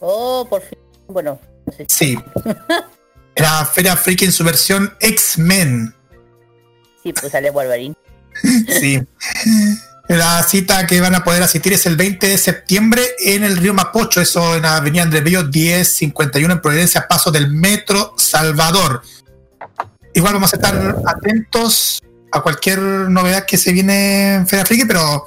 [0.00, 0.78] Oh, por fin.
[1.08, 1.86] Bueno, no sé.
[1.88, 2.18] Sí.
[3.36, 5.94] La Feria Friki en su versión X-Men.
[7.02, 7.94] Sí, pues sale Wolverine.
[8.80, 9.00] Sí.
[10.08, 13.72] La cita que van a poder asistir es el 20 de septiembre en el río
[13.72, 19.02] Mapocho, eso en la avenida Andrés Bello 1051 en Providencia, paso del Metro Salvador.
[20.12, 22.02] Igual vamos a estar atentos
[22.34, 25.24] a cualquier novedad que se viene en Feria Friki, pero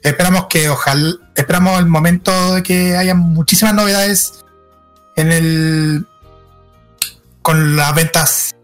[0.00, 4.44] esperamos que ojalá, esperamos el momento de que haya muchísimas novedades
[5.16, 6.06] en el
[7.42, 8.54] con las ventas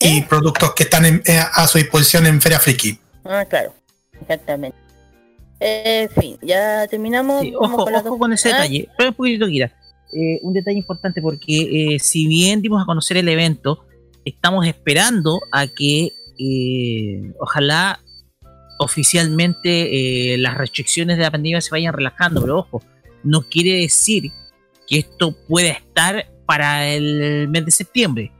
[0.00, 2.98] y productos que están en- eh, a su disposición en Feria Friki.
[3.24, 3.72] Ah, claro.
[4.20, 4.76] Exactamente.
[5.60, 7.40] Eh, en fin, ya terminamos.
[7.42, 8.88] Sí, ojo, las ojo con ese Ah, detalle.
[8.98, 9.72] Pero un poquitito, Kira.
[10.12, 13.86] Eh, un detalle importante porque eh, si bien dimos a conocer el evento,
[14.24, 18.00] estamos esperando a que eh, ojalá
[18.78, 22.82] oficialmente eh, las restricciones de la pandemia se vayan relajando, pero ojo,
[23.22, 24.32] no quiere decir
[24.88, 28.32] que esto pueda estar para el mes de septiembre.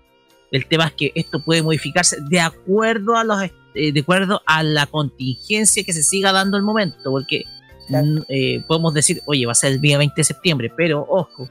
[0.51, 3.39] El tema es que esto puede modificarse de acuerdo a los
[3.75, 7.45] eh, de acuerdo a la contingencia que se siga dando el momento, porque
[7.89, 11.49] mm, eh, podemos decir, oye, va a ser el día 20 de septiembre, pero ojo,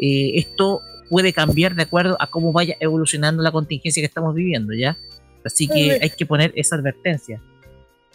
[0.00, 4.96] esto puede cambiar de acuerdo a cómo vaya evolucionando la contingencia que estamos viviendo, ¿ya?
[5.48, 7.40] Así que hay que poner esa advertencia,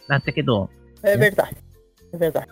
[0.07, 0.69] antes que todo.
[1.01, 1.49] Es verdad,
[2.11, 2.47] es verdad.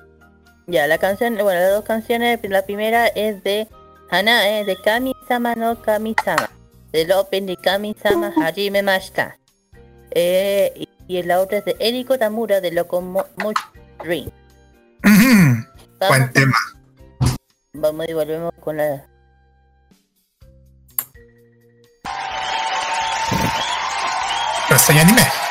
[0.65, 3.67] Ya, la canción, bueno, las dos canciones, la primera es de
[4.09, 6.49] Hana, eh, de Kami-sama no Kami-sama,
[6.91, 9.37] del Open de Kami-sama Hajime Mashita.
[10.09, 13.53] Eh, y, y la otra es de Eriko Tamura de Locomotion
[14.03, 14.31] Dream.
[15.03, 16.57] Buen tema.
[17.73, 19.05] vamos y volvemos con la...
[24.71, 25.50] Reseña anime.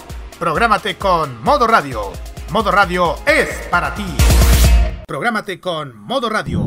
[0.41, 2.01] Prográmate con Modo Radio.
[2.49, 4.07] Modo Radio es para ti.
[5.05, 6.61] Prográmate con Modo Radio.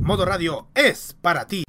[0.00, 1.62] Modo Radio es para ti.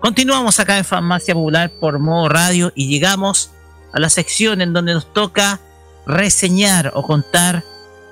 [0.00, 3.50] Continuamos acá en Farmacia Popular por modo radio y llegamos
[3.92, 5.60] a la sección en donde nos toca
[6.08, 7.62] reseñar o contar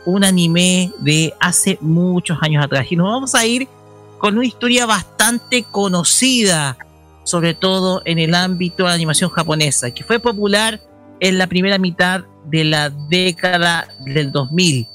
[0.05, 2.87] un anime de hace muchos años atrás.
[2.91, 3.67] Y nos vamos a ir
[4.19, 6.77] con una historia bastante conocida,
[7.25, 10.81] sobre todo en el ámbito de la animación japonesa, que fue popular
[11.19, 14.87] en la primera mitad de la década del 2000.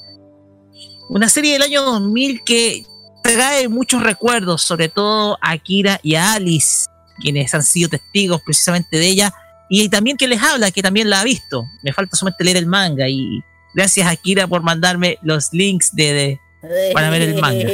[1.10, 2.86] Una serie del año 2000 que
[3.22, 6.86] trae muchos recuerdos, sobre todo a Akira y a Alice,
[7.20, 9.34] quienes han sido testigos precisamente de ella,
[9.74, 11.64] y también que les habla, que también la ha visto.
[11.82, 13.42] Me falta solamente leer el manga y
[13.74, 15.92] gracias a Akira por mandarme los links
[16.92, 17.66] para ver el manga.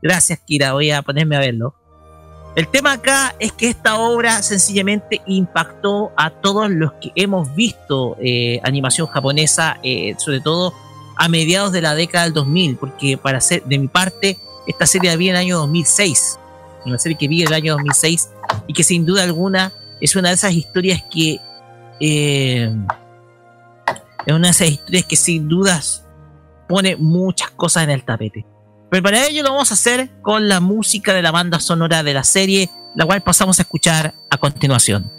[0.00, 1.74] Gracias Kira, voy a ponerme a verlo.
[2.56, 8.16] El tema acá es que esta obra sencillamente impactó a todos los que hemos visto
[8.18, 10.72] eh, animación japonesa, eh, sobre todo
[11.18, 15.10] a mediados de la década del 2000, porque para ser de mi parte, esta serie
[15.10, 16.38] la vi en el año 2006,
[16.86, 18.30] una serie que vi en el año 2006
[18.66, 19.70] y que sin duda alguna
[20.00, 21.40] es una de esas historias que
[22.00, 22.70] eh,
[24.26, 26.04] es una de esas historias que sin dudas
[26.68, 28.44] pone muchas cosas en el tapete.
[28.90, 32.14] Pero para ello lo vamos a hacer con la música de la banda sonora de
[32.14, 35.15] la serie, la cual pasamos a escuchar a continuación.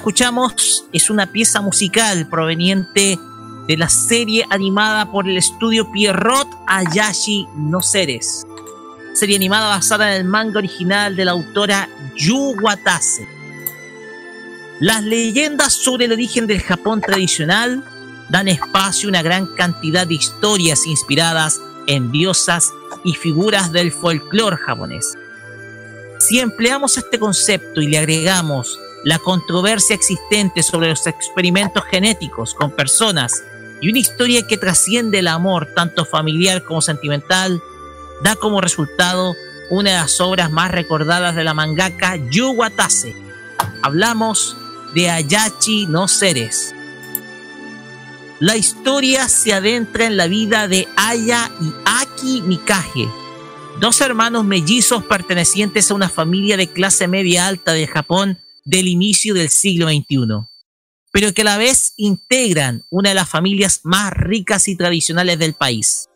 [0.00, 3.18] Escuchamos es una pieza musical proveniente
[3.68, 8.46] de la serie animada por el estudio Pierrot Ayashi no Seres.
[9.12, 11.86] Serie animada basada en el manga original de la autora
[12.16, 13.28] Yu Watase.
[14.80, 17.84] Las leyendas sobre el origen del Japón tradicional
[18.30, 22.70] dan espacio a una gran cantidad de historias inspiradas en diosas
[23.04, 25.04] y figuras del folclore japonés.
[26.20, 32.70] Si empleamos este concepto y le agregamos la controversia existente sobre los experimentos genéticos con
[32.70, 33.42] personas
[33.80, 37.62] y una historia que trasciende el amor tanto familiar como sentimental,
[38.22, 39.34] da como resultado
[39.70, 43.14] una de las obras más recordadas de la mangaka Yu Watase.
[43.82, 44.56] Hablamos
[44.94, 46.74] de Ayachi no Seres.
[48.38, 53.08] La historia se adentra en la vida de Aya y Aki Mikage,
[53.80, 59.34] dos hermanos mellizos pertenecientes a una familia de clase media alta de Japón del inicio
[59.34, 60.46] del siglo XXI,
[61.12, 65.54] pero que a la vez integran una de las familias más ricas y tradicionales del
[65.54, 66.08] país.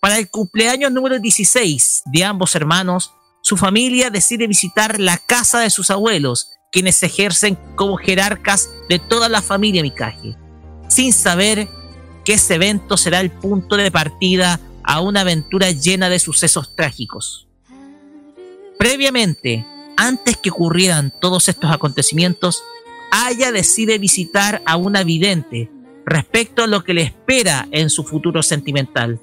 [0.00, 5.70] Para el cumpleaños número 16 de ambos hermanos, su familia decide visitar la casa de
[5.70, 10.36] sus abuelos, quienes ejercen como jerarcas de toda la familia Mikage,
[10.88, 11.68] sin saber
[12.24, 17.48] que ese evento será el punto de partida a una aventura llena de sucesos trágicos.
[18.78, 19.66] Previamente,
[20.02, 22.64] antes que ocurrieran todos estos acontecimientos,
[23.12, 25.70] Aya decide visitar a una vidente
[26.04, 29.20] respecto a lo que le espera en su futuro sentimental.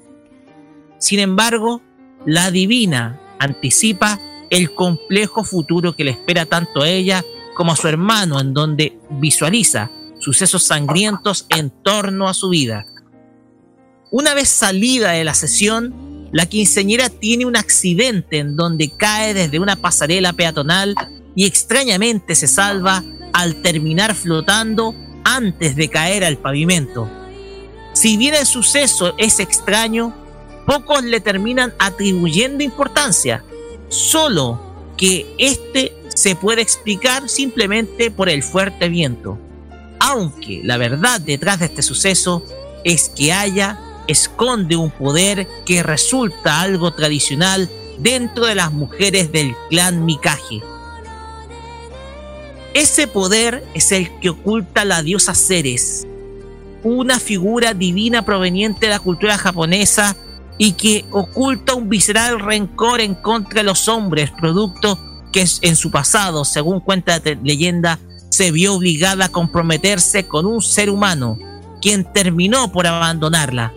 [0.98, 1.82] Sin embargo,
[2.24, 7.24] la divina anticipa el complejo futuro que le espera tanto a ella
[7.54, 12.86] como a su hermano, en donde visualiza sucesos sangrientos en torno a su vida.
[14.10, 19.58] Una vez salida de la sesión, la quinceñera tiene un accidente en donde cae desde
[19.58, 20.94] una pasarela peatonal
[21.34, 23.02] y extrañamente se salva
[23.32, 24.94] al terminar flotando
[25.24, 27.10] antes de caer al pavimento.
[27.92, 30.14] Si bien el suceso es extraño,
[30.66, 33.44] pocos le terminan atribuyendo importancia,
[33.88, 34.60] solo
[34.96, 39.38] que este se puede explicar simplemente por el fuerte viento.
[39.98, 42.44] Aunque la verdad detrás de este suceso
[42.84, 43.78] es que Aya
[44.10, 47.68] esconde un poder que resulta algo tradicional
[47.98, 50.62] dentro de las mujeres del clan Mikage.
[52.74, 56.06] Ese poder es el que oculta la diosa Ceres,
[56.82, 60.16] una figura divina proveniente de la cultura japonesa
[60.56, 64.98] y que oculta un visceral rencor en contra de los hombres, producto
[65.32, 70.62] que en su pasado, según cuenta la leyenda, se vio obligada a comprometerse con un
[70.62, 71.38] ser humano,
[71.80, 73.72] quien terminó por abandonarla.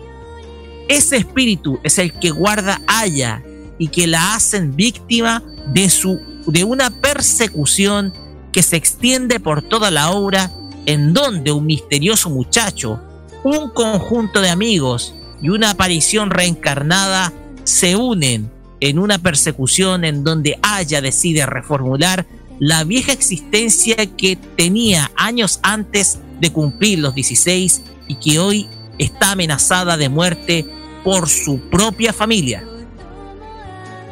[0.88, 3.42] Ese espíritu es el que guarda a Aya
[3.78, 5.42] y que la hacen víctima
[5.72, 8.12] de, su, de una persecución
[8.52, 10.50] que se extiende por toda la obra
[10.86, 13.00] en donde un misterioso muchacho,
[13.42, 17.32] un conjunto de amigos y una aparición reencarnada
[17.64, 18.50] se unen
[18.80, 22.26] en una persecución en donde Aya decide reformular
[22.58, 28.68] la vieja existencia que tenía años antes de cumplir los 16 y que hoy
[28.98, 30.66] está amenazada de muerte
[31.02, 32.64] por su propia familia.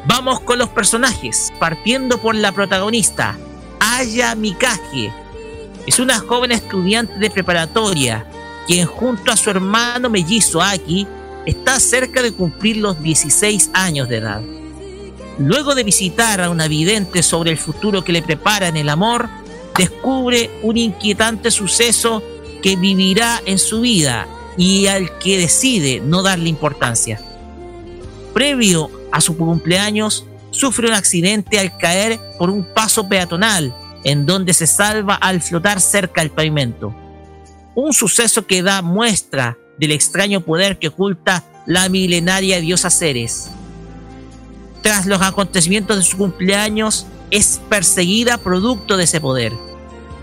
[0.05, 3.37] Vamos con los personajes, partiendo por la protagonista,
[3.79, 5.11] Aya Mikage.
[5.87, 8.25] Es una joven estudiante de preparatoria,
[8.67, 11.07] quien junto a su hermano mellizo Aki
[11.45, 14.41] está cerca de cumplir los 16 años de edad.
[15.39, 19.29] Luego de visitar a una vidente sobre el futuro que le prepara en el amor,
[19.75, 22.21] descubre un inquietante suceso
[22.61, 24.27] que vivirá en su vida
[24.57, 27.19] y al que decide no darle importancia.
[28.33, 33.73] Previo a su cumpleaños, sufre un accidente al caer por un paso peatonal,
[34.03, 36.93] en donde se salva al flotar cerca del pavimento.
[37.75, 43.49] Un suceso que da muestra del extraño poder que oculta la milenaria diosa Ceres.
[44.81, 49.53] Tras los acontecimientos de su cumpleaños, es perseguida producto de ese poder,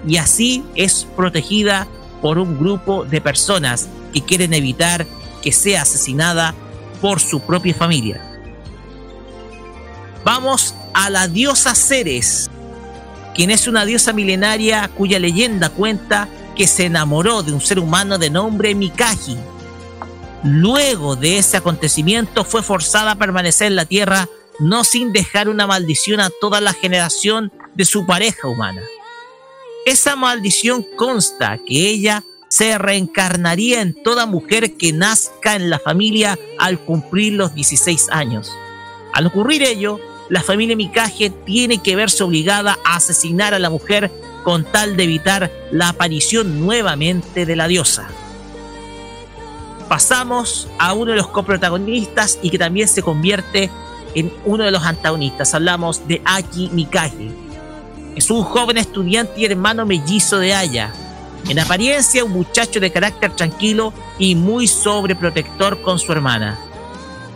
[0.07, 1.89] y así es protegida
[2.23, 5.07] por un grupo de personas que quieren evitar
[5.43, 6.55] que sea asesinada
[7.01, 8.21] por su propia familia.
[10.25, 12.51] Vamos a la diosa Ceres,
[13.35, 18.19] quien es una diosa milenaria cuya leyenda cuenta que se enamoró de un ser humano
[18.19, 19.39] de nombre Mikagi.
[20.43, 24.29] Luego de ese acontecimiento fue forzada a permanecer en la Tierra,
[24.59, 28.83] no sin dejar una maldición a toda la generación de su pareja humana.
[29.87, 36.37] Esa maldición consta que ella se reencarnaría en toda mujer que nazca en la familia
[36.59, 38.53] al cumplir los 16 años.
[39.15, 44.11] Al ocurrir ello, la familia Mikage tiene que verse obligada a asesinar a la mujer
[44.43, 48.09] con tal de evitar la aparición nuevamente de la diosa.
[49.89, 53.71] Pasamos a uno de los coprotagonistas y que también se convierte
[54.15, 55.55] en uno de los antagonistas.
[55.55, 57.31] Hablamos de Aki Mikage.
[58.17, 60.93] Es un joven estudiante y hermano mellizo de Aya.
[61.49, 66.59] En apariencia un muchacho de carácter tranquilo y muy sobreprotector con su hermana.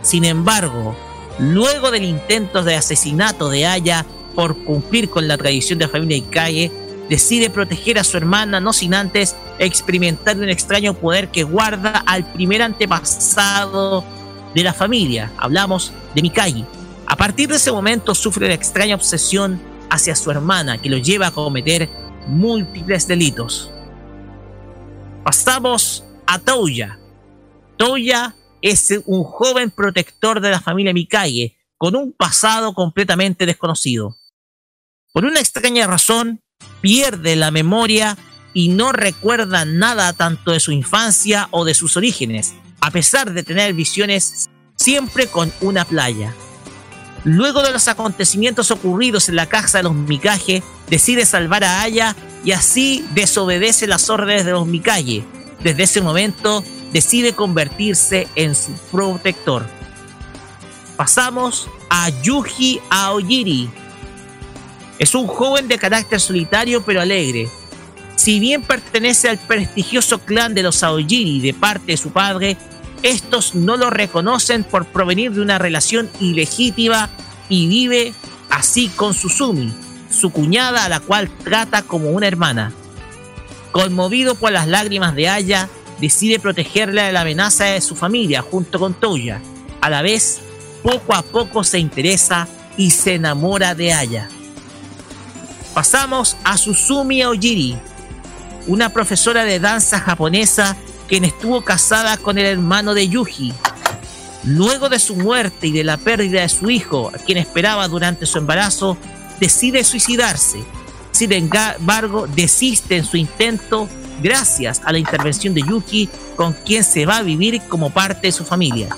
[0.01, 0.95] Sin embargo,
[1.39, 4.05] luego del intento de asesinato de Aya
[4.35, 6.71] por cumplir con la tradición de la familia Ikaye,
[7.09, 12.31] decide proteger a su hermana no sin antes experimentar un extraño poder que guarda al
[12.33, 14.03] primer antepasado
[14.53, 15.31] de la familia.
[15.37, 16.65] Hablamos de Mikagi.
[17.07, 21.27] A partir de ese momento sufre una extraña obsesión hacia su hermana que lo lleva
[21.27, 21.89] a cometer
[22.27, 23.71] múltiples delitos.
[25.25, 26.99] Pasamos a Touya.
[27.77, 34.17] Touya es un joven protector de la familia Mikage con un pasado completamente desconocido.
[35.11, 36.43] Por una extraña razón,
[36.79, 38.19] pierde la memoria
[38.53, 43.41] y no recuerda nada tanto de su infancia o de sus orígenes, a pesar de
[43.41, 46.35] tener visiones siempre con una playa.
[47.23, 52.15] Luego de los acontecimientos ocurridos en la casa de los Mikage, decide salvar a Aya
[52.45, 55.23] y así desobedece las órdenes de los Mikage.
[55.63, 56.63] Desde ese momento
[56.93, 59.65] decide convertirse en su protector.
[60.95, 63.69] Pasamos a Yuji Aojiri.
[64.99, 67.49] Es un joven de carácter solitario pero alegre.
[68.15, 72.57] Si bien pertenece al prestigioso clan de los Aojiri de parte de su padre,
[73.01, 77.09] estos no lo reconocen por provenir de una relación ilegítima
[77.49, 78.13] y vive
[78.49, 79.73] así con Susumi,
[80.15, 82.73] su cuñada a la cual trata como una hermana.
[83.71, 85.69] Conmovido por las lágrimas de Aya,
[85.99, 89.41] decide protegerla de la amenaza de su familia junto con Toya.
[89.81, 90.39] A la vez,
[90.81, 92.47] poco a poco se interesa
[92.77, 94.29] y se enamora de Aya.
[95.73, 97.77] Pasamos a Susumi Ojiri,
[98.67, 100.77] una profesora de danza japonesa
[101.07, 103.53] quien estuvo casada con el hermano de Yuji.
[104.43, 108.25] Luego de su muerte y de la pérdida de su hijo, a quien esperaba durante
[108.25, 108.97] su embarazo,
[109.39, 110.63] decide suicidarse.
[111.11, 113.87] Sin embargo, desiste en su intento
[114.21, 118.31] gracias a la intervención de Yuki, con quien se va a vivir como parte de
[118.31, 118.89] su familia.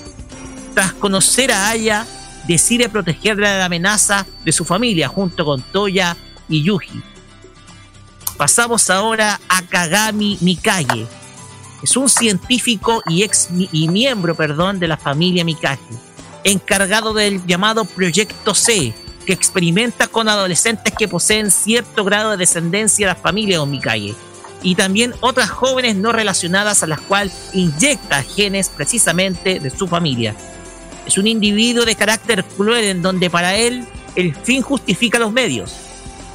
[0.74, 2.06] Tras conocer a Aya,
[2.48, 6.16] decide protegerla de la amenaza de su familia junto con Toya
[6.48, 7.04] y Yuji.
[8.38, 11.08] Pasamos ahora a Kagami Mikage.
[11.82, 15.82] Es un científico y, ex, miembro perdón, de la familia Mikage,
[16.44, 18.94] encargado del llamado Proyecto C,
[19.28, 24.16] que experimenta con adolescentes que poseen cierto grado de descendencia de la familia Mikage
[24.64, 30.34] y también otras jóvenes no relacionadas a las cuales inyecta genes precisamente de su familia.
[31.06, 33.86] Es un individuo de carácter cruel en donde para él
[34.16, 35.76] el fin justifica los medios.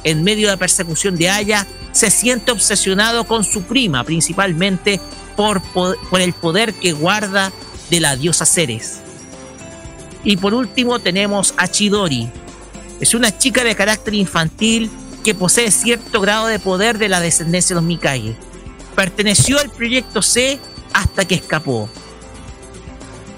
[0.03, 5.01] En medio de la persecución de Aya, se siente obsesionado con su prima, principalmente
[5.35, 7.51] por, por el poder que guarda
[7.89, 8.99] de la diosa Ceres.
[10.23, 12.29] Y por último tenemos a Chidori.
[13.03, 14.89] Es una chica de carácter infantil
[15.25, 18.33] que posee cierto grado de poder de la descendencia de los Mikage.
[18.95, 20.57] Perteneció al proyecto C
[20.93, 21.89] hasta que escapó.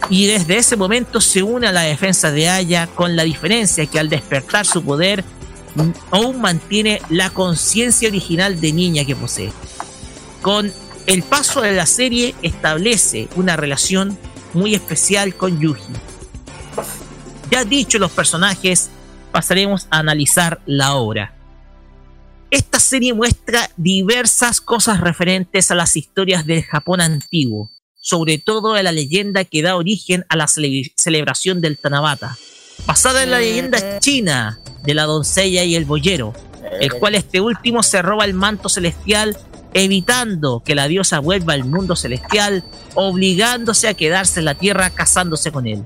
[0.08, 4.00] Y desde ese momento se une a la defensa de Aya con la diferencia que
[4.00, 5.24] al despertar su poder
[6.12, 9.52] aún mantiene la conciencia original de niña que posee.
[10.44, 10.72] Con
[11.08, 14.16] el paso de la serie establece una relación
[14.54, 15.92] muy especial con Yuji.
[17.50, 18.92] Ya dicho los personajes,
[19.36, 21.36] pasaremos a analizar la obra.
[22.52, 28.84] Esta serie muestra diversas cosas referentes a las historias del Japón antiguo, sobre todo de
[28.84, 32.38] la leyenda que da origen a la celebración del Tanabata,
[32.88, 36.34] basada en la leyenda china de la doncella y el boyero,
[36.80, 39.38] el cual este último se roba el manto celestial
[39.74, 42.64] evitando que la diosa vuelva al mundo celestial,
[42.94, 45.84] obligándose a quedarse en la tierra casándose con él.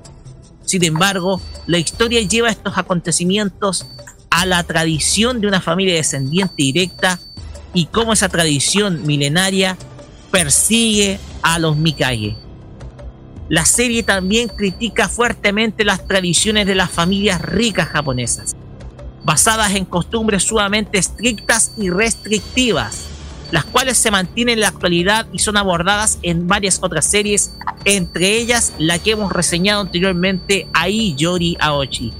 [0.70, 3.88] Sin embargo, la historia lleva estos acontecimientos
[4.30, 7.20] a la tradición de una familia descendiente directa
[7.74, 9.80] y cómo esa tradición milenaria
[10.30, 12.38] persigue a los Mikage.
[13.50, 18.56] La serie también critica fuertemente las tradiciones de las familias ricas japonesas,
[19.24, 23.06] basadas en costumbres sumamente estrictas y restrictivas,
[23.52, 27.52] las cuales se mantienen en la actualidad y son abordadas en varias otras series,
[27.86, 32.14] entre ellas la que hemos reseñado anteriormente, Ai Yori Aochi.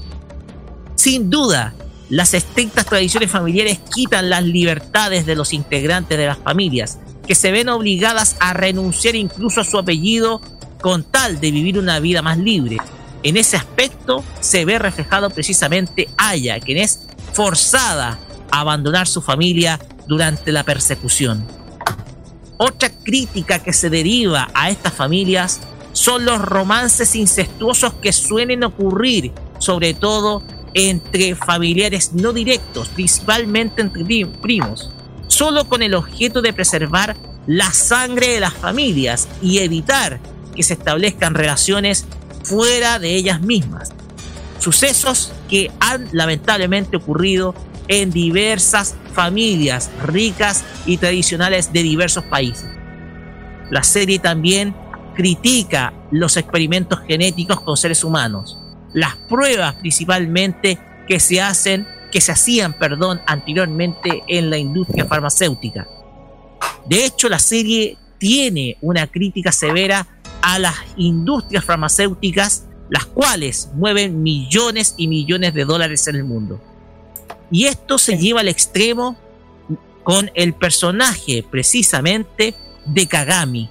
[0.96, 1.74] Sin duda,
[2.08, 7.52] las estrictas tradiciones familiares quitan las libertades de los integrantes de las familias, que se
[7.52, 10.40] ven obligadas a renunciar incluso a su apellido
[10.80, 12.78] con tal de vivir una vida más libre.
[13.22, 17.00] En ese aspecto se ve reflejado precisamente Aya, quien es
[17.32, 18.18] forzada
[18.50, 19.78] a abandonar su familia
[20.10, 21.46] durante la persecución.
[22.56, 25.60] Otra crítica que se deriva a estas familias
[25.92, 29.30] son los romances incestuosos que suelen ocurrir,
[29.60, 30.42] sobre todo
[30.74, 34.04] entre familiares no directos, principalmente entre
[34.42, 34.90] primos,
[35.28, 37.16] solo con el objeto de preservar
[37.46, 40.18] la sangre de las familias y evitar
[40.56, 42.04] que se establezcan relaciones
[42.42, 43.90] fuera de ellas mismas.
[44.58, 47.54] Sucesos que han lamentablemente ocurrido
[47.90, 52.64] en diversas familias ricas y tradicionales de diversos países.
[53.68, 54.74] La serie también
[55.16, 58.56] critica los experimentos genéticos con seres humanos,
[58.94, 65.88] las pruebas principalmente que se hacen, que se hacían, perdón, anteriormente en la industria farmacéutica.
[66.86, 70.06] De hecho, la serie tiene una crítica severa
[70.42, 76.69] a las industrias farmacéuticas, las cuales mueven millones y millones de dólares en el mundo.
[77.50, 79.16] Y esto se lleva al extremo
[80.02, 82.54] con el personaje precisamente
[82.84, 83.68] de Kagami,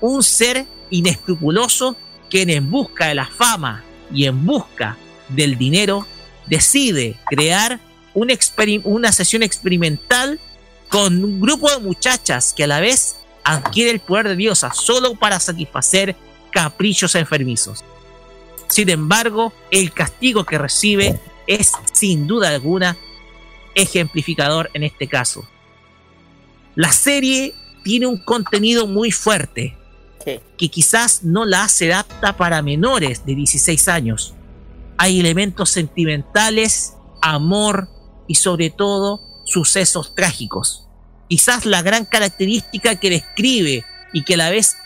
[0.00, 1.96] un ser inescrupuloso
[2.28, 4.96] que en busca de la fama y en busca
[5.28, 6.06] del dinero
[6.46, 7.80] decide crear
[8.14, 10.38] una sesión experimental
[10.88, 15.14] con un grupo de muchachas que a la vez adquiere el poder de diosa solo
[15.14, 16.14] para satisfacer
[16.50, 17.82] caprichos enfermizos.
[18.68, 22.96] Sin embargo, el castigo que recibe es sin duda alguna
[23.74, 25.46] ejemplificador en este caso.
[26.74, 27.54] La serie
[27.84, 29.76] tiene un contenido muy fuerte
[30.24, 30.38] Sí.
[30.56, 34.34] que quizás no la hace apta para menores de 16 años.
[34.96, 37.88] Hay elementos sentimentales, amor
[38.28, 40.86] y sobre todo sucesos trágicos.
[41.28, 44.76] Quizás la gran característica que describe y que a la vez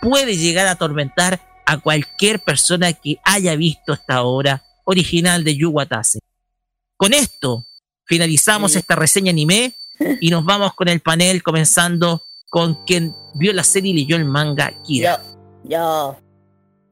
[0.00, 5.68] puede llegar a atormentar a cualquier persona que haya visto esta obra original de Yu
[5.70, 6.20] Watase.
[6.96, 7.66] Con esto
[8.06, 8.78] finalizamos Sí.
[8.78, 9.74] esta reseña anime
[10.20, 14.24] y nos vamos con el panel comenzando con quien vio la serie y leyó el
[14.24, 15.20] manga Kira.
[15.64, 16.16] Yo, yo.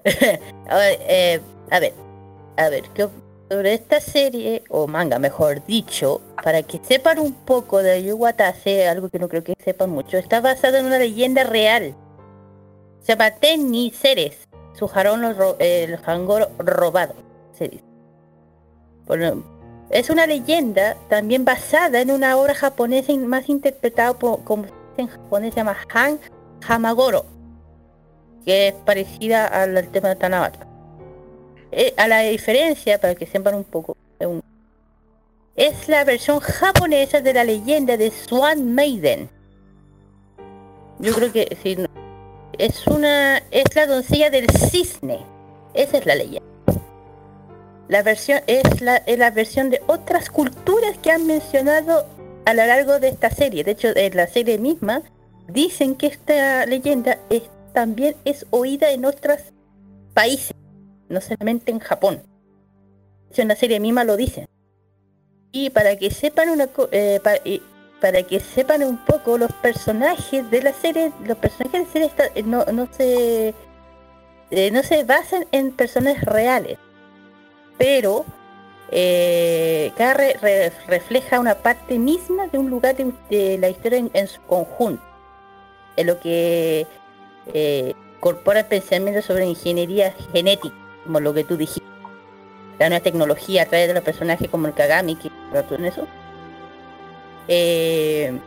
[0.69, 1.95] a ver, eh, a ver,
[2.57, 7.33] a ver, ¿qué op- sobre esta serie, o manga mejor dicho, para que sepan un
[7.33, 10.99] poco de Yu Watase, algo que no creo que sepan mucho, está basada en una
[10.99, 11.95] leyenda real.
[13.01, 14.39] Se llama Tenni Ceres,
[14.79, 17.15] su jarón ro- eh, el jangoro robado,
[17.57, 17.85] se dice.
[19.07, 19.45] Bueno,
[19.91, 24.65] es una leyenda también basada en una obra japonesa más interpretada por, como
[24.97, 26.19] en japonés, se llama Han
[26.67, 27.27] Hamagoro,
[28.45, 30.67] que es parecida al, tema de Tanabata.
[31.73, 33.97] Eh, a la diferencia, para que sepan un poco,
[35.57, 39.29] es la versión japonesa de la leyenda de Swan Maiden.
[40.99, 41.89] Yo creo que sí, no-
[42.59, 45.21] es una es la doncella del cisne.
[45.75, 46.54] Esa es la leyenda.
[47.89, 52.07] La versión es la, es la versión de otras culturas que han mencionado
[52.47, 53.65] a lo largo de esta serie.
[53.65, 55.03] De hecho, en la serie misma
[55.49, 57.43] dicen que esta leyenda es,
[57.73, 59.39] también es oída en otros
[60.15, 60.55] países,
[61.09, 62.23] no solamente en Japón.
[63.29, 64.47] De hecho, en la serie misma lo dicen.
[65.53, 67.63] Y para que sepan una eh, pa- y
[68.01, 72.31] para que sepan un poco los personajes de la serie, los personajes de la serie
[72.35, 73.55] eh, no, no se
[74.51, 76.79] eh, no se basan en personajes reales,
[77.79, 78.25] pero
[78.91, 84.29] eh, cada re- re- refleja una parte misma de un lugar de, la historia en,
[84.29, 85.03] su conjunto,
[85.97, 86.87] en lo que
[87.53, 90.75] eh, incorpora pensamientos sobre ingeniería genética,
[91.05, 91.83] como lo que tú dijiste,
[92.79, 95.31] la nueva tecnología a través de los personajes como el Kagami, que
[95.71, 96.07] en eso.
[97.49, 98.39] Eh,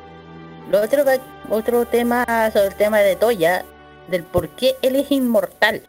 [0.69, 1.03] lo otro,
[1.49, 3.63] otro tema sobre el tema de Toya,
[4.07, 5.83] del por qué él es inmortal.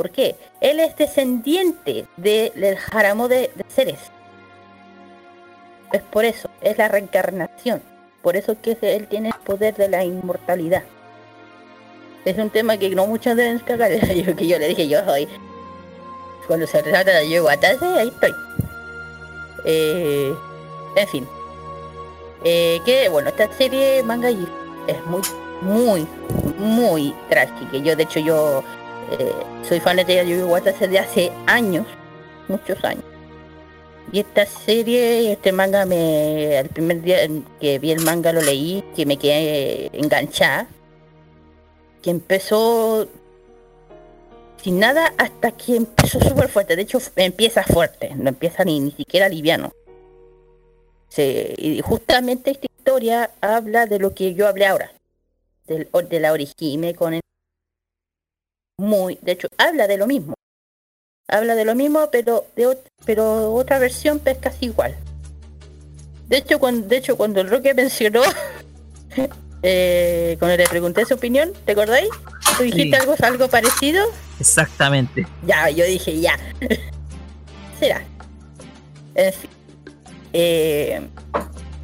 [0.00, 0.34] ¿Por qué?
[0.62, 3.98] Él es descendiente de- del Jaramo de, de Ceres.
[5.92, 7.82] Es por eso, es la reencarnación.
[8.22, 10.84] Por eso que él tiene el poder de la inmortalidad.
[12.24, 13.90] Es un tema que no muchos deben cagar.
[14.14, 15.28] Yo, que yo le dije, yo soy.
[16.46, 18.32] Cuando se trata de Atase, ahí estoy.
[19.66, 20.34] Eh,
[20.96, 21.28] en fin.
[22.42, 25.20] Eh, que bueno, esta serie manga es muy,
[25.60, 26.06] muy,
[26.58, 27.76] muy trágica.
[27.76, 28.64] Yo, de hecho, yo
[29.18, 29.32] eh,
[29.68, 31.86] soy fanática de Yu Yu Watase desde hace años,
[32.48, 33.04] muchos años.
[34.12, 37.18] Y esta serie, este manga, me el primer día
[37.60, 40.66] que vi el manga lo leí, que me quedé enganchada,
[42.02, 43.08] que empezó
[44.62, 46.76] sin nada hasta que empezó súper fuerte.
[46.76, 49.72] De hecho, empieza fuerte, no empieza ni, ni siquiera liviano.
[51.16, 54.92] Y justamente esta historia habla de lo que yo hablé ahora,
[55.66, 57.20] del, de la origine con el
[58.80, 60.34] muy, de hecho, habla de lo mismo.
[61.28, 64.96] Habla de lo mismo, pero de pero otra versión pues casi igual.
[66.28, 68.22] De hecho, cuando, de hecho, cuando el Roque mencionó,
[69.62, 72.08] eh, cuando le pregunté su opinión, ¿te acordáis?
[72.56, 73.02] ¿Tú dijiste Sí.
[73.02, 74.04] algo, algo parecido?
[74.38, 75.26] Exactamente.
[75.46, 76.36] Ya, yo dije ya.
[77.78, 78.02] Será.
[79.14, 79.50] En fin.
[80.32, 81.00] Eh,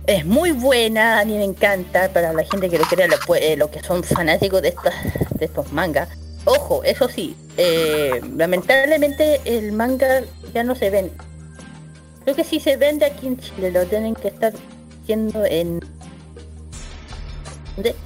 [0.06, 3.52] es muy buena, a mí me encanta, para la gente que lo crea, lo, puede-
[3.52, 4.94] eh, lo que son fanáticos de, estas,
[5.38, 6.08] de estos mangas.
[6.46, 10.22] Ojo, eso sí, eh, lamentablemente el manga
[10.54, 11.12] ya no se vende.
[12.22, 14.52] Creo que sí se vende aquí en Chile, lo tienen que estar
[15.02, 15.80] haciendo en...
[17.74, 17.96] ¿dónde?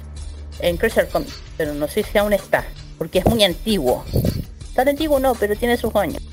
[0.59, 2.65] En Crystal Comics, pero no sé si aún está,
[2.97, 4.03] porque es muy antiguo.
[4.73, 6.23] Tan antiguo no, pero tiene sus años.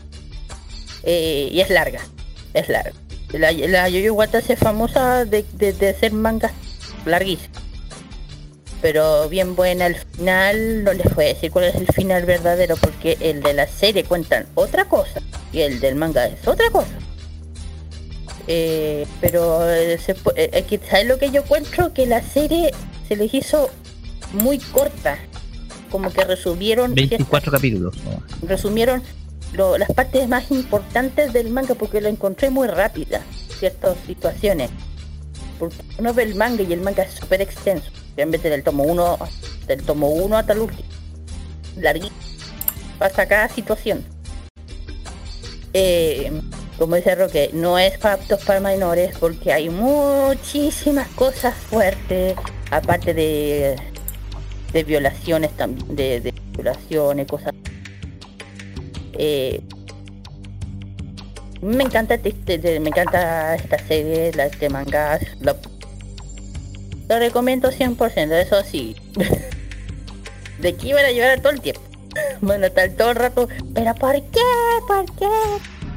[1.02, 2.00] Eh, y es larga,
[2.54, 2.92] es larga.
[3.32, 6.52] La, la Yoyo Watase es famosa de, de, de mangas
[7.04, 7.67] larguísimos.
[8.80, 12.76] Pero bien buena el final, no les voy a decir cuál es el final verdadero,
[12.76, 15.20] porque el de la serie cuentan otra cosa
[15.52, 16.86] y el del manga es otra cosa.
[18.46, 21.92] Eh, pero eh, se eh, ¿sabes lo que yo encuentro?
[21.92, 22.70] Que la serie
[23.08, 23.68] se les hizo
[24.32, 25.18] muy corta.
[25.90, 27.94] Como que resumieron ciertas 24 capítulos.
[28.42, 29.02] resumieron
[29.54, 33.22] lo- las partes más importantes del manga porque lo encontré muy rápida
[33.58, 34.70] ciertas situaciones
[35.58, 39.18] porque uno ve el manga y el manga es súper extenso realmente del tomo 1
[39.68, 40.88] del tomo 1 hasta el último.
[41.76, 42.16] Larguísimo.
[42.98, 44.04] Pasa cada situación.
[45.72, 46.32] Eh,
[46.78, 52.34] como dice Roque, no es para aptos para menores porque hay muchísimas cosas fuertes,
[52.72, 53.76] aparte de,
[54.72, 57.52] de violaciones también, de, violaciones, cosas.
[59.12, 59.62] Eh,
[61.62, 65.56] me encanta este, este- me encanta esta serie, la este manga, lo,
[67.08, 68.96] lo recomiendo 100%, eso sí.
[70.58, 71.82] de aquí van a llevar todo el tiempo.
[72.48, 74.40] A estar todo el rato, pero ¿por qué?
[74.86, 75.28] ¿Por qué?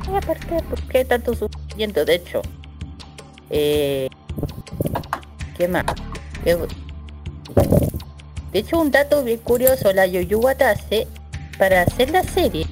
[0.05, 0.27] ¿Por qué?
[0.27, 0.63] ¿Por qué?
[0.63, 2.05] ¿Por qué tanto sufrimiento?
[2.05, 2.41] De hecho,
[3.49, 4.07] eh,
[5.57, 5.85] ¿qué más?
[6.43, 11.07] De hecho, un dato bien curioso, la Yoyu Watase,
[11.57, 12.67] para hacer la serie,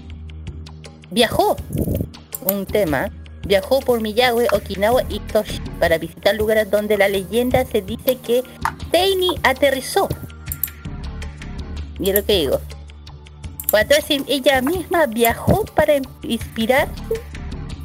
[1.11, 1.55] viajó
[2.51, 3.09] un tema,
[3.45, 8.43] viajó por Miyagi, Okinawa y Toshi para visitar lugares donde la leyenda se dice que
[8.91, 10.07] Teini aterrizó.
[11.99, 12.61] Y es lo que digo.
[13.71, 15.93] Watashi ella misma viajó para
[16.23, 16.91] inspirarse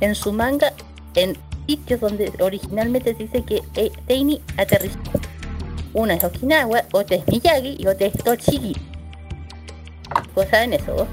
[0.00, 0.72] en su manga
[1.14, 1.36] en
[1.66, 4.98] sitios donde originalmente se dice que eh, Teini aterrizó.
[5.92, 8.74] Una es Okinawa, otra es Miyagi y otra es Tochigi.
[10.34, 10.94] ¿Vos saben eso?
[10.94, 11.08] vos?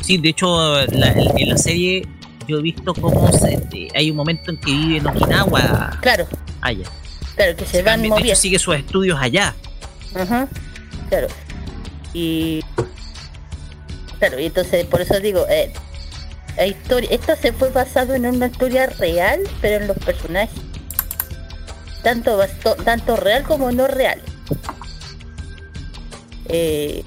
[0.00, 2.06] Sí, de hecho, en la serie
[2.46, 5.98] yo he visto cómo se- eh, hay un momento en que vive en Okinawa.
[6.00, 6.26] Claro,
[6.60, 6.84] Allá.
[7.36, 8.40] claro, que se van de hecho, moviendo.
[8.40, 9.54] sigue sus estudios allá.
[10.14, 10.48] Ajá,
[11.08, 11.28] claro.
[12.14, 12.60] Y.
[14.18, 15.72] Claro, y entonces por eso digo, eh,
[16.56, 20.54] la historia, esto se fue basado en una historia real, pero en los personajes.
[22.02, 24.20] Tanto, basto- tanto real como no real.
[26.48, 27.04] Eh,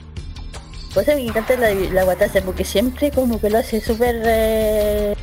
[0.96, 4.22] pues a mí me encanta la, la Watase porque siempre como que lo hace súper
[4.26, 5.14] eh,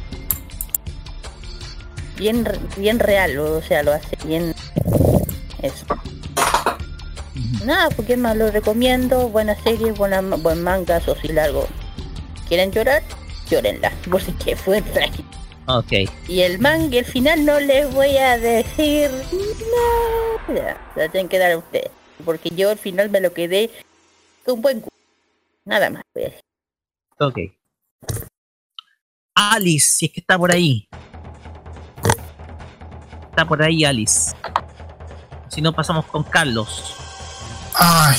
[2.19, 2.47] bien,
[2.77, 4.55] bien real, o sea, lo hace bien
[5.63, 5.87] eso.
[7.65, 11.67] Nada, porque más lo recomiendo, buena serie, buena, buen manga, eso sí largo.
[12.49, 13.03] ¿Quieren llorar?
[13.49, 15.31] Llórenla, porque fue trágico.
[15.69, 15.93] Ok.
[16.29, 19.11] Y el manga, el final no les voy a decir
[20.49, 20.77] nada.
[20.97, 21.91] La tienen que dar a ustedes.
[22.27, 23.71] Porque yo al final me lo quedé
[24.45, 24.93] con buen gusto.
[25.65, 26.41] Nada más voy a decir.
[27.19, 27.39] Ok.
[29.35, 30.89] Alice, si es que está por ahí.
[33.31, 34.33] Está por ahí Alice.
[35.49, 36.95] Si no, pasamos con Carlos.
[37.75, 38.17] Ay,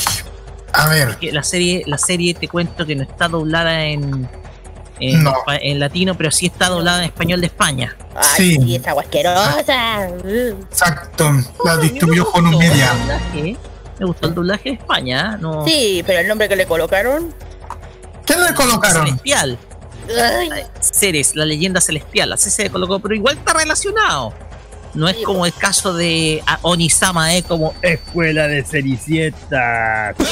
[0.74, 4.28] a ver, Que la serie, la serie te cuento que no está doblada en,
[5.00, 5.34] en, No.
[5.48, 7.96] en latino, pero sí está doblada en español de España.
[8.16, 8.56] ¡Ay, Sí.
[8.62, 10.10] sí, esa asquerosa!
[10.10, 11.32] Exacto,
[11.64, 12.92] la distribuyó con un media.
[14.04, 15.38] Me gustó el doblaje de España, ¿eh?
[15.40, 15.66] no.
[15.66, 17.34] Sí, pero el nombre que le colocaron.
[18.26, 19.06] ¿Qué le colocaron?
[19.06, 19.58] Celestial.
[20.10, 20.50] Ay,
[20.82, 24.34] Ceres, la leyenda celestial, así se colocó, pero igual está relacionado.
[24.94, 27.44] No es como el caso de ah, Onisama, ¿eh?
[27.44, 30.14] Como escuela de Cenicienta.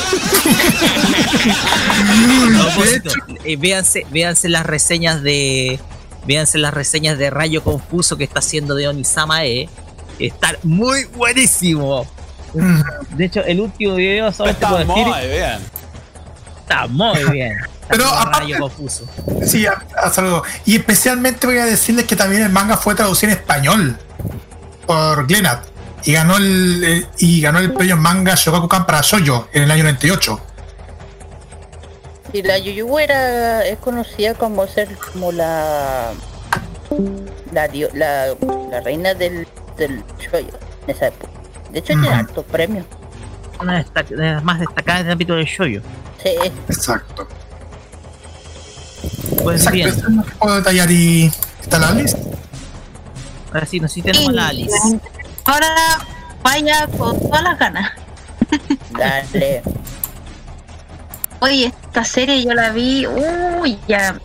[3.46, 5.80] Eh, véanse, véanse las reseñas de.
[6.26, 9.70] Véanse las reseñas de Rayo Confuso que está haciendo de Onisama E.
[10.20, 12.06] Está muy buenísimo.
[13.16, 15.08] De hecho, el último video solamente Está puedo decir.
[15.08, 15.60] muy bien.
[16.62, 17.58] Está muy bien.
[17.90, 19.06] Pero aparte- Confuso.
[19.46, 20.44] Sí, a, a saludo.
[20.66, 23.98] Y especialmente voy a decirles que también el manga fue traducido en español
[24.86, 25.66] por Glenat
[26.04, 29.84] y ganó el eh, y ganó el premio manga Shogakukan para Shoujo en el año
[29.84, 30.40] 98.
[32.34, 36.12] Y la Yuyu era es conocida como ser como la
[37.52, 38.28] la la,
[38.72, 39.46] la reina del
[39.78, 40.48] del shoyo
[40.88, 41.31] en esa época.
[41.72, 42.86] De hecho tiene hartos premios.
[43.60, 45.82] Una destac- de las más destacadas del ámbito del shoyo.
[46.24, 46.30] Sí,
[46.68, 47.28] Exacto.
[49.44, 50.08] Pues Exacto, bien, eso
[50.40, 51.32] puedo detallar y
[51.62, 52.20] está la lista.
[53.52, 55.00] ahora sí, nos sí tenemos a la Alice.
[55.46, 55.68] Ahora
[56.44, 57.92] vaya con todas las ganas.
[58.92, 59.64] dale.
[61.40, 64.20] Oye, esta serie yo la vi, uy, ya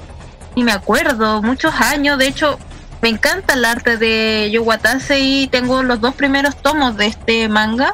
[0.54, 2.18] ni me acuerdo, muchos años.
[2.18, 2.58] De hecho,
[3.02, 7.92] me encanta el arte de Yuwatase y tengo los dos primeros tomos de este manga.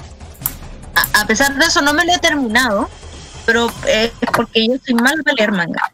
[1.15, 2.89] A, pesar de eso, no me lo he terminado,
[3.47, 5.93] pero eh, es porque yo soy mal para leer manga.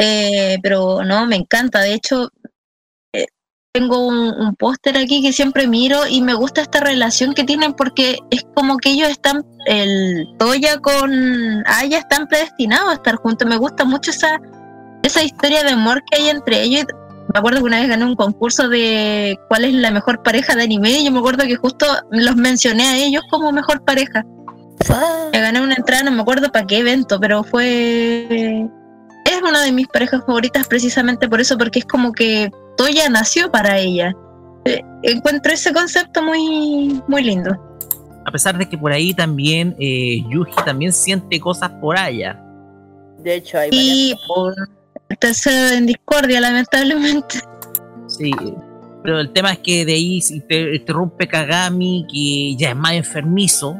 [0.00, 1.80] Eh, pero no, me encanta.
[1.80, 2.30] De hecho,
[3.12, 3.26] eh,
[3.72, 7.72] tengo un, un póster aquí que siempre miro y me gusta esta relación que tienen
[7.72, 13.48] porque es como que ellos están, el Toya con Aya están predestinados a estar juntos.
[13.48, 14.38] Me gusta mucho esa,
[15.02, 16.84] esa historia de amor que hay entre ellos.
[17.34, 20.62] Me acuerdo que una vez gané un concurso de cuál es la mejor pareja de
[20.62, 24.24] anime y yo me acuerdo que justo los mencioné a ellos como mejor pareja.
[25.32, 28.66] Me gané una entrada, no me acuerdo para qué evento, pero fue.
[29.24, 33.50] Es una de mis parejas favoritas precisamente por eso, porque es como que Toya nació
[33.50, 34.14] para ella.
[34.64, 37.56] Eh, Encuentro ese concepto muy, muy lindo.
[38.24, 42.40] A pesar de que por ahí también eh, Yuji también siente cosas por allá.
[43.18, 44.54] De hecho hay varias Y por
[45.08, 47.40] el tercero en discordia, lamentablemente.
[48.08, 48.30] Sí.
[49.02, 52.92] Pero el tema es que de ahí se inter- interrumpe Kagami, que ya es más
[52.92, 53.76] enfermizo,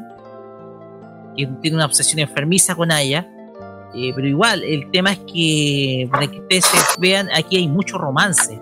[1.37, 3.27] que tiene una obsesión enfermiza con ella.
[3.95, 7.99] Eh, pero igual, el tema es que, para que ustedes se vean, aquí hay mucho
[7.99, 8.61] romance.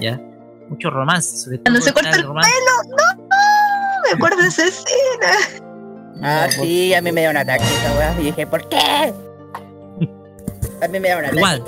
[0.00, 0.20] ¿Ya?
[0.68, 1.36] Mucho romance.
[1.36, 2.50] Sobre Cuando se corta el romance.
[2.90, 2.96] No
[4.04, 5.62] me acuerdo de esa escena.
[6.22, 8.14] Ah, No, sí, a mí me da un ataque esa weá.
[8.20, 8.78] Y dije, ¿por qué?
[10.82, 11.36] A mí me da un ataque.
[11.38, 11.64] Igual.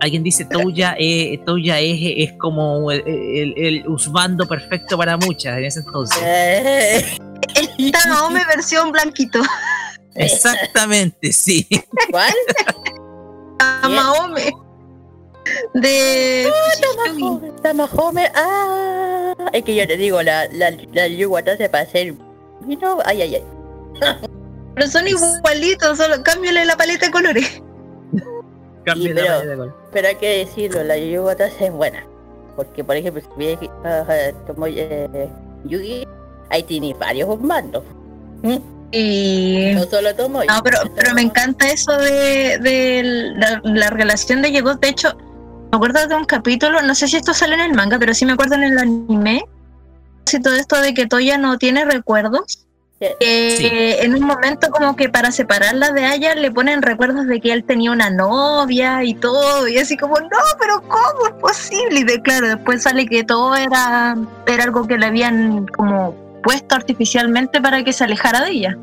[0.00, 5.58] Alguien dice Touya, eh, Touya es, es como el, el, el husbando perfecto para muchas
[5.58, 6.18] en ese entonces.
[6.24, 7.18] Eh,
[7.78, 9.40] El Tamaome versión blanquito.
[10.14, 11.66] Exactamente, sí.
[12.10, 12.34] ¿Cuál?
[13.58, 14.52] Tamaome.
[15.74, 16.50] De.
[17.04, 19.34] Tamahome, Tamahome, ah.
[19.52, 22.14] Es que yo te digo, la, la, la Yuwata se para hacer.
[22.68, 23.44] You know, ay, ay, ay.
[24.74, 27.62] Pero son igualitos, solo cámbiale la paleta de colores.
[28.84, 29.74] Cambia Sí, la pero- manera de gol.
[29.92, 32.04] Pero hay que decirlo, la Yuwata es buena.
[32.56, 35.28] Porque, por ejemplo, si viene uh, como eh,
[35.64, 36.06] Yugi,
[36.50, 37.84] ahí tiene varios mandos.
[38.92, 39.72] Y.
[39.74, 40.46] No solo Tomoy.
[40.46, 43.02] No, pero, pero me encanta eso de, de
[43.36, 44.80] la, la relación de Yegot.
[44.80, 45.16] De hecho,
[45.70, 48.26] me acuerdo de un capítulo, no sé si esto sale en el manga, pero sí
[48.26, 49.44] me acuerdo en el anime.
[50.26, 52.66] Si todo esto de que Toya no tiene recuerdos.
[53.00, 53.66] Que Sí.
[54.04, 57.64] en un momento como que para separarla de Aya le ponen recuerdos de que él
[57.64, 60.28] tenía una novia y todo y así como no
[60.60, 64.16] pero cómo es posible y de claro después sale que todo era
[64.46, 68.76] era algo que le habían como puesto artificialmente para que se alejara de ella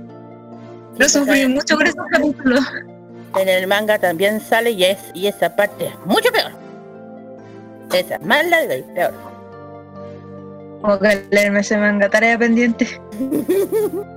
[0.99, 2.65] Sí, sufrí mucho con esos capítulos
[3.39, 6.51] En el manga también sale y es y esa parte es mucho peor.
[7.93, 9.13] Esa es más larga y peor.
[10.87, 12.87] Como que leerme ese manga tarea pendiente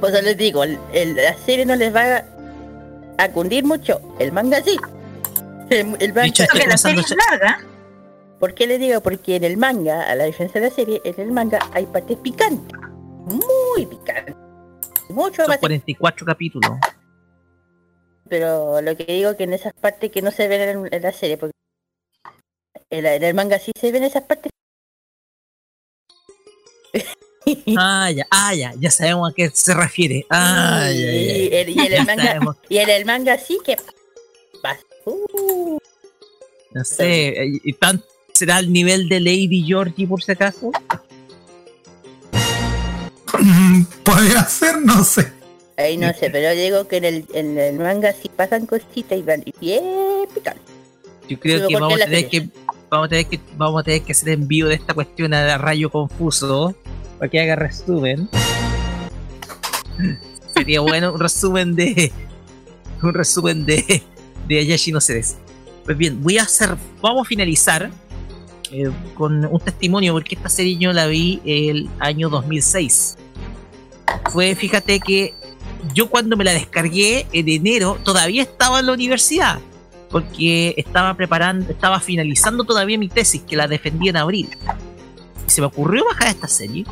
[0.00, 2.24] Pues yo les digo, el- el- la serie no les va a,
[3.18, 4.00] a cundir mucho.
[4.20, 4.76] El manga sí.
[5.70, 7.64] El, el manga, Dicho esto, porque la serie es pasando- larga
[8.38, 9.00] ¿Por qué les digo?
[9.00, 12.16] Porque en el manga, a la diferencia de la serie, en el manga hay partes
[12.18, 12.78] picantes.
[13.24, 14.36] Muy picantes.
[15.08, 15.58] Mucho Son más.
[15.58, 16.70] 44 capítulos.
[18.28, 21.10] Pero lo que digo que en esas partes que no se ven en, en la
[21.10, 21.54] serie, porque
[22.90, 24.52] en, la- en el manga sí se ven esas partes.
[27.78, 30.26] Ah, ya, ah, ya, ya sabemos a qué se refiere.
[30.30, 31.12] Ah, ya, ya, ya.
[31.12, 32.56] y, el- y en el manga, sabemos.
[32.68, 33.76] y en el manga sí que
[34.62, 34.80] pasa.
[35.06, 35.78] Uh,
[36.72, 38.02] No sé, ¿y- y tan,
[38.34, 40.70] ¿será el nivel de Lady Georgie por si acaso?
[44.04, 45.32] Podría ser, no sé.
[45.76, 49.22] ahí no sé, pero digo que en el, en el manga sí pasan cositas y
[49.22, 49.84] van y bien
[50.34, 50.64] picantes.
[51.28, 52.48] Yo creo que ¿por qué vamos a tener que
[52.90, 55.90] vamos a tener que vamos a tener que hacer envío de esta cuestión a Rayo
[55.90, 56.74] Confuso
[57.18, 58.28] para que haga resumen.
[60.54, 62.12] Sería bueno un resumen de
[63.02, 64.02] un resumen de
[64.46, 65.36] de Ayashi no Ceres.
[65.84, 67.90] Pues bien, voy a hacer vamos a finalizar
[68.70, 73.16] eh, con un testimonio porque esta serie yo la vi el año 2006.
[74.30, 75.34] Fue, fíjate que
[75.94, 79.60] yo cuando me la descargué en enero todavía estaba en la universidad
[80.10, 84.48] porque estaba preparando, estaba finalizando todavía mi tesis que la defendí en abril.
[85.46, 86.84] Y se me ocurrió bajar esta serie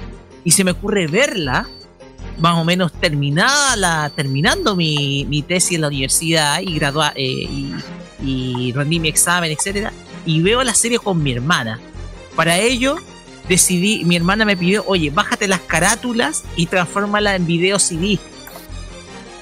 [0.45, 1.67] y se me ocurre verla
[2.39, 7.75] más o menos terminada la, terminando mi, mi tesis en la universidad y graduar y,
[8.23, 9.93] y rendí mi examen, etcétera,
[10.25, 11.81] y veo la serie con mi hermana.
[12.35, 12.97] Para ello
[13.49, 18.19] decidí, mi hermana me pidió, oye, bájate las carátulas y transfórmala en video CD.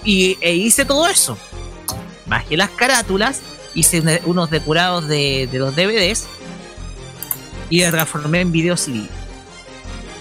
[0.04, 1.36] Y e hice todo eso.
[2.26, 3.40] Bajé las carátulas
[3.74, 6.26] hice una- unos depurados de, de los DVDs
[7.70, 9.06] y la transformé en video CD.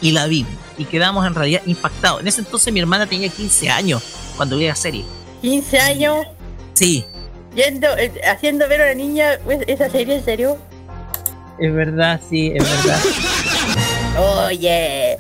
[0.01, 0.45] Y la vi.
[0.77, 2.21] Y quedamos en realidad impactados.
[2.21, 4.01] En ese entonces mi hermana tenía 15 años
[4.35, 5.05] cuando vi la serie.
[5.41, 6.25] 15 años
[6.73, 7.05] Sí,
[7.55, 9.33] yendo, eh, haciendo ver a una niña
[9.67, 10.57] esa serie, ¿en serio?
[11.59, 12.99] es verdad, sí, es verdad.
[14.47, 15.15] Oye,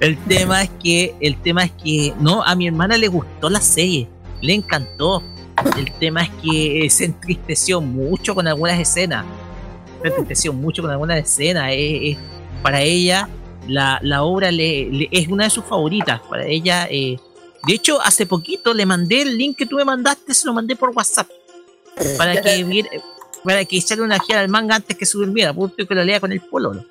[0.00, 3.60] El tema es que, el tema es que, no, a mi hermana le gustó la
[3.60, 4.08] serie,
[4.40, 5.22] le encantó.
[5.76, 9.24] El tema es que se entristeció mucho con algunas escenas.
[10.02, 11.72] Se entristeció mucho con algunas escenas.
[11.72, 12.18] Es- es-
[12.62, 13.28] para ella,
[13.68, 16.20] la, la obra le, le- es una de sus favoritas.
[16.28, 17.18] Para ella, eh,
[17.66, 20.74] de hecho, hace poquito le mandé el link que tú me mandaste, se lo mandé
[20.76, 21.28] por WhatsApp.
[22.16, 22.84] Para que
[23.44, 26.18] para que echarle una gira al manga antes que se durmiera, punto que lo lea
[26.20, 26.84] con el pololo.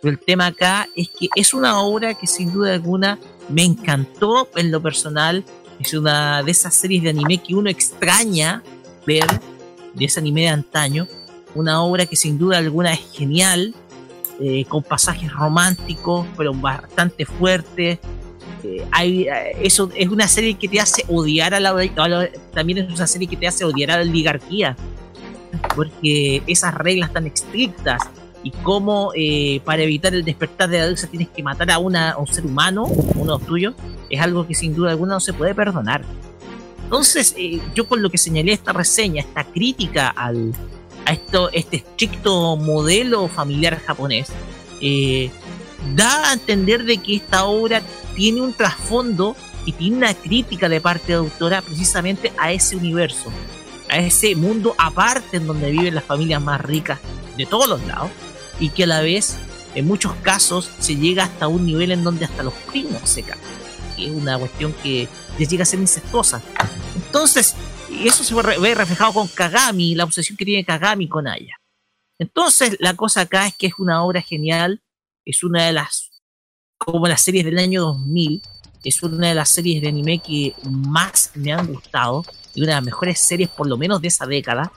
[0.00, 3.18] Pero el tema acá es que es una obra que sin duda alguna
[3.48, 5.44] me encantó en lo personal.
[5.84, 8.62] Es una de esas series de anime que uno extraña
[9.06, 9.26] ver,
[9.94, 11.08] de ese anime de antaño.
[11.54, 13.74] Una obra que sin duda alguna es genial,
[14.40, 17.98] eh, con pasajes románticos, pero bastante fuertes.
[18.62, 22.28] Eh, hay, eh, eso es una serie que te hace odiar a la, a la-
[22.54, 24.76] también es una serie que te hace odiar a la oligarquía
[25.74, 28.00] porque esas reglas tan estrictas
[28.42, 31.94] y cómo eh, para evitar el despertar de la diosa tienes que matar a, un
[32.26, 33.74] ser humano, uno de los tuyos,
[34.10, 36.02] es algo que sin duda alguna no se puede perdonar.
[36.84, 40.52] Entonces, eh, yo con lo que señalé esta reseña, esta crítica al,
[41.06, 44.28] a esto, este estricto modelo familiar japonés,
[44.80, 45.30] eh,
[45.94, 47.82] da a entender de que esta obra
[48.14, 52.76] tiene un trasfondo y tiene una crítica de parte de la autora precisamente a ese
[52.76, 53.30] universo,
[53.88, 56.98] a ese mundo aparte en donde viven las familias más ricas
[57.36, 58.10] de todos los lados
[58.60, 59.36] y que a la vez
[59.74, 63.40] en muchos casos se llega hasta un nivel en donde hasta los primos se caen,
[63.98, 65.08] es una cuestión que
[65.38, 66.42] les llega a ser incestuosa.
[66.94, 67.54] Entonces,
[68.04, 71.56] eso se ve reflejado con Kagami, la obsesión que tiene Kagami con Aya.
[72.18, 74.82] Entonces, la cosa acá es que es una obra genial,
[75.24, 76.10] es una de las,
[76.78, 78.42] como las series del año 2000,
[78.84, 82.24] es una de las series de anime que más me han gustado
[82.54, 84.72] y una de las mejores series por lo menos de esa década.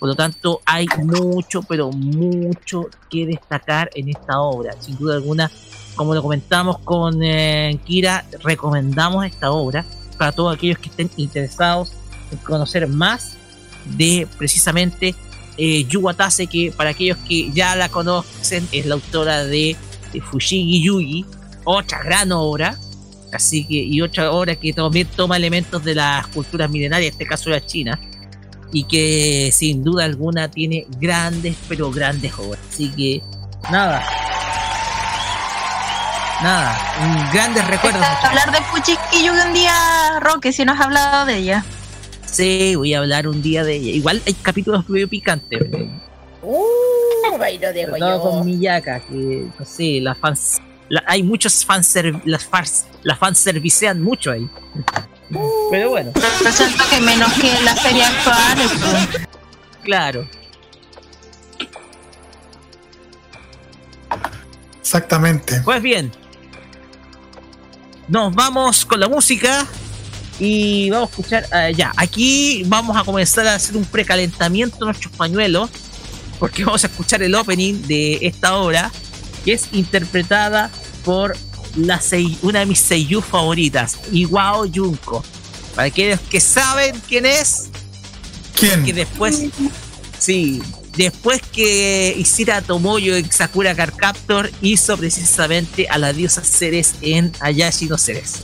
[0.00, 4.74] Por lo tanto, hay mucho, pero mucho que destacar en esta obra.
[4.80, 5.50] Sin duda alguna,
[5.94, 9.84] como lo comentamos con eh, Kira, recomendamos esta obra
[10.18, 11.92] para todos aquellos que estén interesados
[12.32, 13.36] en conocer más
[13.84, 15.14] de precisamente
[15.56, 19.76] eh, Yuwatase, que para aquellos que ya la conocen, es la autora de,
[20.12, 21.24] de Fushigi Yugi,
[21.64, 22.76] otra gran obra
[23.32, 27.26] Así que, y otra obra que también toma elementos de las culturas milenarias, en este
[27.26, 27.98] caso la China,
[28.72, 32.60] y que sin duda alguna tiene grandes, pero grandes obras.
[32.68, 33.22] Así que,
[33.70, 34.02] nada.
[36.42, 38.02] Nada, un grandes recuerdos.
[38.22, 41.64] hablar de Fuchiki un día, Roque, si no has hablado de ella.
[42.24, 43.90] Sí, voy a hablar un día de ella.
[43.90, 45.60] Igual hay capítulos muy picantes.
[46.42, 50.60] Uh, bailo de Todo con Miyaka, que no sé, las fans
[51.06, 54.48] hay muchos fans, las fans, las fans servicean mucho ahí.
[55.70, 56.12] Pero bueno.
[56.42, 58.58] Resulta que menos que la serie actual.
[58.58, 59.26] Pues.
[59.82, 60.28] Claro.
[64.80, 65.60] Exactamente.
[65.64, 66.10] Pues bien.
[68.08, 69.66] Nos vamos con la música
[70.40, 71.92] y vamos a escuchar uh, ya.
[71.96, 75.70] Aquí vamos a comenzar a hacer un precalentamiento de nuestros pañuelos
[76.40, 78.90] porque vamos a escuchar el opening de esta obra
[79.44, 80.70] que es interpretada
[81.04, 81.36] por
[81.76, 82.00] la
[82.42, 85.24] una de mis seiyuu favoritas, Iwao Junko.
[85.74, 87.68] Para aquellos que saben quién es,
[88.54, 88.84] ¿quién?
[88.84, 89.40] Que después,
[90.18, 90.62] sí,
[90.96, 97.32] después que hiciera Tomoyo en Sakura Card Captor, hizo precisamente a la diosa Ceres en
[97.40, 98.40] Ayashi no Ceres.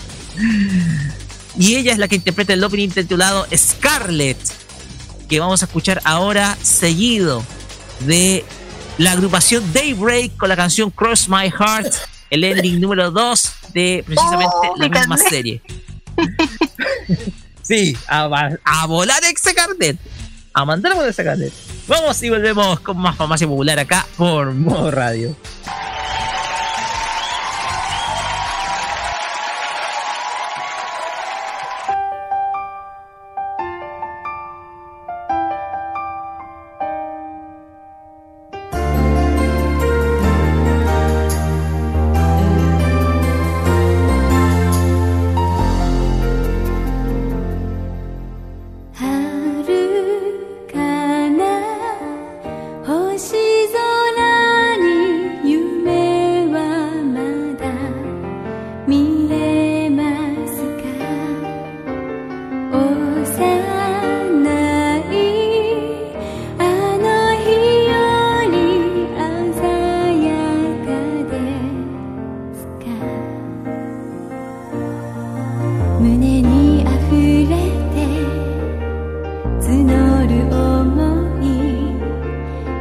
[1.59, 4.39] Y ella es la que interpreta el opening titulado Scarlet,
[5.29, 7.43] que vamos a escuchar ahora seguido
[8.01, 8.45] de
[8.99, 11.95] la agrupación Daybreak con la canción Cross My Heart,
[12.31, 15.63] el ending número 2 de precisamente oh, la misma serie.
[17.63, 19.99] sí, a, volar ese carnet.
[20.53, 21.53] A mandar a volar ese carnet.
[21.87, 25.37] Vamos y volvemos con más farmacia popular acá por modo radio.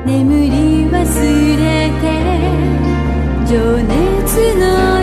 [0.05, 1.01] 眠り忘
[1.57, 2.05] れて
[3.47, 4.94] 情熱の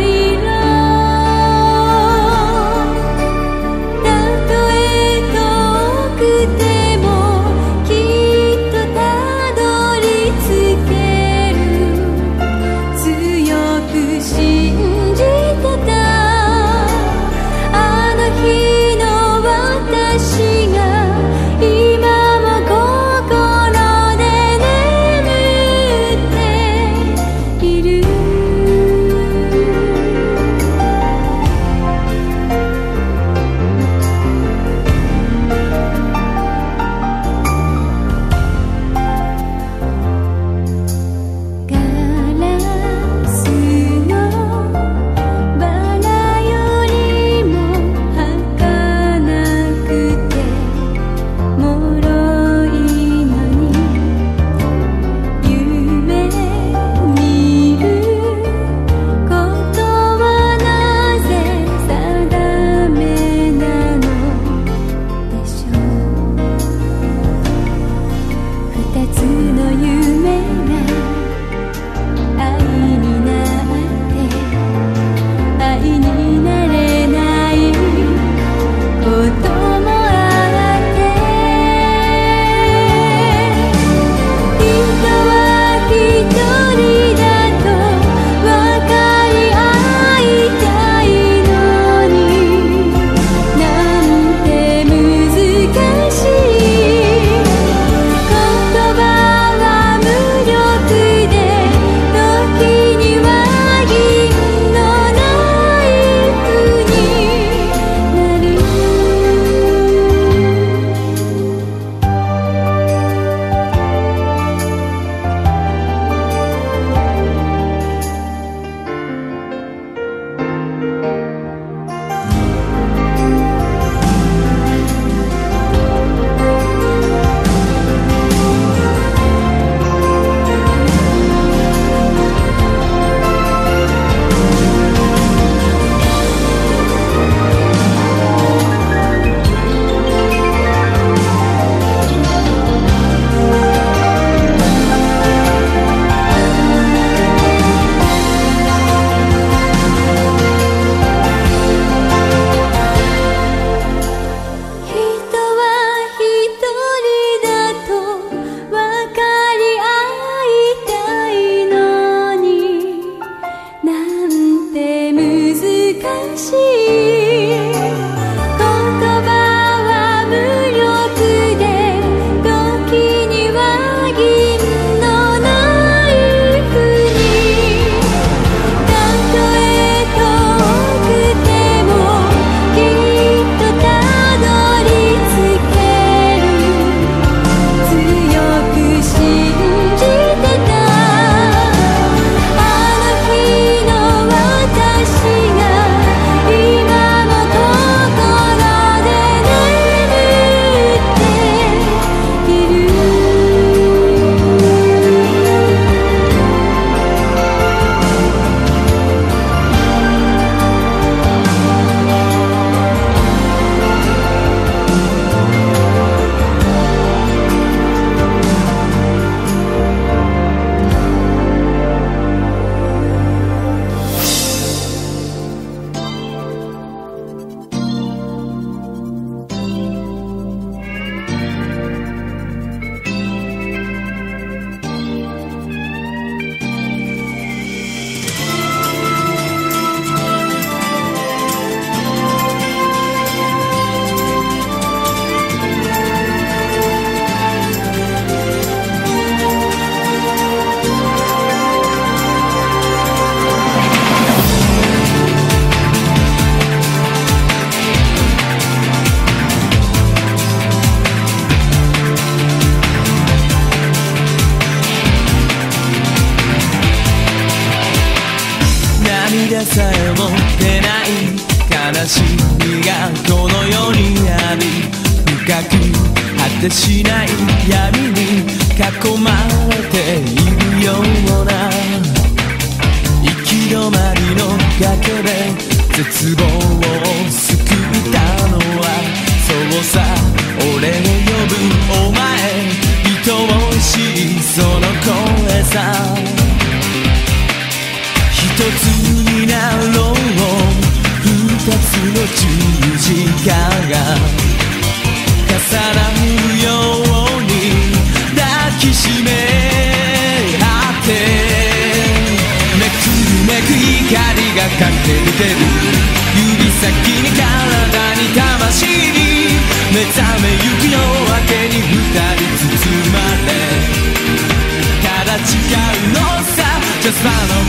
[327.22, 327.62] Follow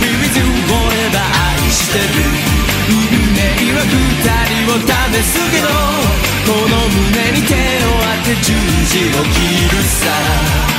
[0.68, 2.04] 俺愛してる。
[2.90, 2.98] 運
[3.34, 3.40] 命
[3.74, 5.68] は二人を試すけど
[6.46, 7.58] この胸に手を
[8.02, 8.52] 当て十
[8.88, 10.73] 字を切るさ。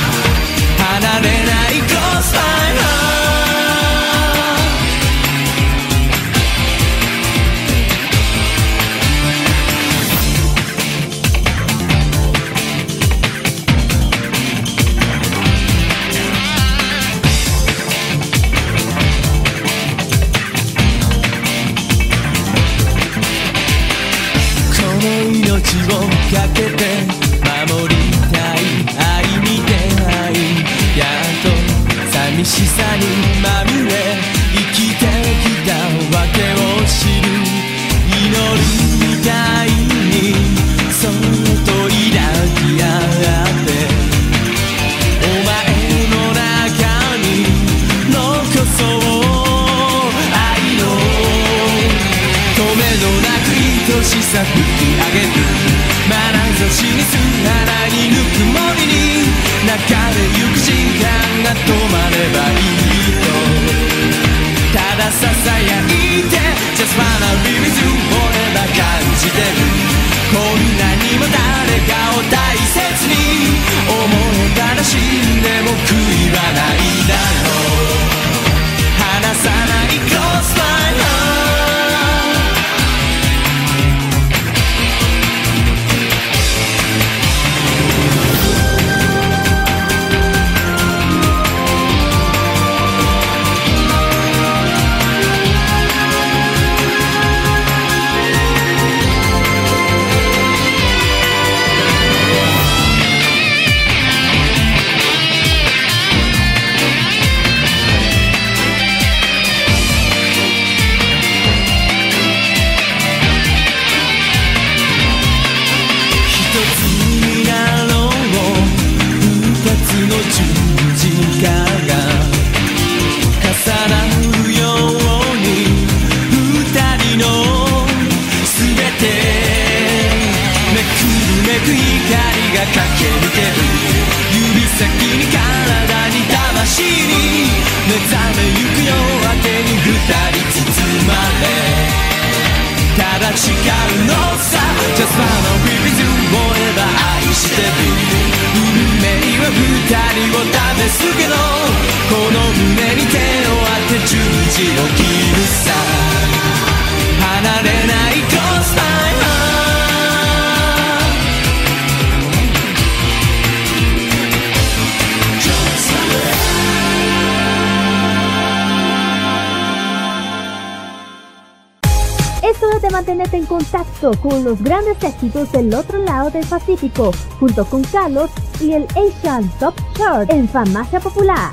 [175.25, 178.29] Éxitos del otro lado del Pacífico, junto con Carlos
[178.61, 181.49] y el Asian Top Chart en Farmacia Popular.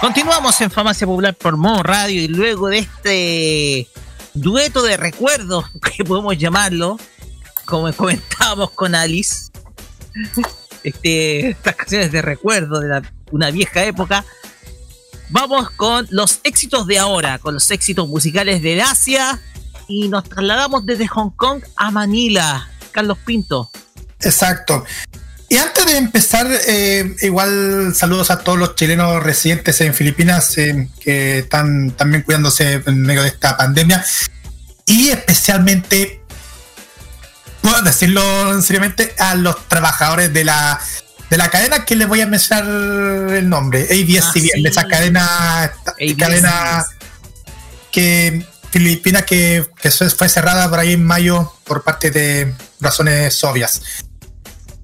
[0.00, 3.88] Continuamos en Farmacia Popular por Modo Radio y luego de este
[4.32, 5.64] dueto de recuerdos,
[5.96, 6.98] que podemos llamarlo,
[7.68, 9.50] como comentábamos con Alice,
[10.82, 14.24] este, estas canciones de recuerdo de una vieja época,
[15.28, 19.38] vamos con los éxitos de ahora, con los éxitos musicales del Asia
[19.86, 22.70] y nos trasladamos desde Hong Kong a Manila.
[22.90, 23.70] Carlos Pinto.
[24.20, 24.84] Exacto.
[25.50, 30.88] Y antes de empezar, eh, igual saludos a todos los chilenos residentes en Filipinas eh,
[31.00, 34.04] que están también cuidándose en medio de esta pandemia.
[34.86, 36.17] Y especialmente,
[37.68, 40.78] puedo decirlo seriamente, a los trabajadores de la,
[41.30, 42.64] de la cadena que les voy a mencionar
[43.34, 44.50] el nombre, ABS Ah, sí.
[44.64, 45.24] esa cadena,
[45.64, 46.16] ABS.
[46.18, 46.84] cadena
[47.90, 53.80] que Filipinas que, que fue cerrada por ahí en mayo por parte de razones obvias.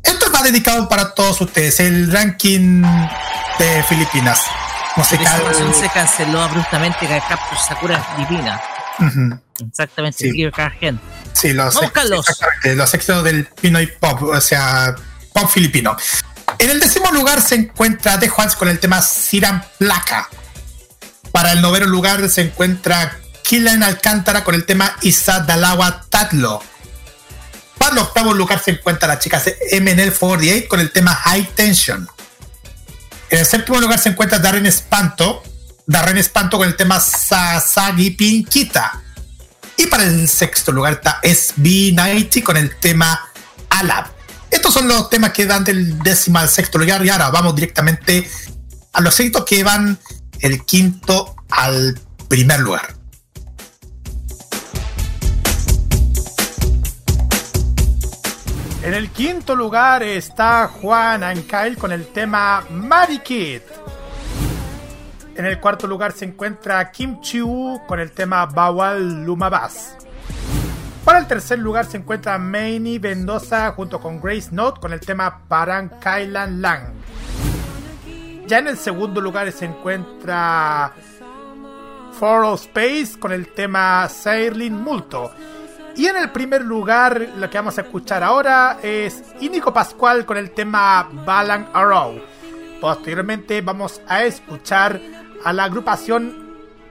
[0.02, 2.82] Esto va dedicado para todos ustedes, el ranking
[3.58, 4.40] de Filipinas.
[4.96, 5.42] Musical.
[5.78, 8.60] se canceló abruptamente que Capture Sakura Filipina.
[9.00, 9.40] Ujú.
[9.60, 10.50] Exactamente, Sí.
[11.33, 11.78] Sí, los,
[12.65, 14.94] los éxitos del Pinoy Pop, o sea,
[15.33, 15.97] pop filipino.
[16.58, 20.28] En el décimo lugar se encuentra The Juans con el tema Siran Placa.
[21.33, 26.62] Para el noveno lugar se encuentra Kilan Alcántara con el tema Isa Dalawa Tatlo.
[27.78, 32.08] Para el octavo lugar se encuentra la chica MNL48 con el tema High Tension.
[33.31, 35.42] En el séptimo lugar se encuentra Darren Espanto.
[35.86, 39.02] Darren Espanto con el tema Sasagi Pinquita.
[39.76, 43.20] Y para el sexto lugar está SB90 con el tema
[43.70, 44.06] Alab.
[44.50, 47.04] Estos son los temas que dan del décimo al sexto lugar.
[47.04, 48.28] Y ahora vamos directamente
[48.92, 49.98] a los éxitos que van
[50.40, 52.94] el quinto al primer lugar.
[58.84, 63.62] En el quinto lugar está Juan Ancail con el tema Marikit.
[65.36, 69.96] En el cuarto lugar se encuentra Kim Chiu con el tema Bawal Lumabas.
[71.04, 75.40] Para el tercer lugar se encuentra Maini Mendoza junto con Grace Note con el tema
[75.48, 76.82] Parang Kailan Lang.
[78.46, 80.92] Ya en el segundo lugar se encuentra
[82.12, 85.32] For Space con el tema Sailin Multo.
[85.96, 90.36] Y en el primer lugar, lo que vamos a escuchar ahora es Inico Pascual con
[90.36, 92.20] el tema Balang Arrow.
[92.80, 95.00] Posteriormente vamos a escuchar
[95.44, 96.44] a la agrupación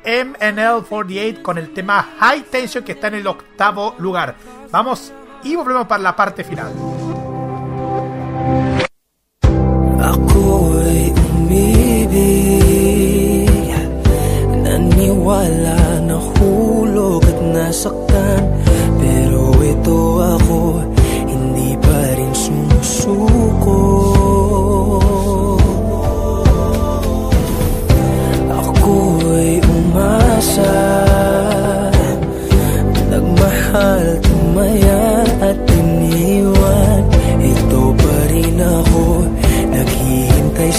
[0.06, 4.36] MNL48 con el tema High Tension que está en el octavo lugar.
[4.72, 5.12] Vamos
[5.44, 6.72] y volvemos para la parte final.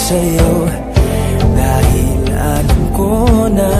[0.05, 0.53] Sa'yo.
[1.57, 3.09] Dahil alam ko
[3.49, 3.73] na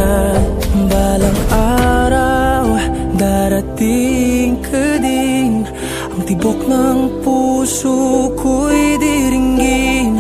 [0.90, 2.66] Balang araw
[3.14, 5.70] Darating ka din.
[6.18, 10.18] Ang tibok ng puso ko'y diringgin.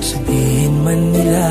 [0.00, 1.48] Sabihin man nila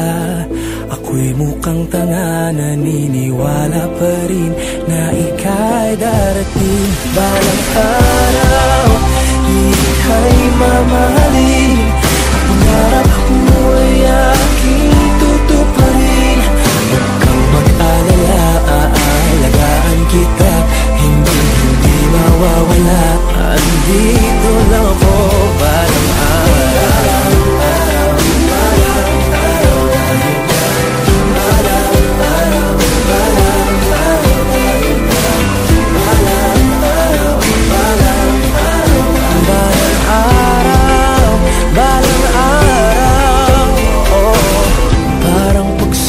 [0.89, 4.51] Ako'y mukhang tanga Naniniwala pa rin
[4.89, 6.89] Na ika'y darating.
[7.13, 8.85] Balang araw
[9.45, 12.00] Ika'y mamahalin
[12.71, 17.41] Ang pangarap mo'y aking tutuparin Huwag kang
[20.11, 20.53] kita.
[20.95, 23.03] Hindi, hindi mawawala.
[23.51, 25.13] Andito lang ako
[25.59, 27.40] Balang araw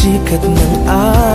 [0.03, 1.32] 几个能爱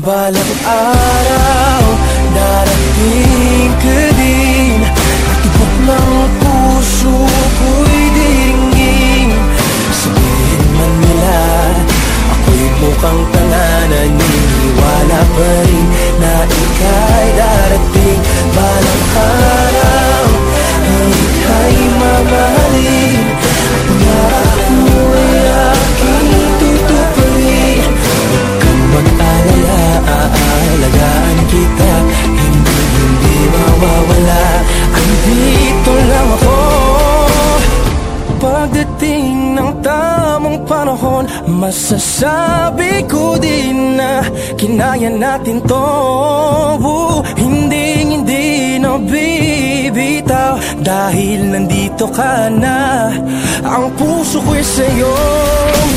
[0.00, 1.84] Balang araw
[2.32, 4.80] Darating ka din.
[5.28, 9.28] At tibok ng puso ko'y diringgin
[9.92, 11.44] Sabihin man nila
[12.32, 18.20] Ako'y mukhang tanga Naniniwala pa rin Na ika'y darating.
[18.56, 20.24] Balang araw
[20.80, 23.49] Ang ika'y mamahalin
[30.80, 31.92] Aalagaan kita
[32.40, 34.44] Hindi, hindi mawawala.
[34.96, 36.58] Andito lang ako.
[38.40, 44.24] Pagdating ng tamang panahon Masasabi ko din na
[44.56, 45.84] Kinaya natin to.
[46.80, 50.80] Uh, Hindi, hindi na bibitaw.
[50.80, 53.12] Dahil nandito ka na
[53.68, 55.12] Ang puso ko'y sa'yo.
[55.12, 55.92] Ang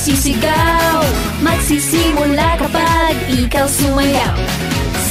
[0.00, 1.04] boses sisigaw
[1.40, 4.36] Magsisimula kapag ikaw sumayaw.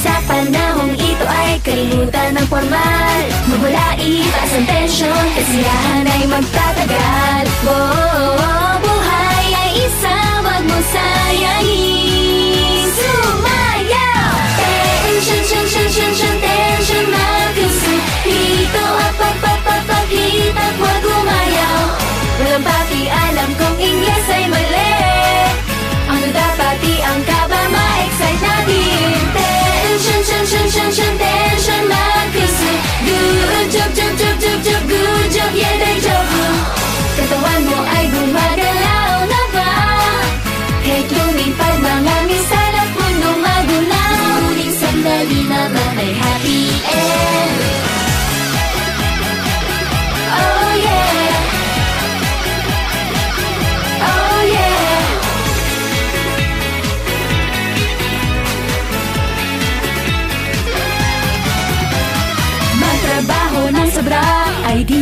[0.02, 3.22] Sa panahong ito ay kalimutan ng formal.
[3.50, 7.44] Mawala itas ang tensyon, kasiyahan ay magtatagal.
[7.66, 14.34] Oh, buhay ay isa, wag mo sayangin Sumayaw!
[15.02, 16.14] Tension, syon, tension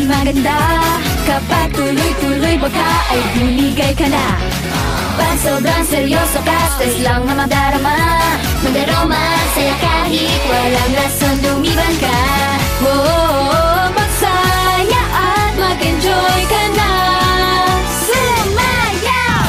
[0.08, 0.58] maganda.
[1.28, 4.26] Kapag tuloy-tuloy baka ay buligay ka na.
[5.20, 7.96] Pag sobrang seryoso ka, stress lang ang madarama.
[8.64, 12.20] Madaroma, saya kahit walang rason lumiban ka.
[12.88, 16.92] Oh, magsaya at mag-enjoy ka na.
[18.08, 19.42] Sumayaw!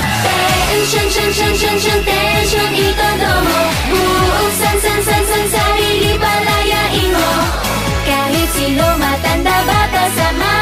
[0.67, 6.48] Tension, syon, syon, syon, syon, tension, itodo mo Buong san, san, san, san, sarili mo
[8.53, 10.53] Sino matanda bata sama.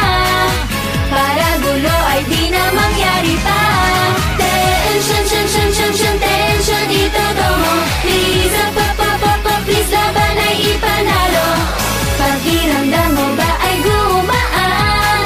[1.11, 3.61] Para gulo ay di na mangyari pa.
[4.37, 7.73] Tension, syon, syon, syon, syon, tension, itodo mo.
[8.03, 11.47] Please, ah, pa, pa, pa, pa, please, laban ay ipanalo.
[12.19, 15.25] Pakiramdam mo ba ay gumaan?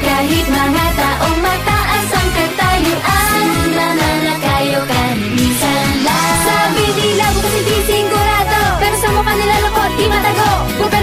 [0.00, 3.46] Kahit mga taong mataas ang katayuan.
[3.70, 10.06] Nananakayo ka minsan lang Sabi nila bukas hindi sigurado Pero sa mukha nila lukot, di
[10.10, 10.50] matago.
[10.80, 10.99] Bubenta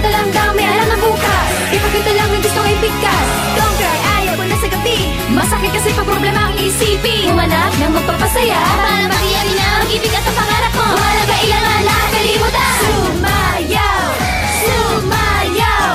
[2.08, 3.28] Ipakita lang ang gusto ay bigkas
[3.60, 5.12] Don't cry, ayaw ko na sa gabi.
[5.28, 7.36] Masakit kasi pag problema ang isipin.
[7.36, 8.60] Humanap ng magpapasaya.
[8.80, 10.88] Para makiyarin na ang ibig at ang pangarap mo.
[10.96, 14.08] Wala kailangan lahat kalimutan Sumayaw!
[14.56, 15.92] Sumayaw!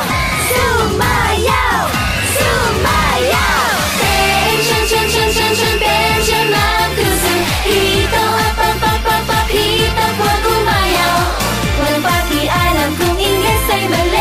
[0.53, 1.81] Sumayaw!
[2.37, 3.73] Sumayaw!
[4.45, 5.33] Tension, tension,
[8.85, 11.17] up, up, up, hito, huwag umayaw
[11.81, 14.12] Walang pakialam kung Ingles ay mali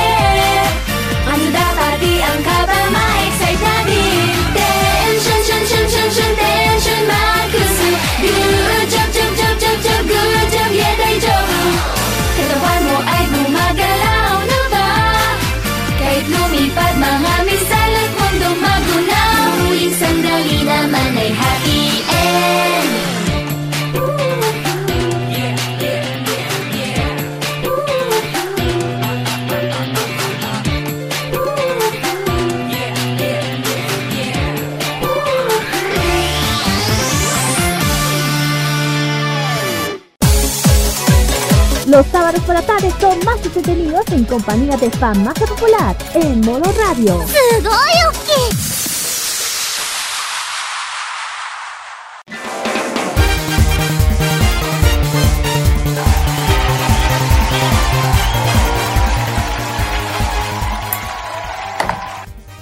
[42.51, 47.23] chocolatares son más entretenidos en compañía de Farmacia Popular en modo radio.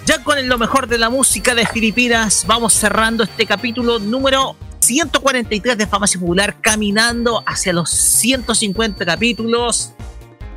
[0.05, 4.55] Ya con lo mejor de la música de Filipinas, vamos cerrando este capítulo número
[4.89, 9.91] 143 de Famacia Popular, caminando hacia los 150 capítulos.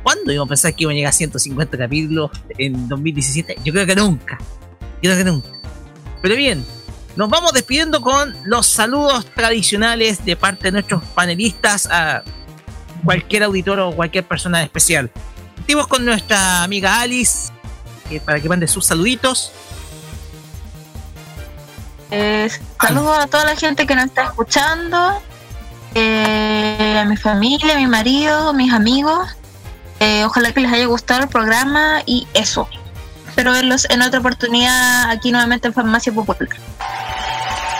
[0.01, 3.59] ¿Cuándo íbamos a pensar que iba a llegar a 150 capítulos en 2017?
[3.63, 4.39] Yo creo que nunca.
[5.03, 5.49] Yo creo que nunca.
[6.23, 6.65] Pero bien,
[7.15, 12.23] nos vamos despidiendo con los saludos tradicionales de parte de nuestros panelistas a
[13.05, 15.11] cualquier auditor o cualquier persona especial.
[15.57, 17.51] Partimos con nuestra amiga Alice,
[18.25, 19.51] para que mande sus saluditos.
[22.15, 22.47] Eh,
[22.79, 25.19] saludos a toda la gente que nos está escuchando,
[25.95, 29.35] eh, a mi familia, a mi marido, a mis amigos.
[29.99, 32.67] Eh, ojalá que les haya gustado el programa y eso.
[33.27, 36.49] Espero verlos en otra oportunidad aquí nuevamente en Farmacia Popular.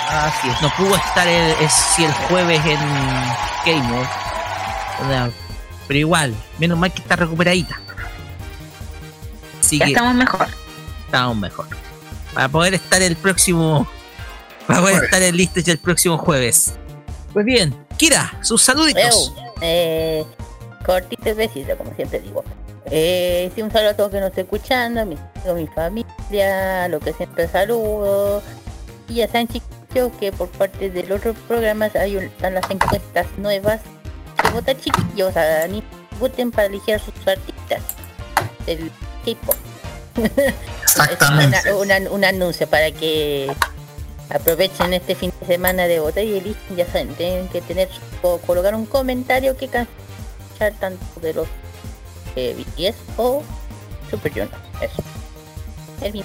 [0.09, 2.79] Así es, no pudo estar el, el jueves en
[3.67, 4.09] Game World.
[5.03, 5.29] O sea,
[5.87, 7.79] Pero igual, menos mal que está recuperadita.
[9.59, 10.47] Así Ya que estamos mejor.
[11.05, 11.67] estamos mejor.
[12.33, 13.87] Para poder estar el próximo.
[14.67, 15.03] Poder Jueves.
[15.03, 16.73] estar en listos ya el próximo jueves.
[17.33, 19.33] Pues bien, Kira, sus saluditos.
[19.61, 20.23] Eh,
[20.85, 22.43] cortito y besito, como siempre digo.
[22.85, 26.87] Eh, sí, un saludo a todos que nos estén escuchando, a mis amigos, mi familia,
[26.89, 28.41] lo que siempre saludo.
[29.09, 32.69] Y ya saben chiquillos que por parte de los otros programas hay un- están las
[32.69, 33.81] encuestas nuevas.
[34.41, 35.83] Que votan chiquillos, a, ni
[36.19, 37.81] voten para elegir a sus artistas
[38.65, 38.91] del
[39.25, 39.55] K-pop.
[40.83, 41.73] Exactamente.
[41.73, 43.51] Una- una- un anuncio para que
[44.33, 47.89] aprovechen este fin de semana de votar y eligen, ya saben, tienen que tener
[48.21, 51.47] o colocar un comentario que cantar tanto de los
[52.35, 53.43] eh, BTS o
[54.09, 54.49] Super Junior.
[54.81, 55.01] Eso.
[56.01, 56.23] Es mi-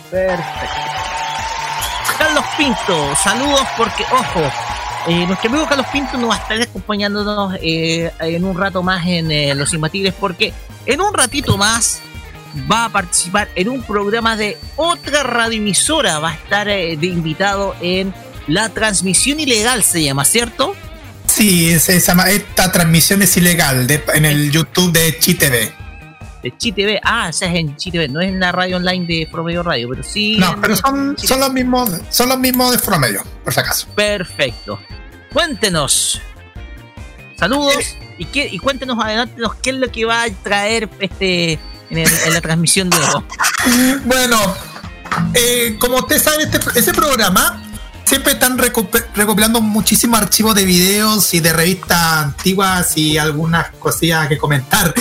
[2.18, 4.40] Carlos Pinto, saludos porque, ojo,
[5.06, 9.06] eh, nuestro amigo Carlos Pinto nos va a estar acompañándonos eh, en un rato más
[9.06, 10.52] en eh, Los Imbatibles porque
[10.86, 12.00] en un ratito más
[12.70, 17.74] va a participar en un programa de otra radioemisora, va a estar eh, de invitado
[17.80, 18.12] en
[18.46, 20.74] La Transmisión Ilegal, se llama, ¿cierto?
[21.26, 25.72] Sí, es- ma- esta transmisión es ilegal de- en el YouTube de ChiTV.
[26.42, 29.62] De ChiTV, ah, esa es en ChiTV, no es en la radio online de Promedio
[29.62, 30.36] Radio, pero sí.
[30.38, 33.86] No, pero son, son los mismos, son los mismos de Promedio, por si acaso.
[33.94, 34.78] Perfecto.
[35.32, 36.20] Cuéntenos.
[37.36, 41.58] Saludos y, qué, y cuéntenos adelántenos qué es lo que va a traer este
[41.90, 43.24] en, el- en la transmisión de hoy.
[44.04, 44.38] Bueno,
[45.34, 47.62] eh, como ustedes saben, este, ese programa
[48.04, 54.38] siempre están recopilando muchísimos archivos de videos y de revistas antiguas y algunas cosillas que
[54.38, 54.94] comentar.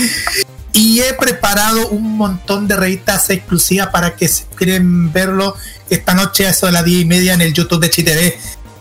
[0.74, 5.56] Y he preparado un montón de revistas exclusivas para que si quieren verlo
[5.90, 8.34] esta noche a eso de las 10 y media en el YouTube de ChiTV.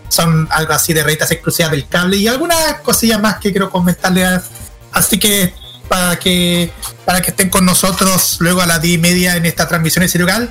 [0.08, 4.40] Son algo así de revistas exclusivas del cable y algunas cosillas más que quiero comentarles.
[4.92, 5.54] Así que
[5.88, 6.70] para que
[7.04, 10.08] para que estén con nosotros luego a las 10 y media en esta transmisión en
[10.08, 10.50] Cirugal.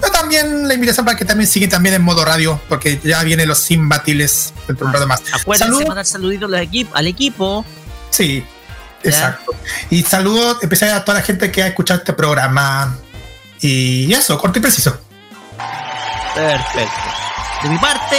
[0.00, 3.48] Pero también la invitación para que también siguen también en modo radio, porque ya vienen
[3.48, 5.20] los imbatibles dentro de un rato más.
[5.32, 5.78] Acuérdense Saludos.
[5.80, 7.64] de mandar saluditos al equipo, al equipo.
[8.10, 8.44] Sí,
[9.02, 9.10] Ya.
[9.10, 9.52] exacto.
[9.90, 12.96] Y saludos especiales a toda la gente que ha escuchado este programa.
[13.60, 14.98] Y eso, corto y preciso.
[16.34, 17.00] Perfecto.
[17.62, 18.16] De mi parte,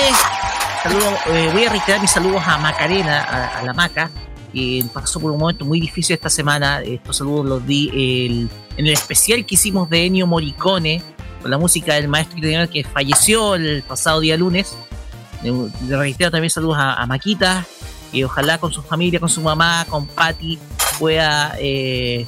[0.81, 4.09] saludo, eh, voy a reiterar mis saludos a Macarena, a, a la Maca,
[4.55, 6.81] que pasó por un momento muy difícil esta semana.
[6.81, 11.01] Estos saludos los di el- en el especial que hicimos de Ennio Morricone,
[11.41, 14.75] con la música del maestro italiano que falleció el pasado día lunes.
[15.43, 15.51] Le,
[15.97, 17.65] reitero también saludos a, a Maquita,
[18.11, 20.57] y ojalá con su familia, con su mamá, con Patty,
[20.97, 22.25] pueda eh,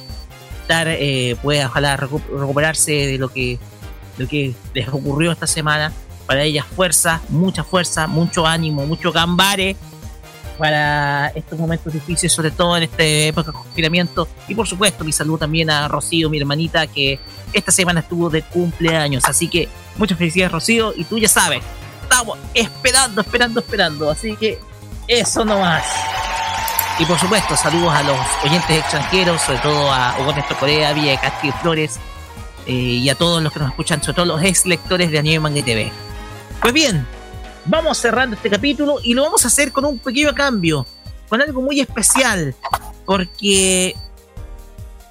[0.62, 3.58] estar, eh, pueda ojalá recu- recuperarse de lo que
[4.18, 5.92] lo que les ocurrió esta semana.
[6.26, 9.76] Para ellas fuerza, mucha fuerza, mucho ánimo, mucho gambare
[10.58, 14.28] para estos momentos difíciles, sobre todo en esta época de confinamiento.
[14.48, 17.18] Y por supuesto, mi saludo también a Rocío, mi hermanita, que
[17.52, 19.24] esta semana estuvo de cumpleaños.
[19.24, 20.92] Así que muchas felicidades, Rocío.
[20.96, 21.62] Y tú ya sabes,
[22.02, 24.10] estamos esperando, esperando, esperando.
[24.10, 24.58] Así que
[25.06, 25.84] eso nomás.
[26.98, 31.12] Y por supuesto, saludos a los oyentes extranjeros, sobre todo a Hugo Néstor Corea, Villa
[31.12, 32.00] de Castillo Flores,
[32.66, 35.38] eh, y a todos los que nos escuchan, sobre todo los ex lectores de Anime
[35.38, 35.92] Manga TV.
[36.60, 37.06] Pues bien,
[37.68, 40.86] vamos cerrando este capítulo y lo vamos a hacer con un pequeño cambio,
[41.28, 42.54] con algo muy especial,
[43.04, 43.94] porque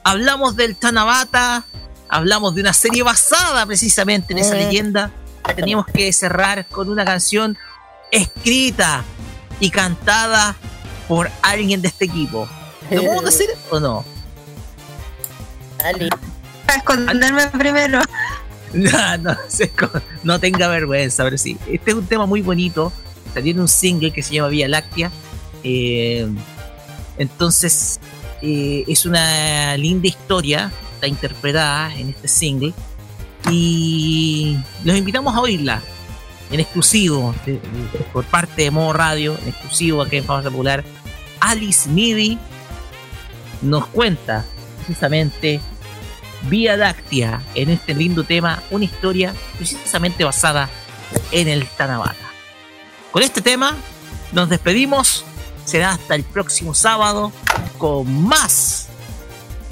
[0.03, 1.63] hablamos del Tanabata,
[2.09, 4.57] hablamos de una serie basada precisamente en esa Mm.
[4.57, 5.11] leyenda.
[5.55, 7.57] Teníamos que cerrar con una canción
[8.11, 9.03] escrita
[9.59, 10.55] y cantada
[11.07, 12.47] por alguien de este equipo.
[12.91, 14.05] ¿Lo podemos hacer o no?
[15.85, 16.09] Ali,
[16.67, 18.01] A esconderme primero.
[18.73, 19.37] No, no,
[20.23, 21.57] no tenga vergüenza, pero sí.
[21.71, 22.91] Este es un tema muy bonito.
[23.35, 25.11] En un single que se llama Vía Láctea.
[25.63, 26.27] Eh,
[27.17, 27.99] entonces,
[28.41, 30.71] eh, es una linda historia.
[30.95, 32.73] Está interpretada en este single.
[33.51, 35.81] Y los invitamos a oírla
[36.51, 37.35] en exclusivo
[38.13, 40.83] por parte de Modo Radio, en exclusivo aquí en Famosa Popular.
[41.39, 42.39] Alice Midi
[43.61, 44.45] nos cuenta
[44.77, 45.59] precisamente
[46.43, 50.69] Vía Láctea en este lindo tema, una historia precisamente basada
[51.31, 52.15] en el Tanabata.
[53.11, 53.75] Con este tema
[54.31, 55.25] nos despedimos,
[55.65, 57.31] será hasta el próximo sábado
[57.77, 58.87] con más,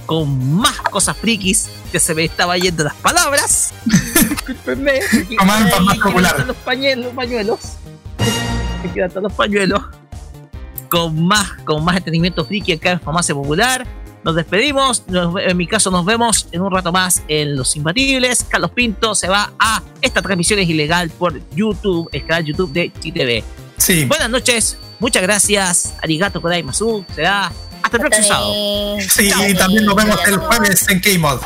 [0.06, 3.74] con más cosas frikis, que se me estaba yendo las palabras.
[4.66, 4.84] Con
[5.48, 6.46] más popular.
[6.46, 7.60] los pañuelos, pañuelos.
[8.84, 9.82] Me quedan todos los pañuelos.
[10.90, 13.88] Con más, con más entretenimiento friki acá en Farmacia Popular.
[14.26, 15.04] Nos despedimos.
[15.08, 18.44] Nos- en mi caso, nos vemos en un rato más en Los Imbatibles.
[18.50, 22.90] Carlos Pinto se va a esta transmisión es ilegal por YouTube, el canal YouTube de
[22.90, 23.44] GTV.
[23.78, 24.06] Sí.
[24.06, 25.94] Buenas noches, muchas gracias.
[26.02, 27.06] Arigato Kodaimasu.
[27.14, 27.52] Será
[27.84, 28.54] hasta el próximo sábado.
[29.08, 31.40] Sí, y también nos vemos el jueves en K-Mod.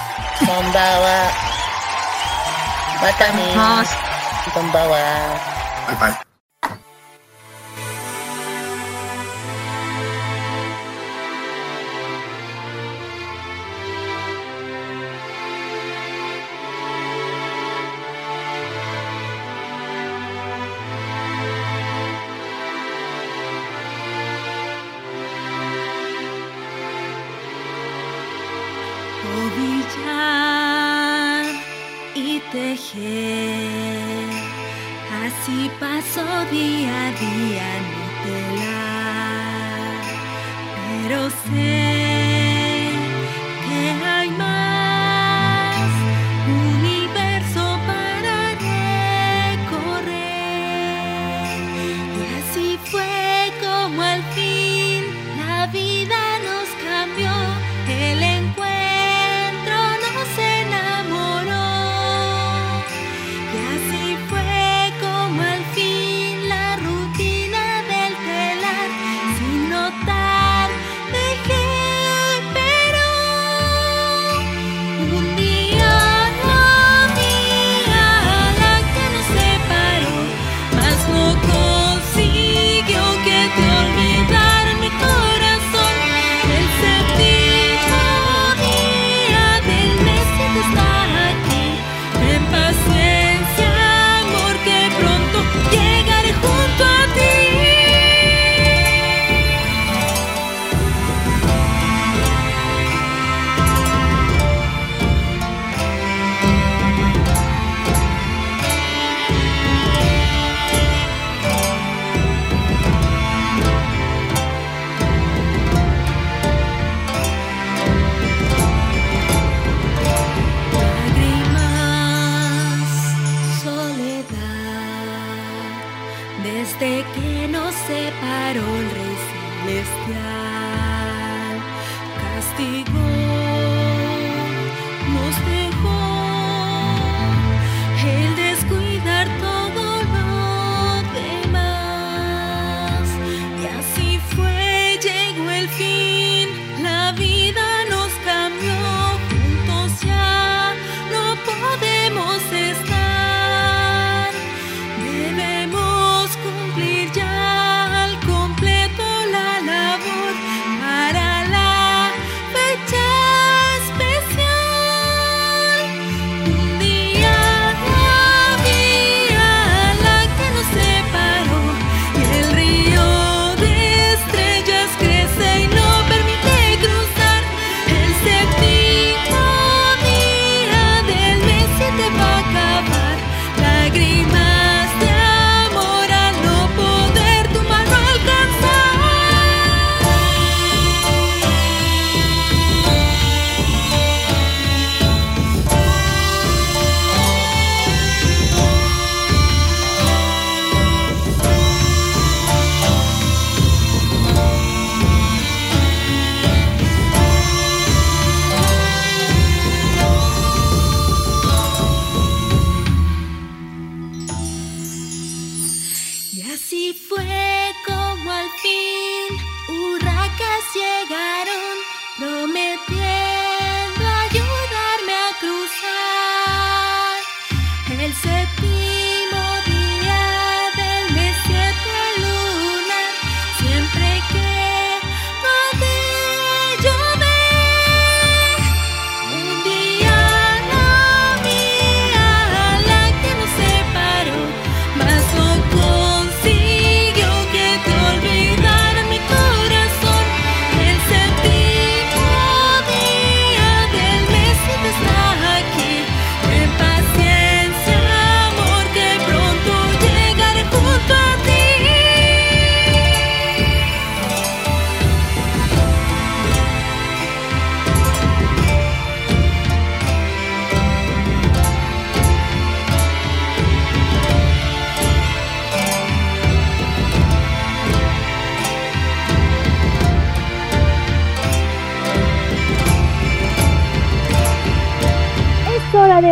[5.88, 6.29] Bye bye.